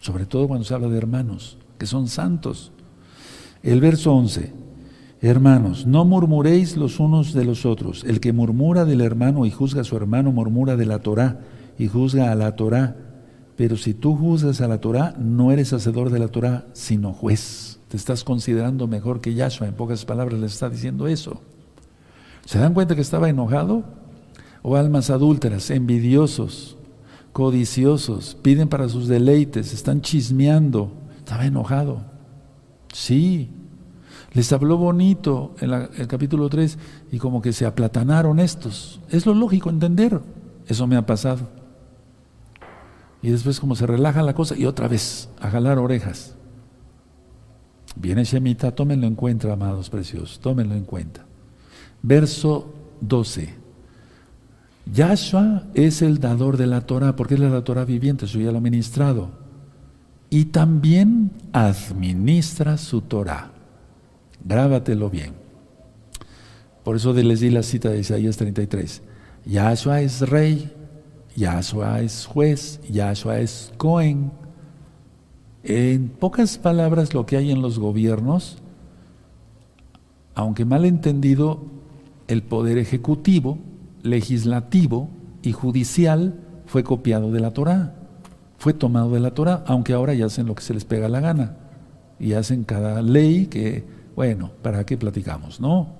Sobre 0.00 0.26
todo 0.26 0.48
cuando 0.48 0.64
se 0.64 0.74
habla 0.74 0.88
de 0.88 0.98
hermanos, 0.98 1.58
que 1.78 1.86
son 1.86 2.08
santos. 2.08 2.72
El 3.62 3.80
verso 3.80 4.12
11. 4.12 4.52
Hermanos, 5.20 5.86
no 5.86 6.04
murmuréis 6.04 6.76
los 6.76 7.00
unos 7.00 7.32
de 7.32 7.44
los 7.44 7.66
otros. 7.66 8.04
El 8.04 8.20
que 8.20 8.32
murmura 8.32 8.84
del 8.84 9.00
hermano 9.00 9.46
y 9.46 9.50
juzga 9.50 9.80
a 9.80 9.84
su 9.84 9.96
hermano, 9.96 10.30
murmura 10.30 10.76
de 10.76 10.86
la 10.86 11.00
Torah 11.00 11.40
y 11.76 11.88
juzga 11.88 12.30
a 12.30 12.36
la 12.36 12.54
Torah. 12.54 12.96
Pero 13.56 13.76
si 13.76 13.94
tú 13.94 14.14
juzgas 14.14 14.60
a 14.60 14.68
la 14.68 14.80
Torah, 14.80 15.16
no 15.18 15.50
eres 15.50 15.72
hacedor 15.72 16.10
de 16.10 16.20
la 16.20 16.28
Torah, 16.28 16.66
sino 16.72 17.12
juez. 17.12 17.77
Te 17.88 17.96
estás 17.96 18.22
considerando 18.22 18.86
mejor 18.86 19.20
que 19.20 19.34
Yahshua. 19.34 19.66
En 19.66 19.74
pocas 19.74 20.04
palabras 20.04 20.38
le 20.38 20.46
está 20.46 20.68
diciendo 20.68 21.08
eso. 21.08 21.40
¿Se 22.44 22.58
dan 22.58 22.74
cuenta 22.74 22.94
que 22.94 23.00
estaba 23.00 23.28
enojado? 23.28 23.84
O 24.62 24.76
almas 24.76 25.10
adúlteras, 25.10 25.70
envidiosos, 25.70 26.76
codiciosos, 27.32 28.36
piden 28.42 28.68
para 28.68 28.88
sus 28.88 29.08
deleites, 29.08 29.72
están 29.72 30.02
chismeando. 30.02 30.92
Estaba 31.18 31.46
enojado. 31.46 32.02
Sí, 32.92 33.50
les 34.32 34.52
habló 34.52 34.76
bonito 34.76 35.54
en 35.60 35.72
el 35.72 36.06
capítulo 36.06 36.48
3 36.48 36.78
y 37.12 37.18
como 37.18 37.40
que 37.40 37.52
se 37.52 37.66
aplatanaron 37.66 38.38
estos. 38.38 39.00
Es 39.10 39.26
lo 39.26 39.34
lógico 39.34 39.70
entender. 39.70 40.20
Eso 40.66 40.86
me 40.86 40.96
ha 40.96 41.06
pasado. 41.06 41.48
Y 43.22 43.30
después 43.30 43.58
como 43.58 43.74
se 43.74 43.86
relaja 43.86 44.22
la 44.22 44.34
cosa 44.34 44.56
y 44.56 44.66
otra 44.66 44.88
vez 44.88 45.28
a 45.40 45.50
jalar 45.50 45.78
orejas. 45.78 46.37
Viene 47.96 48.24
Shemita, 48.24 48.72
tómenlo 48.72 49.06
en 49.06 49.14
cuenta, 49.14 49.52
amados 49.52 49.90
preciosos, 49.90 50.40
tómenlo 50.40 50.74
en 50.74 50.84
cuenta. 50.84 51.24
Verso 52.02 52.72
12. 53.00 53.54
Yahshua 54.92 55.64
es 55.74 56.02
el 56.02 56.18
dador 56.18 56.56
de 56.56 56.66
la 56.66 56.82
Torah, 56.82 57.16
porque 57.16 57.34
es 57.34 57.40
la 57.40 57.62
Torah 57.62 57.84
viviente, 57.84 58.24
eso 58.24 58.38
ya 58.38 58.52
lo 58.52 58.58
he 58.58 58.62
ministrado. 58.62 59.30
Y 60.30 60.46
también 60.46 61.30
administra 61.52 62.78
su 62.78 63.02
Torah. 63.02 63.50
Grábatelo 64.44 65.10
bien. 65.10 65.32
Por 66.84 66.96
eso 66.96 67.12
les 67.12 67.40
di 67.40 67.50
la 67.50 67.62
cita 67.62 67.90
de 67.90 68.00
Isaías 68.00 68.36
33. 68.36 69.02
Yahshua 69.44 70.00
es 70.00 70.20
rey, 70.20 70.72
Yahshua 71.36 72.00
es 72.00 72.26
juez, 72.26 72.80
Yahshua 72.88 73.40
es 73.40 73.72
Cohen. 73.76 74.30
En 75.68 76.08
pocas 76.08 76.56
palabras, 76.56 77.12
lo 77.12 77.26
que 77.26 77.36
hay 77.36 77.50
en 77.50 77.60
los 77.60 77.78
gobiernos, 77.78 78.56
aunque 80.34 80.64
mal 80.64 80.86
entendido, 80.86 81.60
el 82.26 82.42
poder 82.42 82.78
ejecutivo, 82.78 83.58
legislativo 84.02 85.10
y 85.42 85.52
judicial 85.52 86.40
fue 86.66 86.84
copiado 86.84 87.30
de 87.32 87.40
la 87.40 87.52
Torah, 87.52 87.94
fue 88.56 88.72
tomado 88.72 89.10
de 89.12 89.20
la 89.20 89.32
Torah, 89.32 89.62
aunque 89.66 89.92
ahora 89.92 90.14
ya 90.14 90.26
hacen 90.26 90.46
lo 90.46 90.54
que 90.54 90.62
se 90.62 90.72
les 90.72 90.86
pega 90.86 91.08
la 91.08 91.20
gana 91.20 91.56
y 92.18 92.32
hacen 92.32 92.64
cada 92.64 93.02
ley 93.02 93.46
que 93.46 93.84
bueno, 94.18 94.50
¿para 94.62 94.84
qué 94.84 94.96
platicamos? 94.96 95.60
No. 95.60 95.90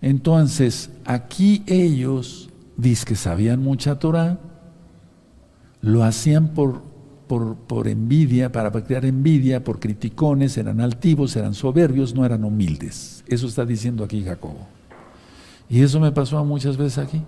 Entonces, 0.00 0.88
aquí 1.04 1.62
ellos, 1.66 2.48
dicen 2.78 3.08
que 3.08 3.14
sabían 3.14 3.62
mucha 3.62 3.98
Torah, 3.98 4.38
lo 5.82 6.02
hacían 6.02 6.54
por, 6.54 6.80
por, 7.30 7.54
por, 7.54 7.86
envidia, 7.86 8.50
para 8.50 8.72
crear 8.72 9.04
envidia, 9.04 9.62
por 9.62 9.78
criticones, 9.78 10.58
eran 10.58 10.80
altivos, 10.80 11.36
eran 11.36 11.54
soberbios, 11.54 12.12
no 12.12 12.24
eran 12.24 12.42
humildes. 12.42 13.22
Eso 13.28 13.46
está 13.46 13.64
diciendo 13.64 14.02
aquí 14.02 14.24
Jacobo. 14.24 14.66
Y 15.68 15.80
eso 15.80 16.00
me 16.00 16.10
pasó 16.10 16.44
muchas 16.44 16.76
veces 16.76 16.98
aquí. 16.98 17.22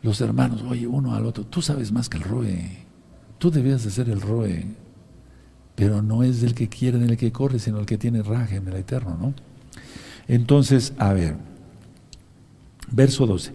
Los 0.00 0.22
hermanos, 0.22 0.62
oye, 0.62 0.86
uno 0.86 1.14
al 1.14 1.26
otro, 1.26 1.44
tú 1.44 1.60
sabes 1.60 1.92
más 1.92 2.08
que 2.08 2.16
el 2.16 2.24
Roe, 2.24 2.78
tú 3.36 3.50
debías 3.50 3.84
de 3.84 3.90
ser 3.90 4.08
el 4.08 4.22
Roe 4.22 4.64
pero 5.74 6.00
no 6.00 6.22
es 6.22 6.40
del 6.40 6.54
que 6.54 6.68
quiere 6.68 6.96
ni 6.96 7.04
el 7.10 7.18
que 7.18 7.30
corre, 7.30 7.58
sino 7.58 7.78
el 7.78 7.86
que 7.86 7.98
tiene 7.98 8.22
raje 8.22 8.56
en 8.56 8.68
el 8.68 8.76
eterno, 8.76 9.18
¿no? 9.20 9.34
Entonces, 10.28 10.94
a 10.96 11.12
ver, 11.12 11.36
verso 12.90 13.26
12. 13.26 13.52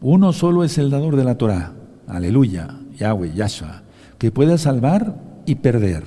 Uno 0.00 0.32
solo 0.32 0.64
es 0.64 0.76
el 0.78 0.90
dador 0.90 1.14
de 1.14 1.24
la 1.24 1.36
Torah, 1.36 1.72
aleluya, 2.08 2.78
Yahweh, 2.98 3.32
Yahshua, 3.34 3.82
que 4.18 4.30
pueda 4.30 4.58
salvar 4.58 5.16
y 5.46 5.56
perder. 5.56 6.04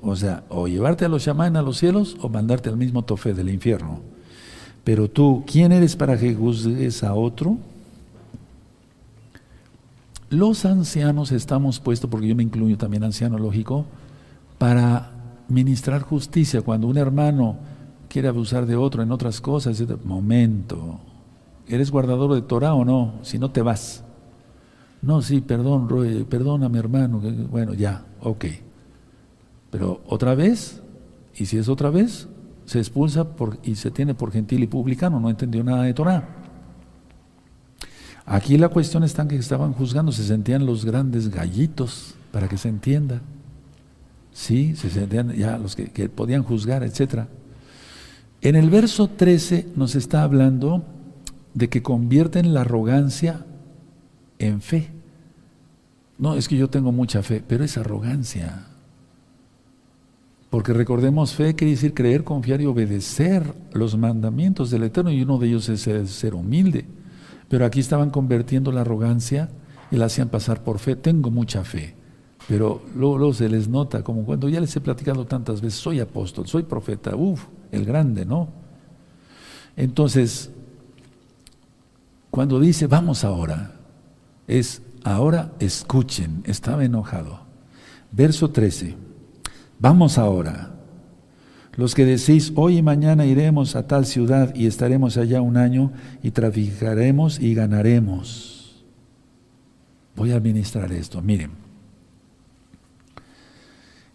O 0.00 0.16
sea, 0.16 0.44
o 0.48 0.68
llevarte 0.68 1.04
a 1.04 1.08
los 1.08 1.24
chamán 1.24 1.56
a 1.56 1.62
los 1.62 1.78
cielos 1.78 2.16
o 2.20 2.28
mandarte 2.28 2.68
al 2.68 2.76
mismo 2.76 3.02
tofe 3.02 3.34
del 3.34 3.50
infierno. 3.50 4.00
Pero 4.84 5.10
tú, 5.10 5.44
¿quién 5.46 5.72
eres 5.72 5.96
para 5.96 6.16
que 6.16 6.34
juzgues 6.34 7.02
a 7.04 7.14
otro? 7.14 7.58
Los 10.30 10.64
ancianos 10.64 11.32
estamos 11.32 11.80
puestos, 11.80 12.08
porque 12.08 12.28
yo 12.28 12.36
me 12.36 12.42
incluyo 12.42 12.76
también 12.76 13.04
anciano, 13.04 13.38
lógico, 13.38 13.86
para 14.58 15.10
ministrar 15.48 16.02
justicia 16.02 16.62
cuando 16.62 16.86
un 16.86 16.98
hermano 16.98 17.56
quiere 18.08 18.28
abusar 18.28 18.66
de 18.66 18.76
otro 18.76 19.02
en 19.02 19.10
otras 19.10 19.40
cosas. 19.40 19.82
Momento, 20.04 21.00
¿eres 21.66 21.90
guardador 21.90 22.34
de 22.34 22.42
Torah 22.42 22.74
o 22.74 22.84
no? 22.84 23.14
Si 23.22 23.38
no 23.38 23.50
te 23.50 23.62
vas. 23.62 24.04
No, 25.00 25.22
sí, 25.22 25.40
perdón, 25.40 25.88
Roy, 25.88 26.24
perdona 26.24 26.68
mi 26.68 26.78
hermano. 26.78 27.20
Bueno, 27.50 27.74
ya, 27.74 28.04
ok. 28.20 28.44
Pero 29.70 30.02
otra 30.06 30.34
vez, 30.34 30.82
y 31.36 31.46
si 31.46 31.58
es 31.58 31.68
otra 31.68 31.90
vez, 31.90 32.28
se 32.64 32.78
expulsa 32.78 33.36
por, 33.36 33.58
y 33.62 33.76
se 33.76 33.90
tiene 33.90 34.14
por 34.14 34.32
gentil 34.32 34.62
y 34.62 34.66
publicano, 34.66 35.20
no 35.20 35.30
entendió 35.30 35.62
nada 35.62 35.84
de 35.84 35.94
Torah. 35.94 36.28
Aquí 38.26 38.58
la 38.58 38.68
cuestión 38.68 39.04
está 39.04 39.26
que 39.26 39.36
estaban 39.36 39.72
juzgando, 39.72 40.12
se 40.12 40.24
sentían 40.24 40.66
los 40.66 40.84
grandes 40.84 41.30
gallitos, 41.30 42.14
para 42.32 42.48
que 42.48 42.58
se 42.58 42.68
entienda. 42.68 43.22
Sí, 44.32 44.76
se 44.76 44.90
sentían 44.90 45.32
ya 45.32 45.58
los 45.58 45.74
que, 45.74 46.08
podían 46.08 46.42
juzgar, 46.42 46.82
etc. 46.82 47.24
En 48.40 48.54
el 48.54 48.70
verso 48.70 49.08
13 49.08 49.68
nos 49.76 49.94
está 49.94 50.22
hablando 50.22 50.84
de 51.54 51.68
que 51.68 51.82
convierten 51.82 52.52
la 52.52 52.60
arrogancia 52.60 53.46
en 54.38 54.60
fe. 54.60 54.90
No, 56.18 56.34
es 56.34 56.48
que 56.48 56.56
yo 56.56 56.68
tengo 56.68 56.92
mucha 56.92 57.22
fe, 57.22 57.42
pero 57.46 57.64
es 57.64 57.78
arrogancia. 57.78 58.66
Porque 60.50 60.72
recordemos, 60.72 61.34
fe 61.34 61.54
quiere 61.54 61.72
decir 61.72 61.94
creer, 61.94 62.24
confiar 62.24 62.60
y 62.60 62.66
obedecer 62.66 63.54
los 63.72 63.96
mandamientos 63.96 64.70
del 64.70 64.84
Eterno, 64.84 65.10
y 65.10 65.22
uno 65.22 65.38
de 65.38 65.48
ellos 65.48 65.68
es 65.68 66.10
ser 66.10 66.34
humilde. 66.34 66.86
Pero 67.48 67.64
aquí 67.64 67.80
estaban 67.80 68.10
convirtiendo 68.10 68.72
la 68.72 68.80
arrogancia 68.80 69.50
y 69.90 69.96
la 69.96 70.06
hacían 70.06 70.28
pasar 70.28 70.62
por 70.62 70.78
fe. 70.78 70.96
Tengo 70.96 71.30
mucha 71.30 71.64
fe. 71.64 71.94
Pero 72.48 72.82
luego, 72.96 73.32
se 73.34 73.48
les 73.48 73.68
nota, 73.68 74.02
como 74.02 74.24
cuando 74.24 74.48
ya 74.48 74.60
les 74.60 74.74
he 74.74 74.80
platicado 74.80 75.26
tantas 75.26 75.60
veces, 75.60 75.78
soy 75.78 76.00
apóstol, 76.00 76.46
soy 76.46 76.62
profeta, 76.62 77.14
uff, 77.14 77.44
el 77.70 77.84
grande, 77.84 78.24
¿no? 78.24 78.48
Entonces, 79.76 80.50
cuando 82.30 82.58
dice 82.58 82.86
vamos 82.86 83.22
ahora, 83.22 83.77
es 84.48 84.82
ahora 85.04 85.52
escuchen, 85.60 86.42
estaba 86.44 86.84
enojado. 86.84 87.40
Verso 88.10 88.50
13, 88.50 88.96
vamos 89.78 90.18
ahora. 90.18 90.74
Los 91.76 91.94
que 91.94 92.04
decís, 92.04 92.52
hoy 92.56 92.78
y 92.78 92.82
mañana 92.82 93.24
iremos 93.24 93.76
a 93.76 93.86
tal 93.86 94.04
ciudad 94.04 94.52
y 94.56 94.66
estaremos 94.66 95.16
allá 95.16 95.40
un 95.40 95.56
año 95.56 95.92
y 96.24 96.32
traficaremos 96.32 97.38
y 97.38 97.54
ganaremos. 97.54 98.84
Voy 100.16 100.32
a 100.32 100.36
administrar 100.36 100.90
esto, 100.90 101.22
miren. 101.22 101.52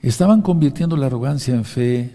Estaban 0.01 0.41
convirtiendo 0.41 0.97
la 0.97 1.05
arrogancia 1.05 1.55
en 1.55 1.63
fe 1.63 2.11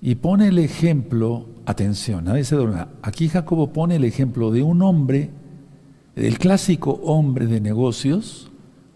y 0.00 0.14
pone 0.14 0.48
el 0.48 0.58
ejemplo, 0.60 1.48
atención, 1.66 2.26
nadie 2.26 2.44
se 2.44 2.56
Aquí 3.02 3.28
Jacobo 3.28 3.72
pone 3.72 3.96
el 3.96 4.04
ejemplo 4.04 4.52
de 4.52 4.62
un 4.62 4.82
hombre, 4.82 5.30
el 6.16 6.38
clásico 6.38 7.00
hombre 7.04 7.46
de 7.46 7.60
negocios, 7.60 8.50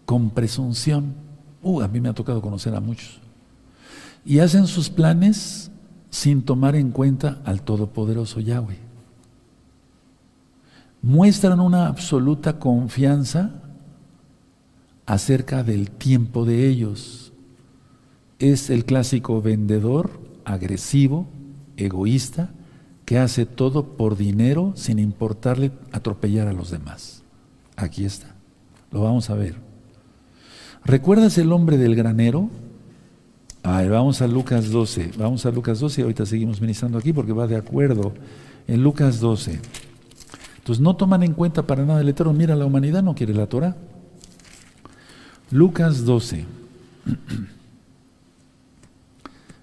con 0.05 0.31
presunción. 0.31 1.15
Uh, 1.63 1.83
a 1.83 1.89
mí 1.89 2.01
me 2.01 2.09
ha 2.09 2.15
tocado 2.15 2.41
conocer 2.41 2.75
a 2.75 2.81
muchos. 2.81 3.21
Y 4.25 4.39
hacen 4.39 4.67
sus 4.67 4.89
planes 4.91 5.71
sin 6.11 6.43
tomar 6.43 6.77
en 6.77 6.91
cuenta 6.91 7.41
al 7.45 7.63
Todopoderoso 7.63 8.41
Yahweh. 8.41 8.79
Muestran 11.03 11.61
una 11.61 11.87
absoluta 11.87 12.59
confianza 12.59 13.63
acerca 15.07 15.63
del 15.63 15.91
tiempo 15.91 16.45
de 16.45 16.69
ellos 16.69 17.29
es 18.39 18.71
el 18.71 18.85
clásico 18.85 19.43
vendedor 19.43 20.21
agresivo, 20.45 21.27
egoísta, 21.77 22.51
que 23.09 23.19
hace 23.19 23.47
todo 23.47 23.97
por 23.97 24.19
dinero 24.19 24.75
sin 24.77 24.99
importarle 24.99 25.73
atropellar 25.93 26.47
a 26.47 26.53
los 26.53 26.71
demás. 26.71 27.23
Aquí 27.75 28.05
está, 28.05 28.35
lo 28.93 29.01
vamos 29.01 29.31
a 29.31 29.35
ver. 29.35 29.55
¿Recuerdas 30.85 31.39
el 31.39 31.51
hombre 31.53 31.79
del 31.79 31.97
granero? 31.97 32.51
A 33.63 33.83
vamos 33.85 34.21
a 34.21 34.27
Lucas 34.27 34.69
12. 34.69 35.13
Vamos 35.17 35.47
a 35.47 35.51
Lucas 35.51 35.81
12 35.81 36.03
y 36.03 36.05
ahorita 36.05 36.27
seguimos 36.27 36.61
ministrando 36.61 36.99
aquí 36.99 37.15
porque 37.15 37.33
va 37.33 37.47
de 37.47 37.57
acuerdo 37.57 38.13
en 38.67 38.83
Lucas 38.83 39.21
12. 39.21 39.59
Entonces 40.59 40.83
no 40.83 40.95
toman 40.95 41.23
en 41.23 41.33
cuenta 41.33 41.67
para 41.67 41.87
nada 41.87 42.03
el 42.03 42.11
Eterno. 42.11 42.35
Mira, 42.35 42.57
la 42.57 42.67
humanidad 42.67 43.03
no 43.03 43.15
quiere 43.15 43.33
la 43.33 43.47
Torah. 43.47 43.75
Lucas 45.51 46.05
12. 46.05 46.45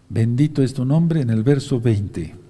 Bendito 0.10 0.64
es 0.64 0.74
tu 0.74 0.84
nombre 0.84 1.22
en 1.22 1.30
el 1.30 1.44
verso 1.44 1.80
20. 1.80 2.45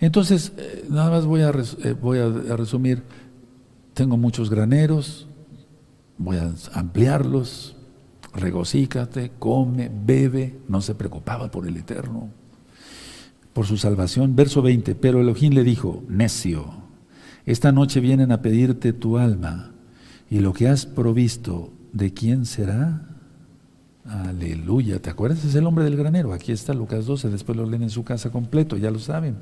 Entonces, 0.00 0.52
eh, 0.56 0.86
nada 0.88 1.10
más 1.10 1.26
voy 1.26 1.42
a, 1.42 1.50
eh, 1.50 1.94
voy 2.00 2.18
a 2.18 2.56
resumir. 2.56 3.02
Tengo 3.94 4.16
muchos 4.16 4.48
graneros, 4.48 5.26
voy 6.18 6.36
a 6.36 6.52
ampliarlos. 6.72 7.74
Regocícate, 8.34 9.32
come, 9.38 9.90
bebe. 9.92 10.60
No 10.68 10.80
se 10.80 10.94
preocupaba 10.94 11.50
por 11.50 11.66
el 11.66 11.76
Eterno, 11.76 12.28
por 13.52 13.66
su 13.66 13.76
salvación. 13.76 14.36
Verso 14.36 14.62
20. 14.62 14.94
Pero 14.94 15.20
Elohim 15.20 15.52
le 15.52 15.64
dijo: 15.64 16.04
Necio, 16.08 16.66
esta 17.44 17.72
noche 17.72 17.98
vienen 18.00 18.30
a 18.30 18.40
pedirte 18.42 18.92
tu 18.92 19.18
alma, 19.18 19.72
y 20.30 20.40
lo 20.40 20.52
que 20.52 20.68
has 20.68 20.86
provisto, 20.86 21.72
¿de 21.92 22.12
quién 22.12 22.44
será? 22.44 23.02
Aleluya. 24.04 25.00
¿Te 25.00 25.10
acuerdas? 25.10 25.44
Es 25.44 25.54
el 25.54 25.66
hombre 25.66 25.84
del 25.84 25.96
granero. 25.96 26.32
Aquí 26.32 26.52
está 26.52 26.72
Lucas 26.72 27.06
12. 27.06 27.30
Después 27.30 27.58
lo 27.58 27.66
leen 27.66 27.82
en 27.82 27.90
su 27.90 28.04
casa 28.04 28.30
completo, 28.30 28.76
ya 28.76 28.90
lo 28.90 28.98
saben. 28.98 29.36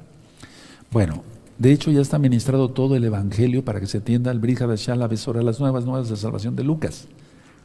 Bueno, 0.91 1.23
de 1.59 1.73
hecho 1.73 1.91
ya 1.91 2.01
está 2.01 2.19
ministrado 2.19 2.71
todo 2.71 2.97
el 2.97 3.05
Evangelio 3.05 3.65
para 3.65 3.81
que 3.81 3.87
se 3.87 3.99
atienda 3.99 4.31
al 4.31 4.39
Brija 4.39 4.67
Shala 4.77 5.09
Besora, 5.09 5.43
las 5.43 5.61
nuevas 5.61 5.85
nuevas 5.85 6.09
de 6.09 6.17
salvación 6.17 6.57
de 6.57 6.65
Lucas, 6.65 7.09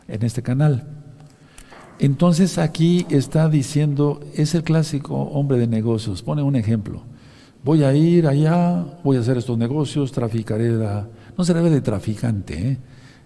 en 0.07 0.23
este 0.23 0.41
canal. 0.41 0.87
Entonces 1.99 2.57
aquí 2.57 3.05
está 3.09 3.47
diciendo, 3.47 4.21
es 4.33 4.55
el 4.55 4.63
clásico 4.63 5.15
hombre 5.15 5.59
de 5.59 5.67
negocios, 5.67 6.23
pone 6.23 6.41
un 6.41 6.55
ejemplo. 6.55 7.03
Voy 7.63 7.83
a 7.83 7.93
ir 7.93 8.25
allá, 8.25 8.83
voy 9.03 9.17
a 9.17 9.19
hacer 9.19 9.37
estos 9.37 9.57
negocios, 9.57 10.11
traficaré 10.11 10.71
la... 10.71 11.07
No 11.37 11.43
se 11.43 11.53
debe 11.53 11.69
de 11.69 11.81
traficante, 11.81 12.69
¿eh? 12.71 12.77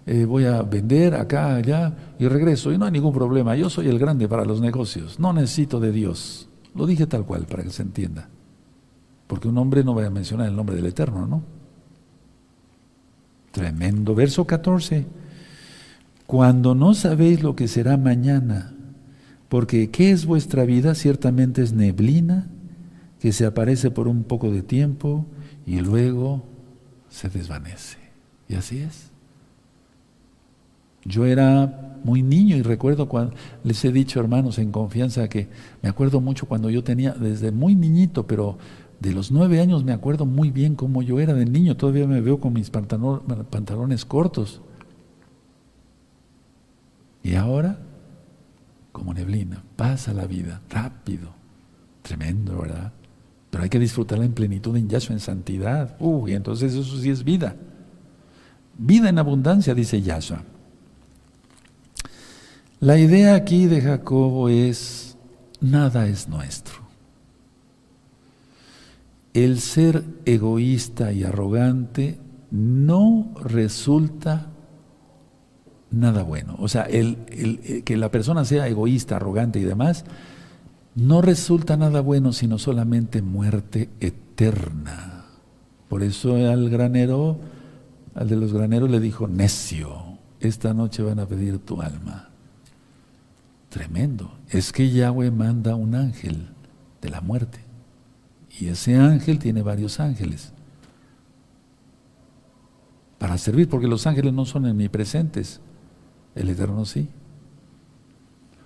Eh, 0.04 0.24
voy 0.24 0.44
a 0.44 0.62
vender 0.62 1.14
acá, 1.14 1.56
allá 1.56 1.96
y 2.18 2.28
regreso. 2.28 2.70
Y 2.72 2.78
no 2.78 2.84
hay 2.84 2.92
ningún 2.92 3.12
problema, 3.12 3.56
yo 3.56 3.70
soy 3.70 3.88
el 3.88 3.98
grande 3.98 4.28
para 4.28 4.44
los 4.44 4.60
negocios, 4.60 5.18
no 5.18 5.32
necesito 5.32 5.80
de 5.80 5.90
Dios. 5.90 6.48
Lo 6.74 6.86
dije 6.86 7.06
tal 7.06 7.24
cual 7.24 7.46
para 7.46 7.62
que 7.62 7.70
se 7.70 7.82
entienda. 7.82 8.28
Porque 9.26 9.48
un 9.48 9.58
hombre 9.58 9.82
no 9.84 9.94
va 9.94 10.06
a 10.06 10.10
mencionar 10.10 10.48
el 10.48 10.56
nombre 10.56 10.76
del 10.76 10.86
Eterno, 10.86 11.26
¿no? 11.26 11.42
Tremendo. 13.50 14.14
Verso 14.14 14.46
14. 14.46 15.06
Cuando 16.26 16.74
no 16.74 16.94
sabéis 16.94 17.42
lo 17.42 17.56
que 17.56 17.68
será 17.68 17.96
mañana, 17.96 18.74
porque 19.48 19.90
¿qué 19.90 20.10
es 20.10 20.26
vuestra 20.26 20.64
vida? 20.64 20.94
Ciertamente 20.94 21.62
es 21.62 21.72
neblina 21.72 22.48
que 23.20 23.32
se 23.32 23.46
aparece 23.46 23.90
por 23.90 24.08
un 24.08 24.24
poco 24.24 24.50
de 24.50 24.62
tiempo 24.62 25.26
y 25.64 25.80
luego 25.80 26.44
se 27.08 27.28
desvanece. 27.28 27.98
Y 28.48 28.54
así 28.54 28.78
es. 28.78 29.10
Yo 31.04 31.24
era 31.24 31.98
muy 32.04 32.22
niño 32.22 32.56
y 32.56 32.62
recuerdo 32.62 33.08
cuando 33.08 33.34
les 33.64 33.84
he 33.84 33.92
dicho, 33.92 34.20
hermanos, 34.20 34.58
en 34.58 34.72
confianza, 34.72 35.28
que 35.28 35.48
me 35.82 35.88
acuerdo 35.88 36.20
mucho 36.20 36.46
cuando 36.46 36.68
yo 36.68 36.82
tenía, 36.84 37.12
desde 37.12 37.52
muy 37.52 37.74
niñito, 37.74 38.26
pero 38.26 38.58
de 39.00 39.12
los 39.12 39.30
nueve 39.30 39.60
años 39.60 39.84
me 39.84 39.92
acuerdo 39.92 40.24
muy 40.24 40.50
bien 40.50 40.74
cómo 40.74 41.02
yo 41.02 41.20
era 41.20 41.34
de 41.34 41.44
niño, 41.44 41.76
todavía 41.76 42.06
me 42.06 42.20
veo 42.20 42.40
con 42.40 42.52
mis 42.52 42.70
pantalones 42.70 44.04
cortos. 44.04 44.62
Y 47.22 47.34
ahora, 47.34 47.78
como 48.92 49.12
neblina, 49.12 49.62
pasa 49.76 50.14
la 50.14 50.26
vida 50.26 50.62
rápido, 50.70 51.30
tremendo, 52.02 52.56
¿verdad? 52.58 52.92
Pero 53.50 53.64
hay 53.64 53.68
que 53.68 53.78
disfrutarla 53.78 54.24
en 54.24 54.32
plenitud 54.32 54.76
en 54.76 54.88
Yahshua, 54.88 55.14
en 55.14 55.20
santidad. 55.20 55.96
Uy, 56.00 56.32
entonces 56.34 56.74
eso 56.74 56.96
sí 56.98 57.10
es 57.10 57.22
vida. 57.22 57.56
Vida 58.78 59.08
en 59.08 59.18
abundancia, 59.18 59.74
dice 59.74 60.00
Yahshua. 60.00 60.42
La 62.80 62.98
idea 62.98 63.34
aquí 63.34 63.66
de 63.66 63.80
Jacobo 63.80 64.48
es, 64.48 65.16
nada 65.60 66.06
es 66.06 66.28
nuestro 66.28 66.85
el 69.36 69.60
ser 69.60 70.02
egoísta 70.24 71.12
y 71.12 71.22
arrogante 71.22 72.18
no 72.50 73.34
resulta 73.44 74.46
nada 75.90 76.22
bueno. 76.22 76.56
O 76.58 76.68
sea, 76.68 76.86
que 76.86 77.96
la 77.98 78.10
persona 78.10 78.46
sea 78.46 78.66
egoísta, 78.66 79.16
arrogante 79.16 79.58
y 79.58 79.64
demás, 79.64 80.06
no 80.94 81.20
resulta 81.20 81.76
nada 81.76 82.00
bueno, 82.00 82.32
sino 82.32 82.56
solamente 82.56 83.20
muerte 83.20 83.90
eterna. 84.00 85.26
Por 85.90 86.02
eso 86.02 86.36
al 86.36 86.70
granero, 86.70 87.38
al 88.14 88.30
de 88.30 88.36
los 88.36 88.54
graneros 88.54 88.90
le 88.90 89.00
dijo, 89.00 89.28
necio, 89.28 90.16
esta 90.40 90.72
noche 90.72 91.02
van 91.02 91.18
a 91.18 91.26
pedir 91.26 91.58
tu 91.58 91.82
alma. 91.82 92.30
Tremendo. 93.68 94.32
Es 94.48 94.72
que 94.72 94.90
Yahweh 94.90 95.30
manda 95.30 95.74
un 95.74 95.94
ángel 95.94 96.48
de 97.02 97.10
la 97.10 97.20
muerte. 97.20 97.65
Y 98.58 98.68
ese 98.68 98.96
ángel 98.96 99.38
tiene 99.38 99.62
varios 99.62 100.00
ángeles 100.00 100.52
para 103.18 103.38
servir, 103.38 103.68
porque 103.68 103.88
los 103.88 104.06
ángeles 104.06 104.32
no 104.32 104.44
son 104.44 104.66
omnipresentes, 104.66 105.60
el 106.34 106.48
Eterno 106.50 106.84
sí. 106.84 107.08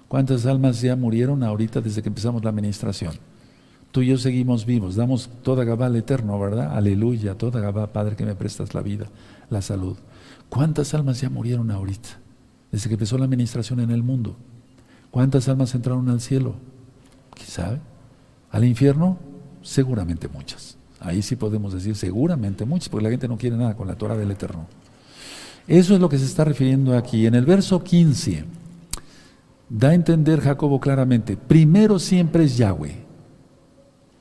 ¿Cuántas 0.08 0.44
almas 0.46 0.80
ya 0.80 0.96
murieron 0.96 1.42
ahorita 1.42 1.80
desde 1.80 2.02
que 2.02 2.08
empezamos 2.08 2.42
la 2.42 2.50
administración? 2.50 3.14
Tú 3.92 4.02
y 4.02 4.08
yo 4.08 4.18
seguimos 4.18 4.66
vivos, 4.66 4.96
damos 4.96 5.30
toda 5.42 5.64
Gabá 5.64 5.86
al 5.86 5.96
Eterno, 5.96 6.38
¿verdad? 6.38 6.76
Aleluya, 6.76 7.36
toda 7.36 7.60
Gabá, 7.60 7.92
Padre, 7.92 8.16
que 8.16 8.24
me 8.24 8.34
prestas 8.34 8.74
la 8.74 8.82
vida, 8.82 9.06
la 9.50 9.62
salud. 9.62 9.96
¿Cuántas 10.48 10.94
almas 10.94 11.20
ya 11.20 11.30
murieron 11.30 11.70
ahorita, 11.70 12.08
desde 12.72 12.88
que 12.88 12.94
empezó 12.94 13.18
la 13.18 13.24
administración 13.24 13.80
en 13.80 13.90
el 13.90 14.02
mundo? 14.02 14.36
¿Cuántas 15.10 15.48
almas 15.48 15.74
entraron 15.74 16.08
al 16.08 16.20
cielo? 16.20 16.54
¿Quién 17.34 17.48
sabe? 17.48 17.80
¿Al 18.50 18.64
infierno? 18.64 19.29
Seguramente 19.62 20.28
muchas. 20.28 20.76
Ahí 21.00 21.22
sí 21.22 21.36
podemos 21.36 21.72
decir 21.72 21.96
seguramente 21.96 22.64
muchas, 22.64 22.88
porque 22.88 23.04
la 23.04 23.10
gente 23.10 23.28
no 23.28 23.38
quiere 23.38 23.56
nada 23.56 23.74
con 23.74 23.86
la 23.86 23.94
Torah 23.94 24.16
del 24.16 24.30
Eterno. 24.30 24.66
Eso 25.66 25.94
es 25.94 26.00
lo 26.00 26.08
que 26.08 26.18
se 26.18 26.24
está 26.24 26.44
refiriendo 26.44 26.96
aquí. 26.96 27.26
En 27.26 27.34
el 27.34 27.46
verso 27.46 27.82
15, 27.82 28.44
da 29.68 29.90
a 29.90 29.94
entender 29.94 30.40
Jacobo 30.40 30.80
claramente, 30.80 31.36
primero 31.36 31.98
siempre 31.98 32.44
es 32.44 32.56
Yahweh. 32.56 32.96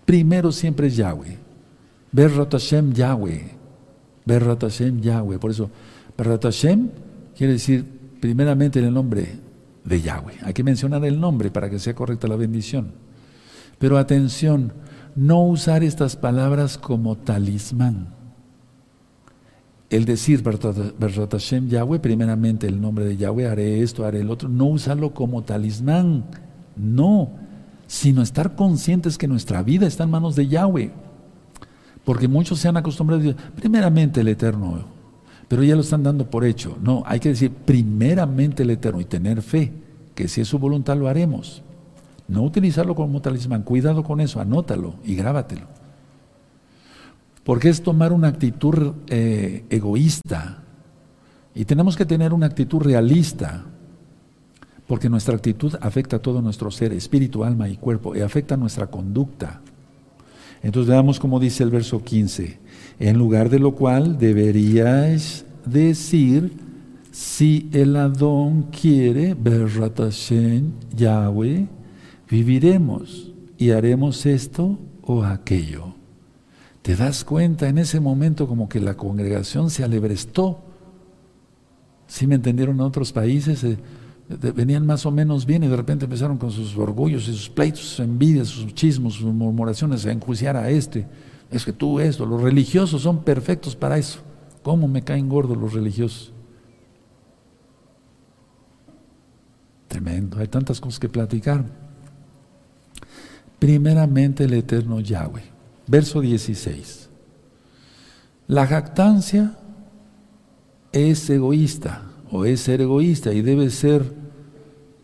Primero 0.06 0.52
siempre 0.52 0.88
es 0.88 0.96
Yahweh. 0.96 1.38
Berrat 2.12 2.52
Hashem 2.52 2.94
Yahweh. 2.94 3.52
Berrat 4.26 4.62
Hashem 4.62 5.02
Yahweh. 5.02 5.38
Por 5.38 5.52
eso, 5.52 5.70
Berrat 6.18 6.44
Hashem 6.44 6.90
quiere 7.36 7.54
decir 7.54 7.86
primeramente 8.20 8.80
el 8.80 8.94
nombre 8.94 9.38
de 9.84 10.02
Yahweh. 10.02 10.36
Hay 10.44 10.54
que 10.54 10.64
mencionar 10.64 11.04
el 11.06 11.20
nombre 11.20 11.52
para 11.52 11.70
que 11.70 11.80
sea 11.80 11.94
correcta 11.94 12.28
la 12.28 12.36
bendición. 12.36 12.92
Pero 13.78 13.98
atención, 13.98 14.74
no 15.16 15.44
usar 15.44 15.84
estas 15.84 16.16
palabras 16.16 16.78
como 16.78 17.16
talismán. 17.16 18.20
El 19.90 20.06
decir 20.06 20.44
Berzat 20.44 21.32
Hashem 21.32 21.68
Yahweh, 21.68 22.00
primeramente 22.00 22.68
el 22.68 22.80
nombre 22.80 23.06
de 23.06 23.18
Yahweh, 23.18 23.48
haré 23.48 23.82
esto, 23.82 24.06
haré 24.06 24.22
el 24.22 24.30
otro, 24.30 24.48
no 24.48 24.66
usarlo 24.66 25.14
como 25.14 25.44
talismán, 25.44 26.26
no, 26.76 27.32
sino 27.88 28.22
estar 28.22 28.56
conscientes 28.56 29.18
que 29.18 29.28
nuestra 29.28 29.64
vida 29.64 29.88
está 29.88 30.04
en 30.04 30.12
manos 30.12 30.36
de 30.36 30.48
Yahweh. 30.48 30.92
Porque 32.06 32.28
muchos 32.28 32.60
se 32.60 32.68
han 32.68 32.78
acostumbrado 32.78 33.22
a 33.22 33.26
decir, 33.26 33.42
primeramente 33.56 34.22
el 34.22 34.28
Eterno, 34.28 34.86
pero 35.48 35.64
ya 35.64 35.76
lo 35.76 35.82
están 35.82 36.04
dando 36.04 36.30
por 36.30 36.46
hecho. 36.46 36.78
No, 36.82 37.04
hay 37.08 37.20
que 37.20 37.30
decir 37.30 37.52
primeramente 37.52 38.62
el 38.62 38.70
Eterno 38.70 39.02
y 39.02 39.06
tener 39.06 39.42
fe, 39.42 39.74
que 40.14 40.28
si 40.28 40.42
es 40.42 40.48
su 40.48 40.60
voluntad 40.60 40.98
lo 40.98 41.08
haremos. 41.08 41.64
No 42.30 42.44
utilizarlo 42.44 42.94
como 42.96 43.22
talismán, 43.22 43.64
cuidado 43.64 44.04
con 44.04 44.22
eso, 44.22 44.40
anótalo 44.40 44.96
y 45.04 45.16
grábatelo. 45.16 45.66
Porque 47.44 47.70
es 47.70 47.82
tomar 47.82 48.14
una 48.14 48.28
actitud 48.28 48.94
eh, 49.08 49.66
egoísta 49.70 50.64
y 51.56 51.66
tenemos 51.66 51.98
que 51.98 52.06
tener 52.06 52.32
una 52.32 52.46
actitud 52.46 52.80
realista, 52.80 53.66
porque 54.88 55.10
nuestra 55.10 55.36
actitud 55.36 55.76
afecta 55.82 56.18
a 56.18 56.20
todo 56.20 56.42
nuestro 56.42 56.70
ser, 56.70 56.94
espíritu, 56.94 57.44
alma 57.44 57.68
y 57.68 57.78
cuerpo, 57.78 58.16
y 58.16 58.22
afecta 58.22 58.56
nuestra 58.56 58.88
conducta. 58.88 59.62
Entonces 60.62 60.90
veamos 60.90 61.20
como 61.20 61.40
dice 61.40 61.64
el 61.64 61.72
verso 61.72 62.04
15, 62.04 62.60
en 63.00 63.18
lugar 63.18 63.50
de 63.50 63.60
lo 63.60 63.74
cual 63.74 64.20
deberíais 64.20 65.46
decir, 65.66 66.54
si 67.12 67.70
el 67.74 67.96
Adón 67.96 68.68
quiere, 68.72 69.34
Berratashen 69.34 70.74
Yahweh, 70.96 71.79
viviremos 72.30 73.32
y 73.58 73.72
haremos 73.72 74.26
esto 74.26 74.78
o 75.02 75.24
aquello. 75.24 75.96
¿Te 76.82 76.96
das 76.96 77.26
cuenta 77.26 77.68
en 77.68 77.78
ese 77.78 78.00
momento 78.00 78.48
como 78.48 78.70
que 78.70 78.80
la 78.80 78.96
congregación 78.96 79.70
se 79.70 79.84
alebrestó? 79.84 80.60
¿Sí 82.08 82.26
me 82.26 82.36
entendieron 82.36 82.76
en 82.76 82.82
otros 82.82 83.12
países? 83.12 83.64
Eh, 83.64 83.78
venían 84.56 84.86
más 84.86 85.06
o 85.06 85.12
menos 85.12 85.46
bien 85.46 85.64
y 85.64 85.68
de 85.68 85.76
repente 85.76 86.06
empezaron 86.06 86.38
con 86.38 86.52
sus 86.52 86.78
orgullos 86.78 87.28
y 87.28 87.34
sus 87.34 87.50
pleitos, 87.50 87.82
sus 87.82 88.00
envidias, 88.00 88.48
sus 88.48 88.74
chismos, 88.74 89.16
sus 89.16 89.34
murmuraciones 89.34 90.06
a 90.06 90.12
enjuiciar 90.12 90.56
a 90.56 90.70
este. 90.70 91.06
Es 91.52 91.66
que 91.66 91.74
tú 91.74 92.00
esto, 92.00 92.26
los 92.26 92.42
religiosos 92.42 93.02
son 93.02 93.24
perfectos 93.24 93.76
para 93.76 93.98
eso. 93.98 94.20
¿Cómo 94.62 94.88
me 94.88 95.04
caen 95.04 95.28
gordos 95.28 95.58
los 95.58 95.74
religiosos? 95.74 96.32
Tremendo, 99.88 100.40
hay 100.40 100.48
tantas 100.48 100.80
cosas 100.80 101.00
que 101.00 101.10
platicar. 101.10 101.89
Primeramente 103.60 104.46
el 104.46 104.54
eterno 104.54 105.00
Yahweh. 105.00 105.44
Verso 105.88 106.22
16. 106.22 107.10
La 108.48 108.66
jactancia 108.66 109.58
es 110.92 111.30
egoísta 111.30 112.04
o 112.32 112.46
es 112.46 112.62
ser 112.62 112.82
egoísta 112.82 113.34
y 113.34 113.42
debe 113.42 113.70
ser 113.70 114.14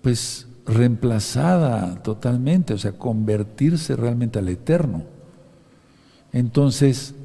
pues 0.01 0.47
reemplazada 0.66 2.01
totalmente, 2.01 2.74
o 2.74 2.78
sea, 2.78 2.93
convertirse 2.93 3.95
realmente 3.95 4.39
al 4.39 4.49
eterno. 4.49 5.03
Entonces, 6.32 7.16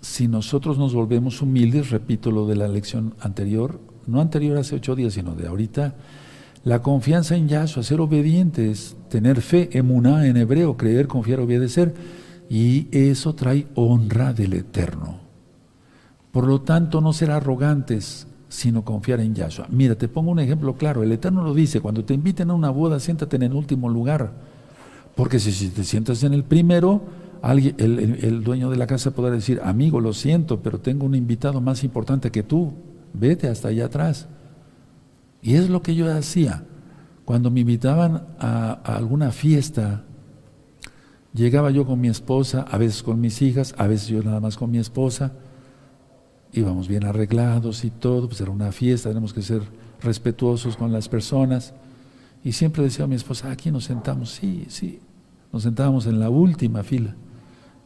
si 0.00 0.28
nosotros 0.28 0.78
nos 0.78 0.94
volvemos 0.94 1.42
humildes, 1.42 1.90
repito 1.90 2.30
lo 2.30 2.46
de 2.46 2.56
la 2.56 2.68
lección 2.68 3.14
anterior, 3.20 3.80
no 4.06 4.20
anterior 4.20 4.58
hace 4.58 4.76
ocho 4.76 4.94
días, 4.94 5.14
sino 5.14 5.34
de 5.34 5.46
ahorita, 5.46 5.94
la 6.64 6.80
confianza 6.80 7.36
en 7.36 7.46
Yahshua, 7.46 7.82
ser 7.82 8.00
obedientes, 8.00 8.96
tener 9.10 9.42
fe, 9.42 9.68
emuná 9.72 10.26
en 10.26 10.38
hebreo, 10.38 10.76
creer, 10.76 11.06
confiar, 11.06 11.40
obedecer, 11.40 11.94
y 12.48 12.88
eso 12.90 13.34
trae 13.34 13.66
honra 13.74 14.32
del 14.32 14.54
Eterno. 14.54 15.18
Por 16.32 16.46
lo 16.46 16.62
tanto, 16.62 17.00
no 17.00 17.12
ser 17.12 17.30
arrogantes, 17.30 18.26
sino 18.48 18.82
confiar 18.82 19.20
en 19.20 19.34
Yahshua. 19.34 19.66
Mira, 19.70 19.94
te 19.94 20.08
pongo 20.08 20.30
un 20.30 20.40
ejemplo 20.40 20.74
claro. 20.74 21.02
El 21.02 21.12
Eterno 21.12 21.44
lo 21.44 21.52
dice, 21.52 21.80
cuando 21.80 22.04
te 22.04 22.14
inviten 22.14 22.50
a 22.50 22.54
una 22.54 22.70
boda, 22.70 22.98
siéntate 22.98 23.36
en 23.36 23.42
el 23.42 23.52
último 23.52 23.90
lugar. 23.90 24.32
Porque 25.14 25.38
si, 25.38 25.68
te 25.68 25.84
sientas 25.84 26.22
en 26.24 26.32
el 26.32 26.44
primero, 26.44 27.02
alguien, 27.42 27.76
el, 27.78 28.18
el, 28.22 28.42
dueño 28.42 28.70
de 28.70 28.76
la 28.76 28.86
casa 28.86 29.10
podrá 29.10 29.30
decir, 29.30 29.60
amigo, 29.62 30.00
lo 30.00 30.12
siento, 30.12 30.60
pero 30.60 30.78
tengo 30.78 31.04
un 31.04 31.14
invitado 31.14 31.60
más 31.60 31.84
importante 31.84 32.30
que 32.30 32.42
tú. 32.42 32.72
Vete 33.12 33.48
hasta 33.48 33.68
allá 33.68 33.84
atrás. 33.84 34.28
Y 35.44 35.56
es 35.56 35.68
lo 35.68 35.82
que 35.82 35.94
yo 35.94 36.10
hacía. 36.10 36.64
Cuando 37.26 37.50
me 37.50 37.60
invitaban 37.60 38.26
a, 38.40 38.72
alguna 38.72 39.30
fiesta, 39.30 40.04
llegaba 41.34 41.70
yo 41.70 41.84
con 41.84 42.00
mi 42.00 42.08
esposa, 42.08 42.62
a 42.62 42.78
veces 42.78 43.02
con 43.02 43.20
mis 43.20 43.42
hijas, 43.42 43.74
a 43.76 43.86
veces 43.86 44.08
yo 44.08 44.22
nada 44.22 44.40
más 44.40 44.56
con 44.56 44.70
mi 44.70 44.78
esposa. 44.78 45.32
Íbamos 46.50 46.88
bien 46.88 47.04
arreglados 47.04 47.84
y 47.84 47.90
todo, 47.90 48.26
pues 48.26 48.40
era 48.40 48.50
una 48.50 48.72
fiesta, 48.72 49.10
tenemos 49.10 49.34
que 49.34 49.42
ser 49.42 49.60
respetuosos 50.02 50.78
con 50.78 50.92
las 50.92 51.10
personas. 51.10 51.74
Y 52.42 52.52
siempre 52.52 52.82
decía 52.82 53.04
a 53.04 53.08
mi 53.08 53.16
esposa, 53.16 53.50
aquí 53.50 53.70
nos 53.70 53.84
sentamos, 53.84 54.30
sí, 54.30 54.64
sí, 54.68 54.98
nos 55.52 55.64
sentábamos 55.64 56.06
en 56.06 56.20
la 56.20 56.30
última 56.30 56.82
fila. 56.82 57.14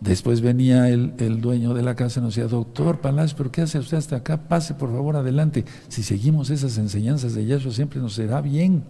Después 0.00 0.40
venía 0.40 0.88
el, 0.88 1.40
dueño 1.40 1.74
de 1.74 1.82
la 1.82 1.96
casa 1.96 2.20
y 2.20 2.22
nos 2.22 2.36
decía, 2.36 2.48
doctor 2.48 3.00
Palacio, 3.00 3.36
¿pero 3.36 3.50
qué 3.50 3.62
hace 3.62 3.80
usted 3.80 3.96
hasta 3.96 4.16
acá? 4.16 4.48
Pase 4.48 4.74
por 4.74 4.92
favor 4.92 5.16
adelante. 5.16 5.64
Si 5.88 6.04
seguimos 6.04 6.50
esas 6.50 6.78
enseñanzas 6.78 7.34
de 7.34 7.44
Yahshua 7.44 7.72
siempre 7.72 8.00
nos 8.00 8.14
será 8.14 8.40
bien. 8.40 8.84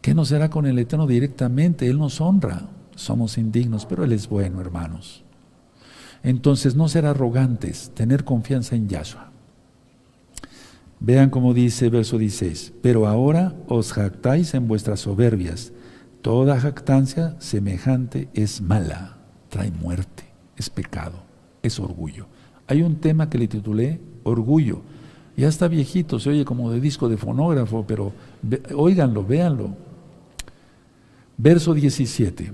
¿Qué 0.00 0.12
nos 0.14 0.28
será 0.28 0.50
con 0.50 0.66
el 0.66 0.78
Eterno 0.78 1.06
directamente? 1.06 1.86
Él 1.86 1.98
nos 1.98 2.20
honra. 2.20 2.68
Somos 2.96 3.38
indignos, 3.38 3.86
pero 3.86 4.02
Él 4.02 4.12
es 4.12 4.28
bueno, 4.28 4.60
hermanos. 4.60 5.22
Entonces, 6.24 6.74
no 6.74 6.88
ser 6.88 7.06
arrogantes, 7.06 7.92
tener 7.94 8.24
confianza 8.24 8.74
en 8.74 8.88
Yahshua. 8.88 9.30
Vean 10.98 11.30
cómo 11.30 11.54
dice 11.54 11.88
verso 11.88 12.18
16, 12.18 12.74
pero 12.82 13.06
ahora 13.06 13.54
os 13.68 13.92
jactáis 13.92 14.54
en 14.54 14.66
vuestras 14.66 15.00
soberbias. 15.00 15.72
Toda 16.22 16.60
jactancia 16.60 17.36
semejante 17.40 18.28
es 18.34 18.60
mala 18.60 19.21
trae 19.52 19.70
muerte, 19.70 20.24
es 20.56 20.70
pecado, 20.70 21.22
es 21.62 21.78
orgullo. 21.78 22.26
Hay 22.66 22.80
un 22.80 22.96
tema 22.96 23.28
que 23.28 23.36
le 23.36 23.48
titulé 23.48 24.00
Orgullo. 24.24 24.80
Ya 25.36 25.48
está 25.48 25.68
viejito, 25.68 26.18
se 26.18 26.30
oye 26.30 26.46
como 26.46 26.70
de 26.70 26.80
disco 26.80 27.10
de 27.10 27.18
fonógrafo, 27.18 27.84
pero 27.86 28.12
óiganlo, 28.74 29.24
véanlo. 29.24 29.76
Verso 31.36 31.74
17. 31.74 32.50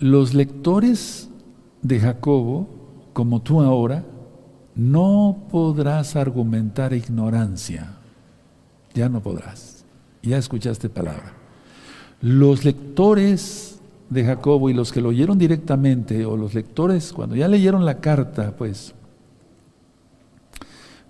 Los 0.00 0.34
lectores 0.34 1.30
de 1.82 2.00
Jacobo, 2.00 2.68
como 3.12 3.42
tú 3.42 3.60
ahora, 3.62 4.04
no 4.74 5.46
podrás 5.52 6.16
argumentar 6.16 6.94
ignorancia. 6.94 7.98
Ya 8.92 9.08
no 9.08 9.22
podrás. 9.22 9.84
Ya 10.20 10.36
escuchaste 10.36 10.88
palabra. 10.88 11.32
Los 12.20 12.64
lectores 12.64 13.73
de 14.10 14.24
Jacobo 14.24 14.70
y 14.70 14.74
los 14.74 14.92
que 14.92 15.00
lo 15.00 15.08
oyeron 15.10 15.38
directamente, 15.38 16.24
o 16.26 16.36
los 16.36 16.54
lectores, 16.54 17.12
cuando 17.12 17.36
ya 17.36 17.48
leyeron 17.48 17.84
la 17.84 18.00
carta, 18.00 18.54
pues 18.56 18.94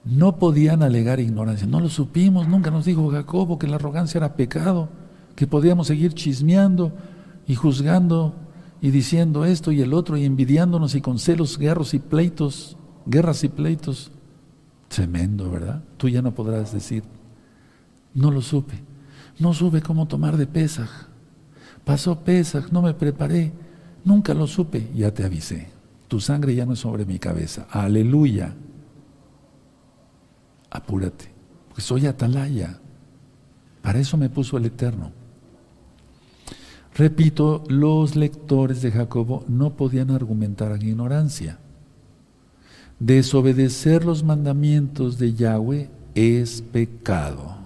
no 0.05 0.39
podían 0.39 0.83
alegar 0.83 1.21
ignorancia. 1.21 1.67
No 1.67 1.81
lo 1.81 1.89
supimos, 1.89 2.49
nunca 2.49 2.71
nos 2.71 2.85
dijo 2.85 3.11
Jacobo 3.11 3.59
que 3.59 3.67
la 3.67 3.77
arrogancia 3.77 4.19
era 4.19 4.37
pecado, 4.37 4.89
que 5.35 5.47
podíamos 5.47 5.87
seguir 5.87 6.15
chismeando 6.15 6.93
y 7.47 7.55
juzgando 7.55 8.35
y 8.81 8.91
diciendo 8.91 9.45
esto 9.45 9.73
y 9.73 9.81
el 9.81 9.95
otro 9.95 10.17
y 10.17 10.25
envidiándonos 10.25 10.95
y 10.95 11.01
con 11.01 11.19
celos, 11.19 11.59
guerras 11.59 11.95
y 11.95 11.99
pleitos, 11.99 12.77
guerras 13.07 13.43
y 13.45 13.49
pleitos. 13.49 14.13
Tremendo, 14.89 15.51
¿verdad? 15.51 15.83
Tú 15.97 16.09
ya 16.09 16.23
no 16.23 16.35
podrás 16.35 16.73
decir, 16.73 17.03
no 18.13 18.31
lo 18.31 18.43
supe, 18.43 18.75
no 19.39 19.55
supe 19.55 19.81
cómo 19.81 20.07
tomar 20.07 20.37
de 20.37 20.47
Pesaj 20.47 21.14
Pasó 21.85 22.19
Pesach, 22.21 22.71
no 22.71 22.83
me 22.83 22.95
preparé, 22.95 23.53
nunca 24.05 24.33
lo 24.35 24.47
supe, 24.47 24.89
ya 24.95 25.13
te 25.13 25.25
avisé. 25.25 25.69
Tu 26.09 26.21
sangre 26.21 26.55
ya 26.55 26.65
no 26.65 26.73
es 26.75 26.79
sobre 26.79 27.05
mi 27.05 27.19
cabeza. 27.19 27.67
Aleluya. 27.71 28.55
Apúrate, 30.71 31.31
porque 31.69 31.83
soy 31.83 32.07
atalaya. 32.07 32.79
Para 33.83 33.99
eso 33.99 34.17
me 34.17 34.31
puso 34.31 34.57
el 34.57 34.67
Eterno. 34.67 35.13
Repito, 36.95 37.65
los 37.69 38.15
lectores 38.15 38.81
de 38.81 38.93
Jacobo 38.93 39.45
no 39.49 39.77
podían 39.77 40.11
argumentar 40.11 40.73
en 40.73 40.89
ignorancia. 40.89 41.59
Desobedecer 43.01 44.05
los 44.05 44.23
mandamientos 44.23 45.19
de 45.19 45.35
Yahweh 45.35 45.91
es 46.15 46.63
pecado. 46.63 47.57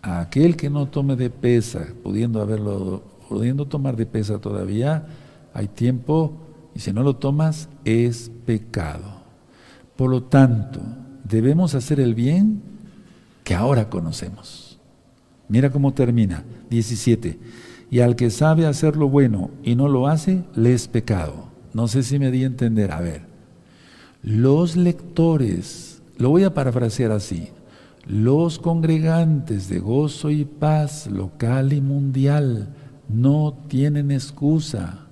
aquel 0.00 0.56
que 0.56 0.68
no 0.68 0.88
tome 0.88 1.14
de 1.14 1.30
pesa, 1.30 1.86
pudiendo 2.02 2.40
haberlo 2.40 3.11
pudiendo 3.32 3.66
tomar 3.66 3.96
de 3.96 4.06
pesa 4.06 4.38
todavía, 4.38 5.06
hay 5.54 5.68
tiempo 5.68 6.34
y 6.74 6.80
si 6.80 6.92
no 6.92 7.02
lo 7.02 7.16
tomas 7.16 7.68
es 7.84 8.30
pecado. 8.44 9.22
Por 9.96 10.10
lo 10.10 10.24
tanto, 10.24 10.80
debemos 11.24 11.74
hacer 11.74 11.98
el 11.98 12.14
bien 12.14 12.62
que 13.42 13.54
ahora 13.54 13.88
conocemos. 13.88 14.78
Mira 15.48 15.70
cómo 15.70 15.94
termina, 15.94 16.44
17. 16.70 17.38
Y 17.90 18.00
al 18.00 18.16
que 18.16 18.30
sabe 18.30 18.66
hacer 18.66 18.96
lo 18.96 19.08
bueno 19.08 19.50
y 19.62 19.74
no 19.74 19.88
lo 19.88 20.08
hace, 20.08 20.44
le 20.54 20.74
es 20.74 20.88
pecado. 20.88 21.48
No 21.72 21.88
sé 21.88 22.02
si 22.02 22.18
me 22.18 22.30
di 22.30 22.44
a 22.44 22.46
entender. 22.46 22.92
A 22.92 23.00
ver, 23.00 23.22
los 24.22 24.76
lectores, 24.76 26.02
lo 26.18 26.30
voy 26.30 26.44
a 26.44 26.54
parafrasear 26.54 27.12
así, 27.12 27.48
los 28.06 28.58
congregantes 28.58 29.68
de 29.68 29.78
gozo 29.78 30.30
y 30.30 30.44
paz 30.44 31.06
local 31.06 31.72
y 31.72 31.80
mundial, 31.80 32.74
no 33.12 33.56
tienen 33.68 34.10
excusa. 34.10 35.06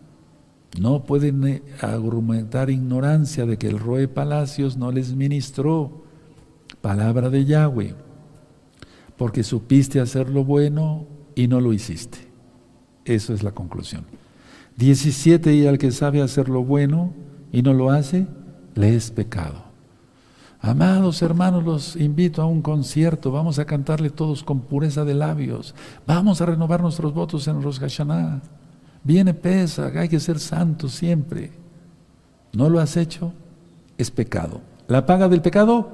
No 0.79 1.05
pueden 1.05 1.47
eh, 1.47 1.63
argumentar 1.81 2.71
ignorancia 2.71 3.45
de 3.47 3.59
que 3.59 3.69
el 3.69 3.79
Roe 3.79 4.09
Palacios 4.09 4.77
no 4.77 4.93
les 4.93 5.15
ministró 5.15 6.05
palabra 6.81 7.29
de 7.29 7.45
Yahweh, 7.45 7.95
porque 9.17 9.43
supiste 9.43 10.01
hacer 10.01 10.31
lo 10.31 10.45
bueno 10.45 11.07
y 11.35 11.49
no 11.49 11.61
lo 11.61 11.73
hiciste. 11.73 12.19
Eso 13.05 13.35
es 13.35 13.43
la 13.43 13.53
conclusión. 13.53 14.05
17. 14.77 15.55
Y 15.55 15.67
al 15.67 15.79
que 15.79 15.91
sabe 15.91 16.23
hacer 16.23 16.49
lo 16.49 16.65
bueno 16.65 17.13
y 17.53 17.63
no 17.63 17.75
lo 17.75 17.91
hace, 17.91 18.27
le 18.75 18.95
es 18.95 19.11
pecado. 19.11 19.70
Amados 20.63 21.23
hermanos, 21.23 21.65
los 21.65 21.97
invito 21.97 22.43
a 22.43 22.47
un 22.47 22.61
concierto. 22.61 23.33
Vamos 23.33 23.59
a 23.59 23.65
cantarle 23.65 24.11
todos 24.11 24.43
con 24.43 24.61
pureza 24.61 25.05
de 25.05 25.15
labios. 25.15 25.75
Vamos 26.07 26.41
a 26.41 26.47
renovar 26.47 26.83
nuestros 26.83 27.15
votos 27.15 27.49
en 27.49 27.63
Rosh 27.63 27.79
Hashanah. 27.79 28.43
Viene 29.03 29.33
pesa, 29.33 29.91
hay 29.95 30.09
que 30.09 30.21
ser 30.21 30.39
santos 30.39 30.93
siempre. 30.93 31.51
¿No 32.53 32.69
lo 32.69 32.79
has 32.79 32.99
hecho? 32.99 33.33
Es 33.97 34.11
pecado. 34.11 34.61
¿La 34.87 35.07
paga 35.07 35.29
del 35.29 35.41
pecado? 35.41 35.89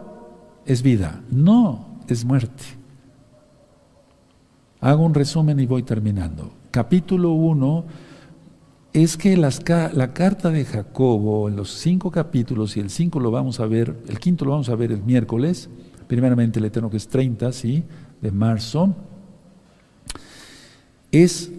Es 0.65 0.83
vida. 0.83 1.21
No, 1.31 1.87
es 2.09 2.25
muerte. 2.25 2.65
Hago 4.81 5.05
un 5.05 5.15
resumen 5.15 5.61
y 5.61 5.67
voy 5.67 5.85
terminando. 5.85 6.51
Capítulo 6.73 7.31
1 7.31 7.85
es 9.03 9.19
que 9.19 9.37
la 9.37 10.15
carta 10.15 10.51
de 10.51 10.65
Jacobo, 10.65 11.51
en 11.51 11.57
los 11.57 11.71
cinco 11.71 12.11
capítulos, 12.11 12.79
y 12.79 12.81
el 12.81 12.89
cinco 12.89 13.21
lo 13.21 13.31
vamos 13.31 13.61
a 13.61 13.67
ver, 13.67 13.95
el 14.09 14.19
quinto 14.19 14.47
lo 14.47 14.53
vamos 14.53 14.71
a 14.71 14.75
ver 14.75 14.91
el 14.91 15.03
miércoles, 15.03 15.69
primeramente 16.09 16.61
el 16.61 16.65
Eterno 16.65 16.89
que 16.89 16.97
es 16.97 17.07
30, 17.07 17.53
¿sí? 17.53 17.85
De 18.23 18.31
marzo, 18.31 18.97
es 21.13 21.53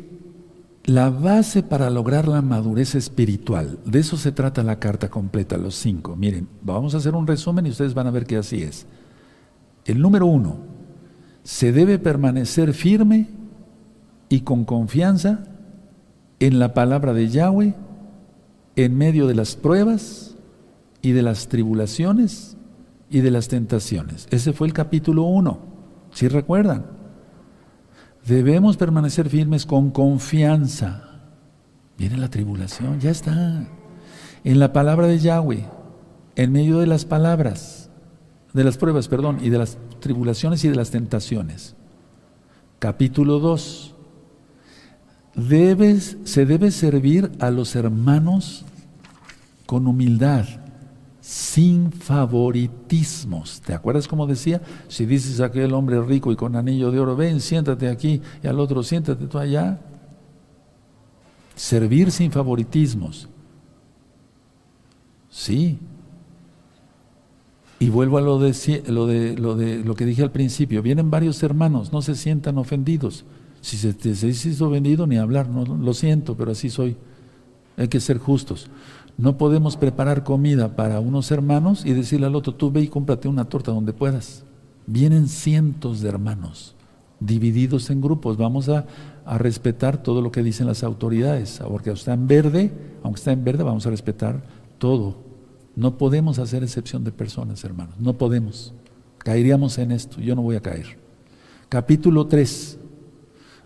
la 0.85 1.11
base 1.11 1.61
para 1.61 1.91
lograr 1.91 2.27
la 2.27 2.41
madurez 2.41 2.95
espiritual. 2.95 3.77
De 3.85 3.99
eso 3.99 4.17
se 4.17 4.31
trata 4.31 4.63
la 4.63 4.79
carta 4.79 5.07
completa, 5.09 5.57
los 5.57 5.75
cinco. 5.75 6.15
Miren, 6.15 6.47
vamos 6.63 6.95
a 6.95 6.97
hacer 6.97 7.13
un 7.13 7.27
resumen 7.27 7.67
y 7.67 7.69
ustedes 7.69 7.93
van 7.93 8.07
a 8.07 8.11
ver 8.11 8.25
que 8.25 8.37
así 8.37 8.63
es. 8.63 8.87
El 9.85 10.01
número 10.01 10.25
uno, 10.25 10.57
se 11.43 11.71
debe 11.71 11.99
permanecer 11.99 12.73
firme 12.73 13.29
y 14.27 14.41
con 14.41 14.65
confianza 14.65 15.43
en 16.39 16.59
la 16.59 16.73
palabra 16.73 17.13
de 17.13 17.29
Yahweh 17.29 17.75
en 18.75 18.97
medio 18.97 19.27
de 19.27 19.35
las 19.35 19.55
pruebas 19.55 20.35
y 21.01 21.11
de 21.11 21.23
las 21.23 21.47
tribulaciones 21.47 22.57
y 23.09 23.21
de 23.21 23.31
las 23.31 23.47
tentaciones. 23.47 24.27
Ese 24.29 24.53
fue 24.53 24.67
el 24.67 24.73
capítulo 24.73 25.23
1, 25.23 25.59
si 26.11 26.27
recuerdan. 26.27 26.85
Debemos 28.25 28.77
permanecer 28.77 29.29
firmes 29.29 29.65
con 29.65 29.89
confianza. 29.91 31.21
Viene 31.97 32.17
la 32.17 32.29
tribulación, 32.29 32.99
ya 32.99 33.09
está. 33.09 33.67
En 34.43 34.59
la 34.59 34.73
palabra 34.73 35.07
de 35.07 35.19
Yahweh, 35.19 35.65
en 36.35 36.51
medio 36.51 36.77
de 36.79 36.87
las 36.87 37.05
palabras, 37.05 37.89
de 38.53 38.63
las 38.63 38.77
pruebas, 38.77 39.07
perdón, 39.07 39.39
y 39.41 39.49
de 39.49 39.57
las 39.57 39.77
tribulaciones 39.99 40.63
y 40.63 40.69
de 40.69 40.75
las 40.75 40.91
tentaciones. 40.91 41.75
Capítulo 42.79 43.39
2. 43.39 43.95
Debes, 45.37 46.17
se 46.23 46.47
debe 46.47 46.71
servir 46.71 47.31
a 47.39 47.51
los 47.51 47.75
hermanos 47.75 48.65
con 49.67 49.85
humildad 49.85 50.45
sin 51.21 51.91
favoritismos. 51.91 53.61
¿Te 53.61 53.75
acuerdas 53.75 54.07
cómo 54.07 54.25
decía? 54.25 54.61
Si 54.87 55.05
dices 55.05 55.39
a 55.39 55.45
aquel 55.45 55.73
hombre 55.73 56.01
rico 56.01 56.31
y 56.31 56.35
con 56.35 56.55
anillo 56.55 56.89
de 56.89 56.99
oro, 56.99 57.15
ven, 57.15 57.39
siéntate 57.39 57.87
aquí, 57.87 58.21
y 58.41 58.47
al 58.47 58.59
otro, 58.59 58.81
siéntate 58.81 59.27
tú 59.27 59.37
allá. 59.37 59.79
Servir 61.55 62.11
sin 62.11 62.31
favoritismos. 62.31 63.29
Sí. 65.29 65.77
Y 67.79 67.89
vuelvo 67.89 68.17
a 68.17 68.21
lo 68.21 68.39
de, 68.39 68.83
lo 68.87 69.05
de, 69.05 69.37
lo 69.37 69.55
de 69.55 69.83
lo 69.83 69.93
que 69.93 70.05
dije 70.05 70.23
al 70.23 70.31
principio. 70.31 70.81
Vienen 70.81 71.11
varios 71.11 71.43
hermanos, 71.43 71.93
no 71.93 72.01
se 72.01 72.15
sientan 72.15 72.57
ofendidos. 72.57 73.23
Si 73.61 73.77
se 73.77 73.93
te 73.93 74.15
se 74.15 74.27
hizo 74.27 74.67
ofendido, 74.67 75.07
ni 75.07 75.17
hablar, 75.17 75.49
no, 75.49 75.65
lo 75.65 75.93
siento, 75.93 76.35
pero 76.35 76.51
así 76.51 76.69
soy. 76.69 76.95
Hay 77.75 77.87
que 77.87 77.99
ser 77.99 78.17
justos. 78.17 78.69
No 79.17 79.37
podemos 79.37 79.77
preparar 79.77 80.23
comida 80.23 80.75
para 80.75 80.99
unos 80.99 81.31
hermanos 81.31 81.85
y 81.85 81.93
decirle 81.93 82.27
al 82.27 82.35
otro, 82.35 82.53
tú 82.53 82.71
ve 82.71 82.81
y 82.81 82.87
cómprate 82.87 83.27
una 83.27 83.45
torta 83.45 83.71
donde 83.71 83.93
puedas. 83.93 84.43
Vienen 84.85 85.27
cientos 85.27 86.01
de 86.01 86.09
hermanos 86.09 86.75
divididos 87.19 87.89
en 87.89 88.01
grupos. 88.01 88.37
Vamos 88.37 88.69
a, 88.69 88.85
respetar 89.25 90.01
todo 90.01 90.21
lo 90.21 90.31
que 90.31 90.41
dicen 90.41 90.67
las 90.67 90.83
autoridades, 90.83 91.59
porque 91.67 91.91
está 91.91 92.13
en 92.13 92.27
verde, 92.27 92.71
aunque 93.03 93.19
está 93.19 93.33
en 93.33 93.43
verde, 93.43 93.61
vamos 93.61 93.85
a 93.85 93.89
respetar 93.89 94.41
todo. 94.77 95.17
No 95.75 95.97
podemos 95.97 96.39
hacer 96.39 96.63
excepción 96.63 97.03
de 97.03 97.11
personas, 97.11 97.61
hermanos. 97.65 97.95
No 97.99 98.13
podemos. 98.13 98.73
Caeríamos 99.17 99.79
en 99.79 99.91
esto. 99.91 100.21
Yo 100.21 100.33
no 100.33 100.43
voy 100.43 100.55
a 100.55 100.61
caer. 100.61 100.97
Capítulo 101.67 102.25
3. 102.25 102.79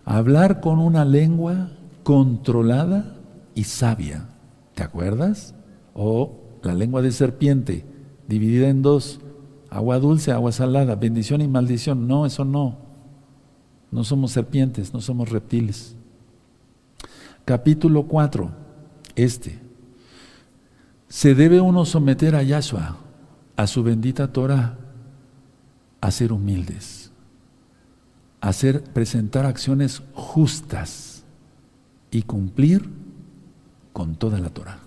Hablar 0.04 0.60
con 0.60 0.78
una 0.78 1.04
lengua 1.04 1.70
controlada 2.02 3.16
y 3.54 3.64
sabia. 3.64 4.28
¿Te 4.74 4.82
acuerdas? 4.82 5.54
O 5.94 6.40
la 6.62 6.74
lengua 6.74 7.02
de 7.02 7.12
serpiente, 7.12 7.84
dividida 8.28 8.68
en 8.68 8.82
dos, 8.82 9.20
agua 9.70 9.98
dulce, 9.98 10.32
agua 10.32 10.52
salada, 10.52 10.94
bendición 10.96 11.40
y 11.40 11.48
maldición. 11.48 12.06
No, 12.06 12.26
eso 12.26 12.44
no. 12.44 12.78
No 13.90 14.04
somos 14.04 14.32
serpientes, 14.32 14.94
no 14.94 15.00
somos 15.00 15.30
reptiles. 15.30 15.96
Capítulo 17.44 18.04
4, 18.04 18.50
este. 19.16 19.60
Se 21.08 21.34
debe 21.34 21.60
uno 21.60 21.84
someter 21.84 22.34
a 22.34 22.42
Yahshua, 22.42 22.96
a 23.56 23.66
su 23.66 23.82
bendita 23.82 24.32
Torah, 24.32 24.78
a 26.00 26.10
ser 26.10 26.32
humildes, 26.32 27.01
hacer, 28.42 28.82
presentar 28.82 29.46
acciones 29.46 30.02
justas 30.12 31.24
y 32.10 32.22
cumplir 32.22 32.90
con 33.94 34.16
toda 34.16 34.38
la 34.40 34.50
Torah. 34.50 34.80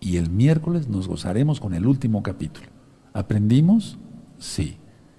Y 0.00 0.16
el 0.16 0.30
miércoles 0.30 0.88
nos 0.88 1.08
gozaremos 1.08 1.60
con 1.60 1.74
el 1.74 1.86
último 1.86 2.22
capítulo. 2.22 2.68
¿Aprendimos? 3.12 3.98
Sí. 4.38 4.76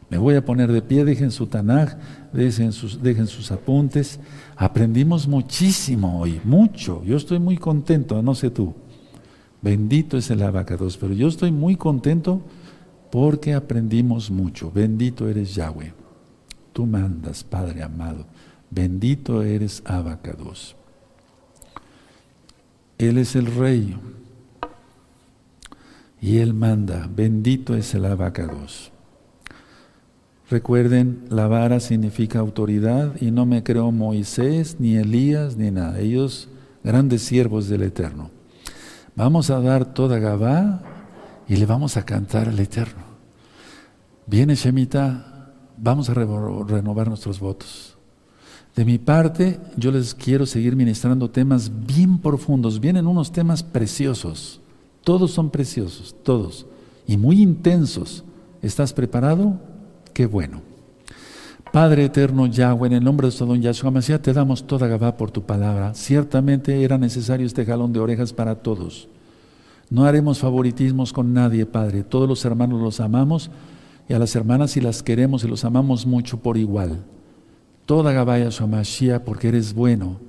Me 0.09 0.17
voy 0.17 0.35
a 0.35 0.45
poner 0.45 0.71
de 0.71 0.81
pie, 0.81 1.03
dejen 1.03 1.31
su 1.31 1.47
Tanaj, 1.47 1.97
dejen 2.31 2.71
sus, 2.71 3.03
dejen 3.03 3.27
sus 3.27 3.51
apuntes. 3.51 4.21
Aprendimos 4.55 5.27
muchísimo 5.27 6.21
hoy, 6.21 6.39
mucho. 6.45 7.03
Yo 7.03 7.17
estoy 7.17 7.39
muy 7.39 7.57
contento, 7.57 8.21
no 8.21 8.35
sé 8.35 8.49
tú. 8.49 8.73
Bendito 9.61 10.17
es 10.17 10.31
el 10.31 10.41
abacados, 10.43 10.95
pero 10.95 11.13
yo 11.13 11.27
estoy 11.27 11.51
muy 11.51 11.75
contento 11.75 12.41
porque 13.11 13.53
aprendimos 13.53 14.31
mucho. 14.31 14.71
Bendito 14.71 15.27
eres 15.27 15.53
Yahweh. 15.55 15.96
Tú 16.77 16.85
mandas, 16.85 17.43
Padre 17.43 17.81
amado. 17.81 18.27
Bendito 18.69 19.41
eres 19.41 19.81
abacados. 19.83 20.75
Él 22.99 23.17
es 23.17 23.35
el 23.35 23.47
rey. 23.47 23.97
Y 26.21 26.37
Él 26.37 26.53
manda. 26.53 27.09
Bendito 27.11 27.75
es 27.75 27.95
el 27.95 28.05
abacados. 28.05 28.91
Recuerden, 30.51 31.25
la 31.31 31.47
vara 31.47 31.79
significa 31.79 32.37
autoridad 32.37 33.19
y 33.19 33.31
no 33.31 33.47
me 33.47 33.63
creo 33.63 33.91
Moisés, 33.91 34.75
ni 34.79 34.97
Elías, 34.97 35.57
ni 35.57 35.71
nada. 35.71 35.99
Ellos, 35.99 36.47
grandes 36.83 37.23
siervos 37.23 37.69
del 37.69 37.81
Eterno. 37.81 38.29
Vamos 39.15 39.49
a 39.49 39.59
dar 39.61 39.95
toda 39.95 40.19
Gabá 40.19 40.83
y 41.47 41.55
le 41.55 41.65
vamos 41.65 41.97
a 41.97 42.05
cantar 42.05 42.49
al 42.49 42.59
Eterno. 42.59 43.01
Viene 44.27 44.53
Shemita, 44.53 45.36
vamos 45.77 46.09
a 46.09 46.13
renovar 46.13 47.07
nuestros 47.07 47.39
votos. 47.39 47.95
De 48.75 48.85
mi 48.85 48.99
parte, 48.99 49.59
yo 49.75 49.91
les 49.91 50.13
quiero 50.13 50.45
seguir 50.45 50.75
ministrando 50.75 51.31
temas 51.31 51.71
bien 51.87 52.19
profundos. 52.19 52.79
Vienen 52.79 53.07
unos 53.07 53.31
temas 53.31 53.63
preciosos. 53.63 54.61
Todos 55.03 55.31
son 55.31 55.49
preciosos, 55.49 56.15
todos. 56.23 56.67
Y 57.07 57.17
muy 57.17 57.41
intensos. 57.41 58.23
¿Estás 58.61 58.93
preparado? 58.93 59.59
Qué 60.13 60.27
bueno. 60.27 60.61
Padre 61.71 62.05
eterno 62.05 62.45
Yahweh, 62.45 62.87
en 62.87 62.93
el 62.93 63.03
nombre 63.03 63.27
de 63.27 63.31
su 63.31 63.45
don 63.45 63.61
Yahshua 63.61 63.91
Mashiach, 63.91 64.21
te 64.21 64.33
damos 64.33 64.67
toda 64.67 64.87
Gabá 64.87 65.17
por 65.17 65.31
tu 65.31 65.43
palabra. 65.43 65.93
Ciertamente 65.93 66.83
era 66.83 66.97
necesario 66.97 67.45
este 67.45 67.65
jalón 67.65 67.93
de 67.93 67.99
orejas 67.99 68.31
para 68.31 68.55
todos. 68.55 69.07
No 69.89 70.05
haremos 70.05 70.39
favoritismos 70.39 71.13
con 71.13 71.33
nadie, 71.33 71.65
Padre. 71.65 72.03
Todos 72.03 72.27
los 72.27 72.43
hermanos 72.45 72.81
los 72.81 72.99
amamos 72.99 73.49
y 74.07 74.13
a 74.13 74.19
las 74.19 74.35
hermanas 74.35 74.77
y 74.77 74.81
las 74.81 75.03
queremos 75.03 75.43
y 75.43 75.47
los 75.47 75.65
amamos 75.65 76.05
mucho 76.05 76.39
por 76.39 76.57
igual 76.57 77.03
toda 77.87 78.11
Gabaya 78.11 78.49
Mashiach 78.67 79.23
porque 79.23 79.47
eres 79.47 79.73
bueno. 79.73 80.19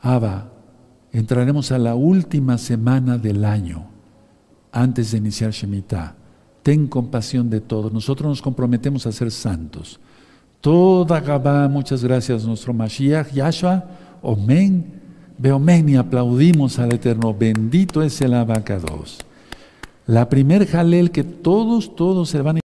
Abba, 0.00 0.52
entraremos 1.12 1.72
a 1.72 1.78
la 1.78 1.96
última 1.96 2.56
semana 2.56 3.18
del 3.18 3.44
año, 3.44 3.88
antes 4.72 5.10
de 5.10 5.18
iniciar 5.18 5.50
Shemitah. 5.50 6.14
Ten 6.62 6.86
compasión 6.86 7.50
de 7.50 7.60
todos. 7.60 7.92
Nosotros 7.92 8.28
nos 8.28 8.40
comprometemos 8.40 9.06
a 9.06 9.12
ser 9.12 9.30
santos. 9.32 10.00
Toda 10.60 11.20
Gabá, 11.20 11.68
muchas 11.68 12.02
gracias, 12.04 12.44
nuestro 12.44 12.72
Mashiach, 12.72 13.32
Yahshua, 13.32 13.84
Omen, 14.22 14.84
Beomen, 15.38 15.88
y 15.88 15.96
aplaudimos 15.96 16.78
al 16.78 16.94
Eterno. 16.94 17.34
Bendito 17.34 18.00
es 18.00 18.20
el 18.20 18.32
abacados. 18.32 19.18
La 20.06 20.28
primer 20.28 20.68
jalel 20.68 21.10
que 21.10 21.24
todos, 21.24 21.96
todos 21.96 22.30
se 22.30 22.40
van 22.40 22.50
a 22.50 22.54